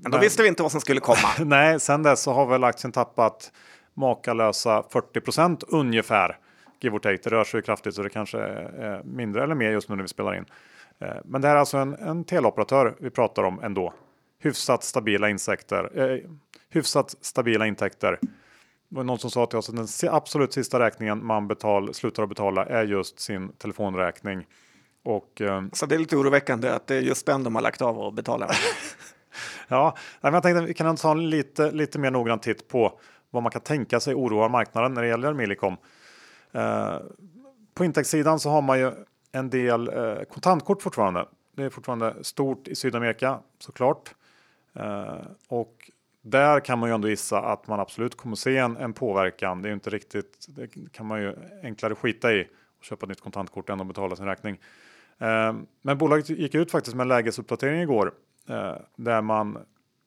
men 0.01 0.11
då 0.11 0.17
visste 0.17 0.41
vi 0.41 0.47
inte 0.47 0.63
vad 0.63 0.71
som 0.71 0.81
skulle 0.81 0.99
komma. 0.99 1.29
Nej, 1.45 1.79
sen 1.79 2.03
dess 2.03 2.21
så 2.21 2.33
har 2.33 2.45
väl 2.45 2.63
aktien 2.63 2.91
tappat 2.91 3.51
makalösa 3.93 4.83
40 4.89 5.65
ungefär. 5.67 6.37
Give 6.79 6.95
or 6.95 6.99
take. 6.99 7.19
Det 7.23 7.29
rör 7.29 7.43
sig 7.43 7.61
kraftigt 7.61 7.95
så 7.95 8.03
det 8.03 8.09
kanske 8.09 8.39
är 8.39 9.03
mindre 9.03 9.43
eller 9.43 9.55
mer 9.55 9.71
just 9.71 9.89
nu 9.89 9.95
när 9.95 10.03
vi 10.03 10.07
spelar 10.07 10.35
in. 10.35 10.45
Eh, 10.99 11.15
men 11.25 11.41
det 11.41 11.47
här 11.47 11.55
är 11.55 11.59
alltså 11.59 11.77
en, 11.77 11.93
en 11.93 12.23
teleoperatör 12.23 12.95
vi 12.99 13.09
pratar 13.09 13.43
om 13.43 13.59
ändå. 13.63 13.93
Hyfsat 14.39 14.83
stabila 14.83 15.29
insekter, 15.29 15.99
eh, 16.01 16.29
hyfsat 16.69 17.15
stabila 17.21 17.67
intäkter. 17.67 18.19
Det 18.89 18.95
var 18.95 19.03
någon 19.03 19.19
som 19.19 19.31
sa 19.31 19.45
till 19.45 19.57
oss 19.57 19.69
att 19.69 19.75
den 19.75 19.87
absolut 20.11 20.53
sista 20.53 20.79
räkningen 20.79 21.25
man 21.25 21.47
betal, 21.47 21.93
slutar 21.93 22.23
att 22.23 22.29
betala 22.29 22.65
är 22.65 22.83
just 22.83 23.19
sin 23.19 23.51
telefonräkning. 23.51 24.45
Och, 25.03 25.41
eh, 25.41 25.63
så 25.73 25.85
det 25.85 25.95
är 25.95 25.99
lite 25.99 26.15
oroväckande 26.15 26.69
att 26.69 26.87
det 26.87 26.95
är 26.95 27.01
just 27.01 27.25
den 27.25 27.43
de 27.43 27.55
har 27.55 27.61
lagt 27.61 27.81
av 27.81 27.99
och 27.99 28.13
betala. 28.13 28.49
ja, 29.67 29.97
men 30.21 30.33
jag 30.33 30.43
tänkte 30.43 30.63
att 30.63 30.69
vi 30.69 30.73
kan 30.73 30.95
ta 30.95 31.11
en 31.11 31.29
lite, 31.29 31.71
lite 31.71 31.99
mer 31.99 32.11
noggrann 32.11 32.39
titt 32.39 32.67
på 32.67 32.99
vad 33.33 33.43
man 33.43 33.51
kan 33.51 33.61
tänka 33.61 33.99
sig 33.99 34.15
oroar 34.15 34.49
marknaden 34.49 34.93
när 34.93 35.01
det 35.01 35.07
gäller 35.07 35.33
Millicom. 35.33 35.77
Eh, 36.51 36.97
på 37.73 37.85
intäktssidan 37.85 38.39
så 38.39 38.49
har 38.49 38.61
man 38.61 38.79
ju 38.79 38.91
en 39.31 39.49
del 39.49 39.87
eh, 39.87 40.23
kontantkort 40.23 40.81
fortfarande. 40.81 41.25
Det 41.55 41.63
är 41.63 41.69
fortfarande 41.69 42.15
stort 42.21 42.67
i 42.67 42.75
Sydamerika 42.75 43.39
såklart. 43.59 44.15
Eh, 44.73 45.15
och 45.47 45.91
där 46.21 46.59
kan 46.59 46.79
man 46.79 46.89
ju 46.89 46.95
ändå 46.95 47.09
gissa 47.09 47.39
att 47.39 47.67
man 47.67 47.79
absolut 47.79 48.17
kommer 48.17 48.35
se 48.35 48.57
en, 48.57 48.77
en 48.77 48.93
påverkan. 48.93 49.61
Det 49.61 49.67
är 49.67 49.69
ju 49.69 49.73
inte 49.73 49.89
riktigt, 49.89 50.45
det 50.47 50.67
kan 50.91 51.05
man 51.05 51.21
ju 51.21 51.35
enklare 51.63 51.95
skita 51.95 52.33
i 52.33 52.47
och 52.77 52.83
köpa 52.83 53.05
ett 53.05 53.09
nytt 53.09 53.21
kontantkort 53.21 53.69
än 53.69 53.81
att 53.81 53.87
betala 53.87 54.15
sin 54.15 54.25
räkning. 54.25 54.59
Eh, 55.17 55.53
men 55.81 55.97
bolaget 55.97 56.29
gick 56.29 56.55
ut 56.55 56.71
faktiskt 56.71 56.95
med 56.95 57.03
en 57.03 57.07
lägesuppdatering 57.07 57.81
igår 57.81 58.13
eh, 58.49 58.75
där 58.95 59.21
man 59.21 59.57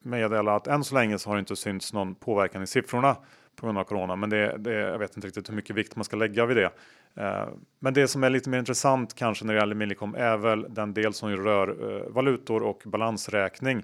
meddela 0.03 0.55
att 0.55 0.67
än 0.67 0.83
så 0.83 0.95
länge 0.95 1.19
så 1.19 1.29
har 1.29 1.35
det 1.35 1.39
inte 1.39 1.55
synts 1.55 1.93
någon 1.93 2.15
påverkan 2.15 2.63
i 2.63 2.67
siffrorna 2.67 3.17
på 3.55 3.65
grund 3.65 3.77
av 3.77 3.83
corona, 3.83 4.15
men 4.15 4.29
det, 4.29 4.57
det, 4.57 4.73
jag 4.73 4.99
vet 4.99 5.17
inte 5.17 5.27
riktigt 5.27 5.49
hur 5.49 5.55
mycket 5.55 5.75
vikt 5.75 5.95
man 5.95 6.05
ska 6.05 6.15
lägga 6.15 6.45
vid 6.45 6.57
det. 6.57 6.71
Eh, 7.15 7.47
men 7.79 7.93
det 7.93 8.07
som 8.07 8.23
är 8.23 8.29
lite 8.29 8.49
mer 8.49 8.59
intressant 8.59 9.13
kanske 9.13 9.45
när 9.45 9.53
det 9.53 9.59
gäller 9.59 9.75
Millicom 9.75 10.15
är 10.15 10.37
väl 10.37 10.65
den 10.69 10.93
del 10.93 11.13
som 11.13 11.35
rör 11.35 11.95
eh, 11.95 12.11
valutor 12.11 12.63
och 12.63 12.81
balansräkning. 12.85 13.83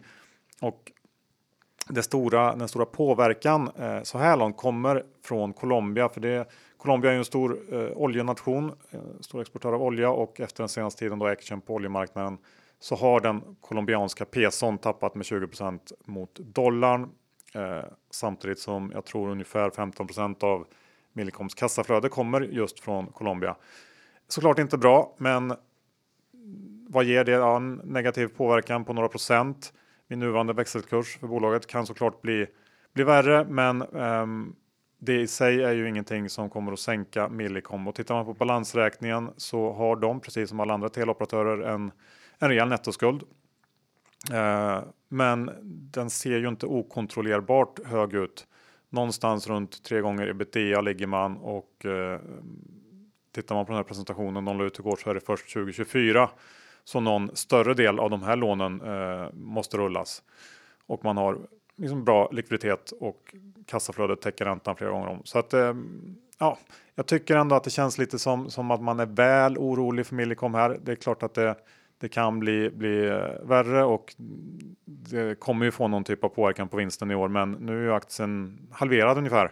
Och 0.61 0.91
det 1.89 2.03
stora, 2.03 2.55
den 2.55 2.67
stora 2.67 2.85
påverkan 2.85 3.69
eh, 3.79 4.03
så 4.03 4.17
här 4.17 4.37
långt 4.37 4.57
kommer 4.57 5.03
från 5.23 5.53
Colombia, 5.53 6.09
för 6.09 6.21
det, 6.21 6.47
Colombia 6.77 7.11
är 7.11 7.13
ju 7.13 7.19
en 7.19 7.25
stor 7.25 7.59
eh, 7.71 7.97
oljenation, 7.97 8.71
eh, 8.91 8.99
stor 9.19 9.41
exportör 9.41 9.73
av 9.73 9.83
olja 9.83 10.09
och 10.09 10.39
efter 10.39 10.63
den 10.63 10.69
senaste 10.69 10.99
tiden 10.99 11.19
då 11.19 11.25
action 11.25 11.61
på 11.61 11.73
oljemarknaden 11.73 12.37
så 12.83 12.95
har 12.95 13.19
den 13.19 13.41
colombianska 13.61 14.25
peson 14.25 14.77
tappat 14.77 15.15
med 15.15 15.23
20% 15.23 15.79
mot 16.05 16.35
dollarn 16.35 17.09
eh, 17.53 17.83
samtidigt 18.09 18.59
som 18.59 18.91
jag 18.93 19.05
tror 19.05 19.29
ungefär 19.29 19.69
15% 19.69 20.43
av 20.43 20.67
Millicoms 21.13 21.53
kassaflöde 21.53 22.09
kommer 22.09 22.41
just 22.41 22.79
från 22.79 23.07
Colombia. 23.07 23.55
Såklart 24.27 24.59
inte 24.59 24.77
bra, 24.77 25.15
men 25.17 25.53
vad 26.87 27.05
ger 27.05 27.23
det? 27.23 27.31
Ja, 27.31 27.55
en 27.55 27.81
negativ 27.83 28.27
påverkan 28.27 28.85
på 28.85 28.93
några 28.93 29.09
procent 29.09 29.73
Min 30.07 30.19
nuvarande 30.19 30.53
växelkurs 30.53 31.17
för 31.17 31.27
bolaget 31.27 31.67
kan 31.67 31.85
såklart 31.85 32.21
bli, 32.21 32.47
bli 32.93 33.03
värre, 33.03 33.45
men 33.45 33.81
eh, 33.81 34.27
det 34.99 35.21
i 35.21 35.27
sig 35.27 35.63
är 35.63 35.71
ju 35.71 35.89
ingenting 35.89 36.29
som 36.29 36.49
kommer 36.49 36.71
att 36.71 36.79
sänka 36.79 37.29
Millicom 37.29 37.87
och 37.87 37.95
tittar 37.95 38.15
man 38.15 38.25
på 38.25 38.33
balansräkningen 38.33 39.31
så 39.37 39.73
har 39.73 39.95
de 39.95 40.19
precis 40.19 40.49
som 40.49 40.59
alla 40.59 40.73
andra 40.73 40.89
teleoperatörer 40.89 41.73
en 41.73 41.91
en 42.43 42.49
rejäl 42.49 42.69
nettoskuld. 42.69 43.23
Eh, 44.31 44.79
men 45.09 45.51
den 45.91 46.09
ser 46.09 46.37
ju 46.37 46.47
inte 46.47 46.65
okontrollerbart 46.65 47.85
hög 47.85 48.13
ut. 48.13 48.47
Någonstans 48.89 49.47
runt 49.47 49.83
tre 49.83 50.01
gånger 50.01 50.27
ebitda 50.27 50.81
ligger 50.81 51.07
man 51.07 51.37
och 51.37 51.85
eh, 51.85 52.19
tittar 53.31 53.55
man 53.55 53.65
på 53.65 53.71
den 53.71 53.77
här 53.77 53.83
presentationen 53.83 54.45
de 54.45 54.57
la 54.57 54.63
ut 54.63 54.79
igår 54.79 54.95
så 55.03 55.09
är 55.09 55.13
det 55.13 55.19
först 55.19 55.53
2024 55.53 56.29
så 56.83 56.99
någon 56.99 57.35
större 57.35 57.73
del 57.73 57.99
av 57.99 58.09
de 58.09 58.23
här 58.23 58.35
lånen 58.35 58.81
eh, 58.81 59.33
måste 59.33 59.77
rullas 59.77 60.23
och 60.85 61.03
man 61.03 61.17
har 61.17 61.37
liksom 61.75 62.03
bra 62.03 62.29
likviditet 62.31 62.93
och 62.99 63.35
kassaflödet 63.67 64.21
täcker 64.21 64.45
räntan 64.45 64.75
flera 64.75 64.91
gånger 64.91 65.07
om. 65.07 65.21
Så 65.23 65.39
att 65.39 65.53
ja, 66.39 66.57
jag 66.95 67.05
tycker 67.05 67.37
ändå 67.37 67.55
att 67.55 67.63
det 67.63 67.69
känns 67.69 67.97
lite 67.97 68.19
som, 68.19 68.49
som 68.49 68.71
att 68.71 68.81
man 68.81 68.99
är 68.99 69.05
väl 69.05 69.57
orolig 69.57 70.05
för 70.05 70.15
Millicom 70.15 70.53
här. 70.53 70.79
Det 70.83 70.91
är 70.91 70.95
klart 70.95 71.23
att 71.23 71.33
det 71.33 71.55
det 72.03 72.09
kan 72.09 72.39
bli, 72.39 72.69
bli 72.69 73.05
eh, 73.07 73.47
värre 73.47 73.83
och 73.83 74.15
det 74.85 75.39
kommer 75.39 75.65
ju 75.65 75.71
få 75.71 75.87
någon 75.87 76.03
typ 76.03 76.23
av 76.23 76.29
påverkan 76.29 76.67
på 76.67 76.77
vinsten 76.77 77.11
i 77.11 77.15
år. 77.15 77.27
Men 77.27 77.51
nu 77.51 77.79
är 77.79 77.83
ju 77.83 77.93
aktien 77.93 78.59
halverad 78.71 79.17
ungefär. 79.17 79.51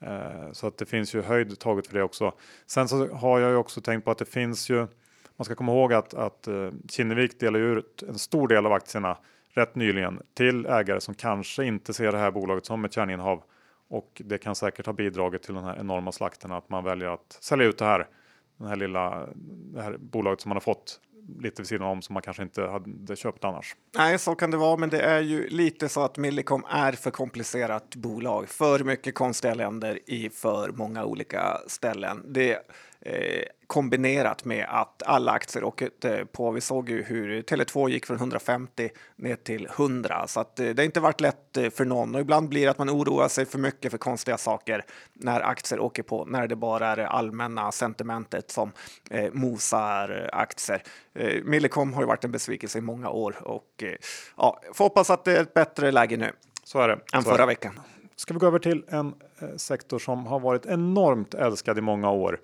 Eh, 0.00 0.52
så 0.52 0.66
att 0.66 0.78
det 0.78 0.86
finns 0.86 1.14
ju 1.14 1.22
höjd 1.22 1.58
taget 1.58 1.86
för 1.86 1.94
det 1.94 2.02
också. 2.02 2.32
Sen 2.66 2.88
så 2.88 3.08
har 3.08 3.40
jag 3.40 3.50
ju 3.50 3.56
också 3.56 3.80
tänkt 3.80 4.04
på 4.04 4.10
att 4.10 4.18
det 4.18 4.24
finns 4.24 4.70
ju, 4.70 4.86
man 5.36 5.44
ska 5.44 5.54
komma 5.54 5.72
ihåg 5.72 5.92
att, 5.92 6.14
att 6.14 6.48
eh, 6.48 6.70
Kinnevik 6.88 7.40
delar 7.40 7.58
ju 7.58 7.78
ut 7.78 8.02
en 8.08 8.18
stor 8.18 8.48
del 8.48 8.66
av 8.66 8.72
aktierna 8.72 9.16
rätt 9.54 9.74
nyligen 9.74 10.22
till 10.34 10.66
ägare 10.66 11.00
som 11.00 11.14
kanske 11.14 11.64
inte 11.64 11.94
ser 11.94 12.12
det 12.12 12.18
här 12.18 12.30
bolaget 12.30 12.66
som 12.66 12.84
ett 12.84 12.92
kärninnehav. 12.92 13.42
Och 13.88 14.22
det 14.24 14.38
kan 14.38 14.54
säkert 14.54 14.86
ha 14.86 14.92
bidragit 14.92 15.42
till 15.42 15.54
den 15.54 15.64
här 15.64 15.80
enorma 15.80 16.12
slakten 16.12 16.52
att 16.52 16.68
man 16.68 16.84
väljer 16.84 17.08
att 17.08 17.38
sälja 17.40 17.66
ut 17.66 17.78
det 17.78 17.84
här, 17.84 18.06
den 18.62 18.68
här 18.70 18.76
lilla, 18.76 19.28
det 19.74 19.82
här 19.82 19.96
bolaget 19.98 20.40
som 20.40 20.48
man 20.48 20.56
har 20.56 20.60
fått 20.60 21.00
lite 21.40 21.62
vid 21.62 21.68
sidan 21.68 21.86
om 21.88 22.02
som 22.02 22.14
man 22.14 22.22
kanske 22.22 22.42
inte 22.42 22.62
hade 22.62 23.16
köpt 23.16 23.44
annars. 23.44 23.76
Nej, 23.96 24.18
så 24.18 24.34
kan 24.34 24.50
det 24.50 24.56
vara, 24.56 24.76
men 24.76 24.88
det 24.90 25.00
är 25.00 25.20
ju 25.20 25.48
lite 25.48 25.88
så 25.88 26.00
att 26.00 26.16
Millicom 26.16 26.64
är 26.68 26.92
för 26.92 27.10
komplicerat 27.10 27.94
bolag. 27.96 28.48
För 28.48 28.84
mycket 28.84 29.14
konstiga 29.14 29.54
länder 29.54 29.98
i 30.06 30.30
för 30.30 30.72
många 30.72 31.04
olika 31.04 31.58
ställen. 31.66 32.24
Det 32.28 32.58
eh, 33.04 33.42
kombinerat 33.66 34.44
med 34.44 34.66
att 34.68 35.02
alla 35.06 35.32
aktier 35.32 35.64
åkte 35.64 35.90
eh, 36.18 36.24
på. 36.24 36.50
Vi 36.50 36.60
såg 36.60 36.90
ju 36.90 37.02
hur 37.02 37.42
Tele2 37.42 37.88
gick 37.88 38.06
från 38.06 38.16
150 38.16 38.90
ner 39.16 39.36
till 39.36 39.66
100 39.66 40.26
så 40.26 40.40
att 40.40 40.60
eh, 40.60 40.68
det 40.68 40.82
har 40.82 40.84
inte 40.84 41.00
varit 41.00 41.20
lätt 41.20 41.58
för 41.74 41.84
någon 41.84 42.14
och 42.14 42.20
ibland 42.20 42.48
blir 42.48 42.64
det 42.64 42.70
att 42.70 42.78
man 42.78 42.90
oroar 42.90 43.28
sig 43.28 43.46
för 43.46 43.58
mycket 43.58 43.90
för 43.90 43.98
konstiga 43.98 44.38
saker 44.38 44.84
när 45.12 45.40
aktier 45.40 45.80
åker 45.80 46.02
på, 46.02 46.24
när 46.24 46.46
det 46.46 46.56
bara 46.56 46.88
är 46.88 46.96
det 46.96 47.08
allmänna 47.08 47.72
sentimentet 47.72 48.50
som 48.50 48.72
mosar 49.32 50.30
aktier. 50.32 50.82
Millicom 51.44 51.92
har 51.92 52.02
ju 52.02 52.06
varit 52.06 52.24
en 52.24 52.32
besvikelse 52.32 52.78
i 52.78 52.80
många 52.80 53.10
år 53.10 53.48
och 53.48 53.84
ja, 54.36 54.60
får 54.74 54.84
hoppas 54.84 55.10
att 55.10 55.24
det 55.24 55.36
är 55.36 55.42
ett 55.42 55.54
bättre 55.54 55.90
läge 55.90 56.16
nu. 56.16 56.32
Så 56.64 56.78
är 56.80 56.88
det. 56.88 56.98
Än 57.12 57.22
förra 57.22 57.46
veckan. 57.46 57.80
ska 58.16 58.34
vi 58.34 58.40
gå 58.40 58.46
över 58.46 58.58
till 58.58 58.84
en 58.88 59.14
sektor 59.56 59.98
som 59.98 60.26
har 60.26 60.40
varit 60.40 60.66
enormt 60.66 61.34
älskad 61.34 61.78
i 61.78 61.80
många 61.80 62.10
år. 62.10 62.40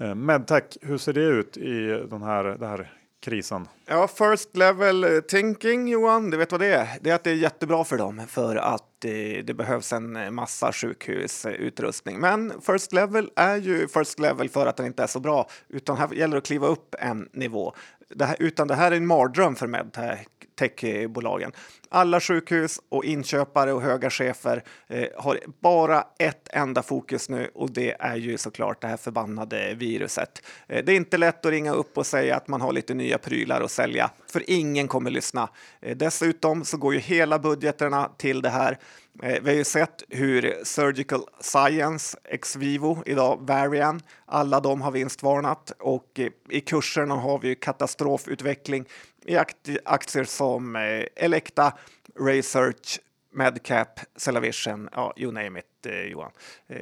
Eh, 0.00 0.14
Medtech, 0.14 0.64
hur 0.80 0.98
ser 0.98 1.12
det 1.12 1.24
ut 1.24 1.56
i 1.56 2.06
den 2.10 2.22
här, 2.22 2.44
den 2.44 2.68
här 2.68 2.92
krisen? 3.20 3.68
Ja, 3.86 4.08
first 4.08 4.56
level 4.56 5.04
eh, 5.04 5.20
thinking 5.20 5.88
Johan, 5.88 6.30
du 6.30 6.36
vet 6.36 6.52
vad 6.52 6.60
det 6.60 6.74
är? 6.74 6.88
Det 7.00 7.10
är 7.10 7.14
att 7.14 7.24
det 7.24 7.30
är 7.30 7.34
jättebra 7.34 7.84
för 7.84 7.98
dem 7.98 8.22
för 8.28 8.56
att 8.56 9.04
eh, 9.04 9.44
det 9.44 9.56
behövs 9.56 9.92
en 9.92 10.34
massa 10.34 10.72
sjukhusutrustning. 10.72 12.20
Men 12.20 12.52
first 12.60 12.92
level 12.92 13.30
är 13.36 13.56
ju 13.56 13.88
first 13.88 14.18
level 14.18 14.48
för 14.48 14.66
att 14.66 14.76
den 14.76 14.86
inte 14.86 15.02
är 15.02 15.06
så 15.06 15.20
bra, 15.20 15.48
utan 15.68 15.96
här 15.96 16.14
gäller 16.14 16.34
det 16.34 16.38
att 16.38 16.46
kliva 16.46 16.66
upp 16.66 16.94
en 16.98 17.28
nivå. 17.32 17.74
Det 18.08 18.24
här, 18.24 18.36
utan 18.38 18.68
det 18.68 18.74
här 18.74 18.92
är 18.92 18.96
en 18.96 19.06
mardröm 19.06 19.54
för 19.54 19.66
Medtech. 19.66 20.26
Techbolagen, 20.56 21.52
Alla 21.88 22.20
sjukhus 22.20 22.80
och 22.88 23.04
inköpare 23.04 23.72
och 23.72 23.82
höga 23.82 24.10
chefer 24.10 24.64
eh, 24.88 25.08
har 25.16 25.40
bara 25.60 26.04
ett 26.18 26.48
enda 26.52 26.82
fokus 26.82 27.28
nu 27.28 27.50
och 27.54 27.70
det 27.70 27.96
är 28.00 28.16
ju 28.16 28.38
såklart 28.38 28.80
det 28.80 28.86
här 28.86 28.96
förbannade 28.96 29.74
viruset. 29.74 30.42
Eh, 30.68 30.84
det 30.84 30.92
är 30.92 30.96
inte 30.96 31.16
lätt 31.16 31.46
att 31.46 31.52
ringa 31.52 31.72
upp 31.72 31.98
och 31.98 32.06
säga 32.06 32.36
att 32.36 32.48
man 32.48 32.60
har 32.60 32.72
lite 32.72 32.94
nya 32.94 33.18
prylar 33.18 33.60
att 33.60 33.70
sälja, 33.70 34.10
för 34.32 34.50
ingen 34.50 34.88
kommer 34.88 35.10
lyssna. 35.10 35.48
Eh, 35.80 35.96
dessutom 35.96 36.64
så 36.64 36.76
går 36.76 36.94
ju 36.94 37.00
hela 37.00 37.38
budgeterna 37.38 38.10
till 38.18 38.42
det 38.42 38.50
här. 38.50 38.78
Eh, 39.22 39.42
vi 39.42 39.50
har 39.50 39.56
ju 39.56 39.64
sett 39.64 40.02
hur 40.08 40.64
Surgical 40.64 41.20
Science, 41.40 42.18
Exvivo, 42.24 43.02
idag 43.06 43.38
Varian, 43.40 44.00
alla 44.26 44.60
de 44.60 44.80
har 44.80 44.90
vinstvarnat 44.90 45.72
och 45.78 46.20
eh, 46.20 46.28
i 46.50 46.60
kurserna 46.60 47.14
har 47.14 47.38
vi 47.38 47.54
katastrofutveckling 47.54 48.84
i 49.26 49.36
aktier 49.84 50.24
som 50.24 50.76
eh, 50.76 51.04
Elekta, 51.16 51.72
Research, 52.20 53.00
Medcap, 53.32 54.00
Cellavision, 54.16 54.88
ja, 54.92 55.14
you 55.16 55.32
name 55.32 55.58
it, 55.58 55.86
Johan. 56.10 56.30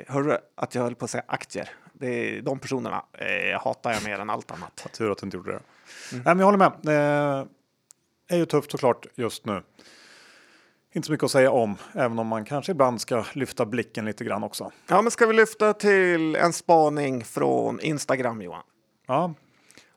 Hörru 0.06 0.36
att 0.54 0.74
jag 0.74 0.82
höll 0.82 0.94
på 0.94 1.04
att 1.04 1.10
säga 1.10 1.24
aktier. 1.26 1.70
Det 1.92 2.06
är, 2.06 2.42
de 2.42 2.58
personerna 2.58 3.04
eh, 3.12 3.60
hatar 3.60 3.92
jag 3.92 4.04
mer 4.04 4.18
än 4.18 4.30
allt 4.30 4.50
annat. 4.50 4.88
Tur 4.92 5.10
att 5.10 5.18
du 5.18 5.26
inte 5.26 5.36
gjorde 5.36 5.50
det. 5.50 5.60
Mm. 6.12 6.24
Nej, 6.24 6.34
men 6.34 6.38
jag 6.38 6.44
håller 6.44 6.58
med. 6.58 6.72
Det 6.82 6.94
är 8.34 8.36
ju 8.36 8.46
tufft 8.46 8.70
såklart 8.70 9.06
just 9.14 9.46
nu 9.46 9.62
inte 10.94 11.06
så 11.06 11.12
mycket 11.12 11.24
att 11.24 11.30
säga 11.30 11.50
om, 11.50 11.76
även 11.92 12.18
om 12.18 12.26
man 12.26 12.44
kanske 12.44 12.72
ibland 12.72 13.00
ska 13.00 13.24
lyfta 13.32 13.66
blicken 13.66 14.04
lite 14.04 14.24
grann 14.24 14.44
också. 14.44 14.70
Ja, 14.86 15.02
men 15.02 15.10
ska 15.10 15.26
vi 15.26 15.34
lyfta 15.34 15.72
till 15.72 16.36
en 16.36 16.52
spaning 16.52 17.24
från 17.24 17.80
Instagram, 17.80 18.42
Johan? 18.42 18.62
Ja. 19.06 19.34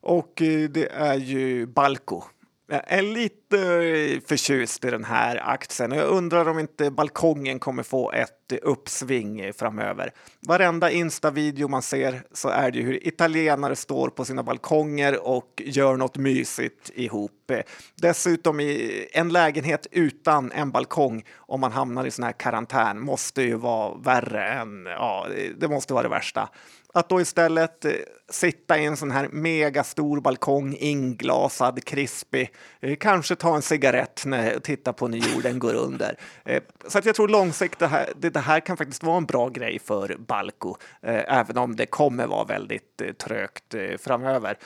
Och 0.02 0.42
eh, 0.42 0.70
det 0.70 0.88
är 0.92 1.16
ju 1.16 1.66
Balco. 1.66 2.24
Jag 2.70 2.82
är 2.86 3.02
lite 3.02 3.58
eh, 3.60 4.20
förtjust 4.28 4.86
i 4.86 4.90
den 4.90 5.04
här 5.04 5.50
aktien 5.50 5.92
och 5.92 5.98
jag 5.98 6.08
undrar 6.08 6.48
om 6.48 6.60
inte 6.60 6.92
balkongen 6.92 7.60
kommer 7.60 7.84
få 7.84 8.12
ett 8.12 8.54
uppsving 8.62 9.54
framöver. 9.54 10.12
Varenda 10.48 10.92
Insta-video 10.92 11.68
man 11.68 11.82
ser 11.82 12.22
så 12.34 12.50
är 12.50 12.72
det 12.72 12.78
ju 12.78 12.84
hur 12.84 13.08
italienare 13.08 13.76
står 13.76 14.10
på 14.10 14.26
sina 14.26 14.44
balkonger 14.44 15.28
och 15.28 15.62
gör 15.66 15.98
något 15.98 16.18
mysigt 16.18 16.92
ihop. 16.96 17.52
Dessutom 17.96 18.60
i 18.60 19.08
en 19.12 19.30
lägenhet 19.30 19.88
utan 19.92 20.52
en 20.52 20.72
balkong 20.72 21.24
om 21.36 21.62
man 21.62 21.72
hamnar 21.72 22.06
i 22.06 22.12
sån 22.12 22.26
här 22.26 22.32
karantän 22.32 23.00
måste 23.00 23.42
ju 23.42 23.56
vara 23.56 23.98
värre 23.98 24.48
än, 24.48 24.86
ja, 24.86 25.28
det 25.58 25.68
måste 25.68 25.94
vara 25.94 26.04
det 26.04 26.10
värsta. 26.10 26.50
Att 26.98 27.10
då 27.10 27.22
istället 27.22 27.86
eh, 27.86 27.92
sitta 28.30 28.78
i 28.78 28.86
en 28.86 28.98
sån 28.98 29.12
här 29.12 29.30
megastor 29.32 30.22
balkong, 30.22 30.76
inglasad, 30.80 31.84
krispig, 31.86 32.52
eh, 32.80 32.96
kanske 32.96 33.36
ta 33.36 33.56
en 33.56 33.62
cigarett 33.62 34.24
när 34.26 34.60
titta 34.60 34.94
på 34.94 35.08
när 35.08 35.18
jorden 35.18 35.60
går 35.60 35.74
under. 35.74 36.18
Eh, 36.46 36.64
så 36.88 36.98
att 36.98 37.06
jag 37.06 37.16
tror 37.16 37.28
långsiktigt 37.28 37.80
det 37.80 37.88
här, 37.88 38.10
det, 38.16 38.30
det 38.30 38.40
här 38.40 38.60
kan 38.60 38.78
faktiskt 38.78 39.04
vara 39.04 39.18
en 39.18 39.26
bra 39.26 39.50
grej 39.50 39.80
för 39.80 40.16
Balco, 40.20 40.76
eh, 41.02 41.40
även 41.40 41.58
om 41.58 41.76
det 41.76 41.86
kommer 41.86 42.28
vara 42.28 42.44
väldigt 42.44 43.02
eh, 43.02 43.12
trögt 43.14 43.74
eh, 43.74 43.98
framöver. 43.98 44.58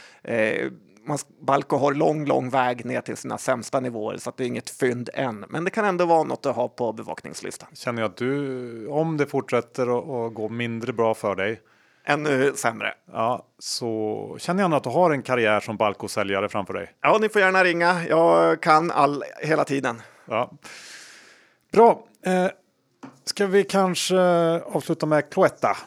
Balco 1.41 1.77
har 1.77 1.93
lång, 1.93 2.25
lång 2.25 2.49
väg 2.49 2.86
ner 2.86 3.01
till 3.01 3.17
sina 3.17 3.38
sämsta 3.38 3.79
nivåer 3.79 4.17
så 4.17 4.29
att 4.29 4.38
det 4.38 4.43
är 4.43 4.47
inget 4.47 4.69
fynd 4.69 5.09
än. 5.13 5.45
Men 5.49 5.63
det 5.63 5.71
kan 5.71 5.86
ändå 5.86 6.05
vara 6.05 6.23
något 6.23 6.45
att 6.45 6.55
ha 6.55 6.67
på 6.67 6.93
bevakningslistan. 6.93 7.69
Känner 7.73 8.01
jag 8.01 8.11
att 8.11 8.17
du, 8.17 8.88
om 8.88 9.17
det 9.17 9.25
fortsätter 9.25 9.84
att 10.27 10.34
gå 10.34 10.49
mindre 10.49 10.93
bra 10.93 11.13
för 11.13 11.36
dig, 11.36 11.61
ännu 12.05 12.53
sämre. 12.55 12.93
Ja, 13.11 13.45
så 13.59 14.35
känner 14.39 14.63
jag 14.63 14.73
att 14.73 14.83
du 14.83 14.89
har 14.89 15.11
en 15.11 15.21
karriär 15.21 15.59
som 15.59 15.77
Balco-säljare 15.77 16.49
framför 16.49 16.73
dig. 16.73 16.91
Ja, 17.01 17.17
ni 17.21 17.29
får 17.29 17.41
gärna 17.41 17.63
ringa. 17.63 18.05
Jag 18.09 18.61
kan 18.61 18.91
all 18.91 19.23
hela 19.41 19.63
tiden. 19.63 20.01
Ja. 20.25 20.51
Bra. 21.71 22.03
Eh, 22.25 22.47
ska 23.25 23.47
vi 23.47 23.63
kanske 23.63 24.19
avsluta 24.61 25.05
med 25.05 25.29
Cloetta? 25.29 25.77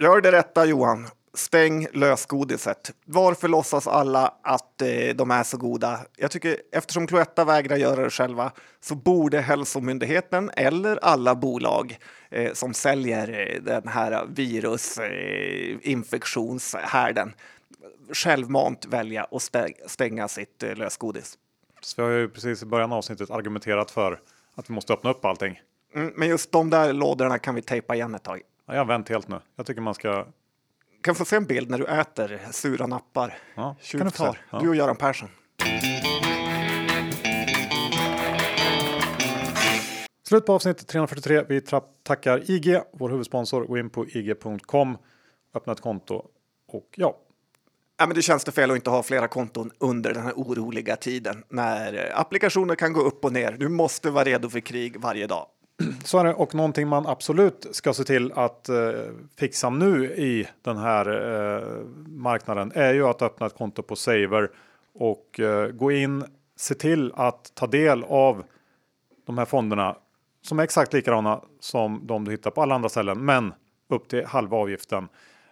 Gör 0.00 0.20
det 0.20 0.32
rätta 0.32 0.64
Johan. 0.64 1.06
Stäng 1.34 1.86
lösgodiset. 1.92 2.90
Varför 3.04 3.48
låtsas 3.48 3.86
alla 3.86 4.34
att 4.42 4.82
eh, 4.82 4.88
de 5.14 5.30
är 5.30 5.42
så 5.42 5.56
goda? 5.56 6.00
Jag 6.16 6.30
tycker 6.30 6.56
eftersom 6.72 7.06
Cloetta 7.06 7.44
vägrar 7.44 7.76
göra 7.76 8.04
det 8.04 8.10
själva 8.10 8.52
så 8.80 8.94
borde 8.94 9.40
Hälsomyndigheten 9.40 10.50
eller 10.56 10.98
alla 11.02 11.34
bolag 11.34 11.98
eh, 12.30 12.52
som 12.52 12.74
säljer 12.74 13.28
eh, 13.28 13.62
den 13.62 13.88
här 13.88 14.26
virusinfektionshärden 14.28 17.28
eh, 17.28 17.34
självmant 18.12 18.86
välja 18.86 19.26
att 19.30 19.50
stänga 19.86 20.28
sitt 20.28 20.62
eh, 20.62 20.76
lösgodis. 20.76 21.38
Så 21.80 22.02
vi 22.02 22.02
har 22.02 22.10
ju 22.18 22.28
precis 22.28 22.62
i 22.62 22.66
början 22.66 22.92
av 22.92 22.98
avsnittet 22.98 23.30
argumenterat 23.30 23.90
för 23.90 24.20
att 24.54 24.70
vi 24.70 24.74
måste 24.74 24.92
öppna 24.92 25.10
upp 25.10 25.24
allting. 25.24 25.60
Mm, 25.94 26.12
men 26.16 26.28
just 26.28 26.52
de 26.52 26.70
där 26.70 26.92
lådorna 26.92 27.38
kan 27.38 27.54
vi 27.54 27.62
tejpa 27.62 27.94
igen 27.94 28.14
ett 28.14 28.22
tag. 28.22 28.40
Ja, 28.66 28.74
jag 28.74 28.80
har 28.80 28.86
vänt 28.86 29.08
helt 29.08 29.28
nu. 29.28 29.40
Jag 29.56 29.66
tycker 29.66 29.80
man 29.80 29.94
ska 29.94 30.26
kan 31.04 31.14
få 31.14 31.24
se 31.24 31.36
en 31.36 31.44
bild 31.44 31.70
när 31.70 31.78
du 31.78 31.86
äter 31.86 32.40
sura 32.50 32.86
nappar. 32.86 33.38
Ja, 33.54 33.76
Tjuvtar. 33.80 34.38
Ja. 34.50 34.58
Du 34.58 34.68
och 34.68 34.76
Göran 34.76 34.96
Persson. 34.96 35.28
Slut 40.28 40.46
på 40.46 40.52
avsnitt 40.52 40.86
343. 40.86 41.44
Vi 41.48 41.60
tackar 42.02 42.50
IG, 42.50 42.80
vår 42.92 43.10
huvudsponsor. 43.10 43.64
Gå 43.64 43.78
in 43.78 43.90
på 43.90 44.06
ig.com, 44.06 44.98
öppna 45.54 45.72
ett 45.72 45.80
konto 45.80 46.22
och 46.68 46.88
ja. 46.96 47.16
Ja, 47.96 48.06
men 48.06 48.16
det 48.16 48.22
känns 48.22 48.44
det 48.44 48.52
fel 48.52 48.70
att 48.70 48.76
inte 48.76 48.90
ha 48.90 49.02
flera 49.02 49.28
konton 49.28 49.70
under 49.78 50.14
den 50.14 50.22
här 50.22 50.32
oroliga 50.32 50.96
tiden 50.96 51.44
när 51.48 52.12
applikationer 52.20 52.74
kan 52.74 52.92
gå 52.92 53.00
upp 53.00 53.24
och 53.24 53.32
ner. 53.32 53.52
Du 53.52 53.68
måste 53.68 54.10
vara 54.10 54.24
redo 54.24 54.50
för 54.50 54.60
krig 54.60 55.00
varje 55.00 55.26
dag. 55.26 55.46
Så 56.04 56.18
är 56.18 56.24
det 56.24 56.34
och 56.34 56.54
någonting 56.54 56.88
man 56.88 57.06
absolut 57.06 57.66
ska 57.70 57.94
se 57.94 58.04
till 58.04 58.32
att 58.32 58.68
eh, 58.68 58.92
fixa 59.38 59.70
nu 59.70 60.04
i 60.06 60.48
den 60.62 60.76
här 60.76 61.06
eh, 61.06 61.86
marknaden 62.06 62.72
är 62.74 62.94
ju 62.94 63.06
att 63.06 63.22
öppna 63.22 63.46
ett 63.46 63.54
konto 63.54 63.82
på 63.82 63.96
Saver 63.96 64.50
och 64.94 65.40
eh, 65.40 65.68
gå 65.68 65.92
in. 65.92 66.24
Se 66.56 66.74
till 66.74 67.12
att 67.14 67.54
ta 67.54 67.66
del 67.66 68.04
av 68.04 68.44
de 69.26 69.38
här 69.38 69.44
fonderna 69.44 69.96
som 70.42 70.58
är 70.58 70.62
exakt 70.62 70.92
likadana 70.92 71.40
som 71.60 72.06
de 72.06 72.24
du 72.24 72.30
hittar 72.30 72.50
på 72.50 72.62
alla 72.62 72.74
andra 72.74 72.88
ställen, 72.88 73.24
men 73.24 73.54
upp 73.88 74.08
till 74.08 74.26
halva 74.26 74.56
avgiften. 74.56 75.08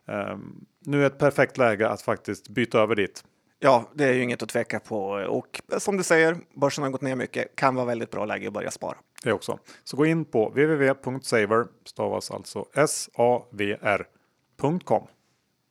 Ehm, 0.06 0.64
nu 0.80 1.02
är 1.02 1.06
ett 1.06 1.18
perfekt 1.18 1.58
läge 1.58 1.88
att 1.88 2.02
faktiskt 2.02 2.48
byta 2.48 2.78
över 2.78 2.94
dit. 2.94 3.24
Ja, 3.58 3.84
det 3.94 4.04
är 4.04 4.12
ju 4.12 4.22
inget 4.22 4.42
att 4.42 4.48
tveka 4.48 4.80
på 4.80 5.02
och 5.10 5.62
som 5.78 5.96
du 5.96 6.02
säger, 6.02 6.36
börsen 6.54 6.84
har 6.84 6.90
gått 6.90 7.02
ner 7.02 7.16
mycket, 7.16 7.56
kan 7.56 7.74
vara 7.74 7.86
väldigt 7.86 8.10
bra 8.10 8.24
läge 8.24 8.46
att 8.46 8.52
börja 8.52 8.70
spara. 8.70 8.96
Det 9.24 9.32
också. 9.32 9.58
Så 9.84 9.96
gå 9.96 10.06
in 10.06 10.24
på 10.24 10.48
www.saver, 10.48 11.66
stavas 11.84 12.30
alltså 12.30 12.66
S-A-V-R.com. 12.74 14.26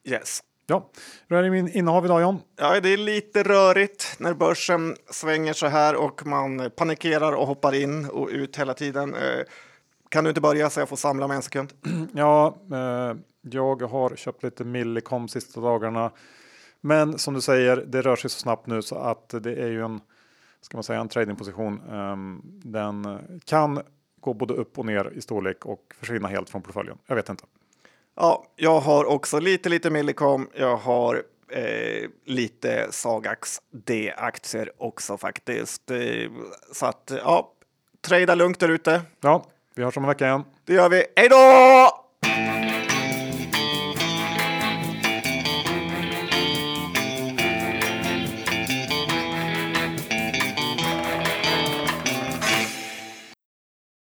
Yes. 0.04 0.44
Ja, 0.68 0.90
hur 1.28 1.38
är 1.38 1.44
det 1.44 1.50
min 1.50 1.70
innehav 1.70 2.06
idag 2.06 2.22
John? 2.22 2.40
Ja, 2.56 2.80
det 2.80 2.90
är 2.90 2.98
lite 2.98 3.44
rörigt 3.44 4.16
när 4.20 4.34
börsen 4.34 4.96
svänger 5.10 5.54
så 5.54 5.68
här 5.68 5.96
och 5.96 6.26
man 6.26 6.72
panikerar 6.76 7.34
och 7.34 7.48
hoppar 7.48 7.76
in 7.76 8.06
och 8.06 8.30
ut 8.30 8.58
hela 8.58 8.74
tiden. 8.74 9.16
Eh, 9.16 9.40
kan 10.10 10.24
du 10.24 10.30
inte 10.30 10.42
börja 10.42 10.70
så 10.70 10.80
jag 10.80 10.90
får 10.90 10.96
samla 10.96 11.28
mig 11.28 11.36
en 11.36 11.42
sekund? 11.42 11.74
Ja, 12.14 12.58
eh, 12.72 13.16
jag 13.42 13.82
har 13.82 14.16
köpt 14.16 14.44
lite 14.44 14.64
Millicom 14.64 15.28
sista 15.28 15.62
dagarna. 15.62 16.12
Men 16.82 17.18
som 17.18 17.34
du 17.34 17.42
säger, 17.42 17.78
det 17.78 18.02
rör 18.02 18.16
sig 18.16 18.30
så 18.30 18.40
snabbt 18.40 18.68
nu 18.68 18.82
så 18.82 18.96
att 18.96 19.30
det 19.30 19.56
är 19.56 19.68
ju 19.68 19.84
en, 19.84 20.00
ska 20.62 20.78
man 20.78 20.84
säga, 20.84 21.00
en 21.00 21.10
tradingposition. 21.10 21.82
Um, 21.90 22.42
den 22.64 23.20
kan 23.46 23.82
gå 24.20 24.34
både 24.34 24.54
upp 24.54 24.80
och 24.80 24.86
ner 24.86 25.12
i 25.16 25.22
storlek 25.22 25.66
och 25.66 25.94
försvinna 26.00 26.28
helt 26.28 26.50
från 26.50 26.62
portföljen. 26.62 26.98
Jag 27.08 27.16
vet 27.16 27.30
inte. 27.30 27.44
Ja, 28.16 28.46
jag 28.56 28.80
har 28.80 29.06
också 29.06 29.40
lite, 29.40 29.70
lite 29.70 29.90
Millicom. 29.90 30.50
Jag 30.54 30.78
har 30.78 31.24
eh, 31.50 32.10
lite 32.26 32.88
Sagax 32.92 33.62
D-aktier 33.72 34.72
också 34.78 35.18
faktiskt. 35.18 35.92
Eh, 35.92 36.32
så 36.74 36.86
att 36.86 37.12
ja, 37.24 37.54
trada 38.02 38.36
lugnt 38.36 38.60
där 38.60 38.70
ute. 38.70 39.02
Ja, 39.22 39.46
vi 39.76 39.84
hörs 39.84 39.98
om 39.98 40.04
en 40.04 40.08
vecka 40.08 40.26
igen. 40.28 40.44
Det 40.66 40.74
gör 40.74 40.90
vi. 40.90 41.06
Hej 41.16 41.30
då! 41.30 42.01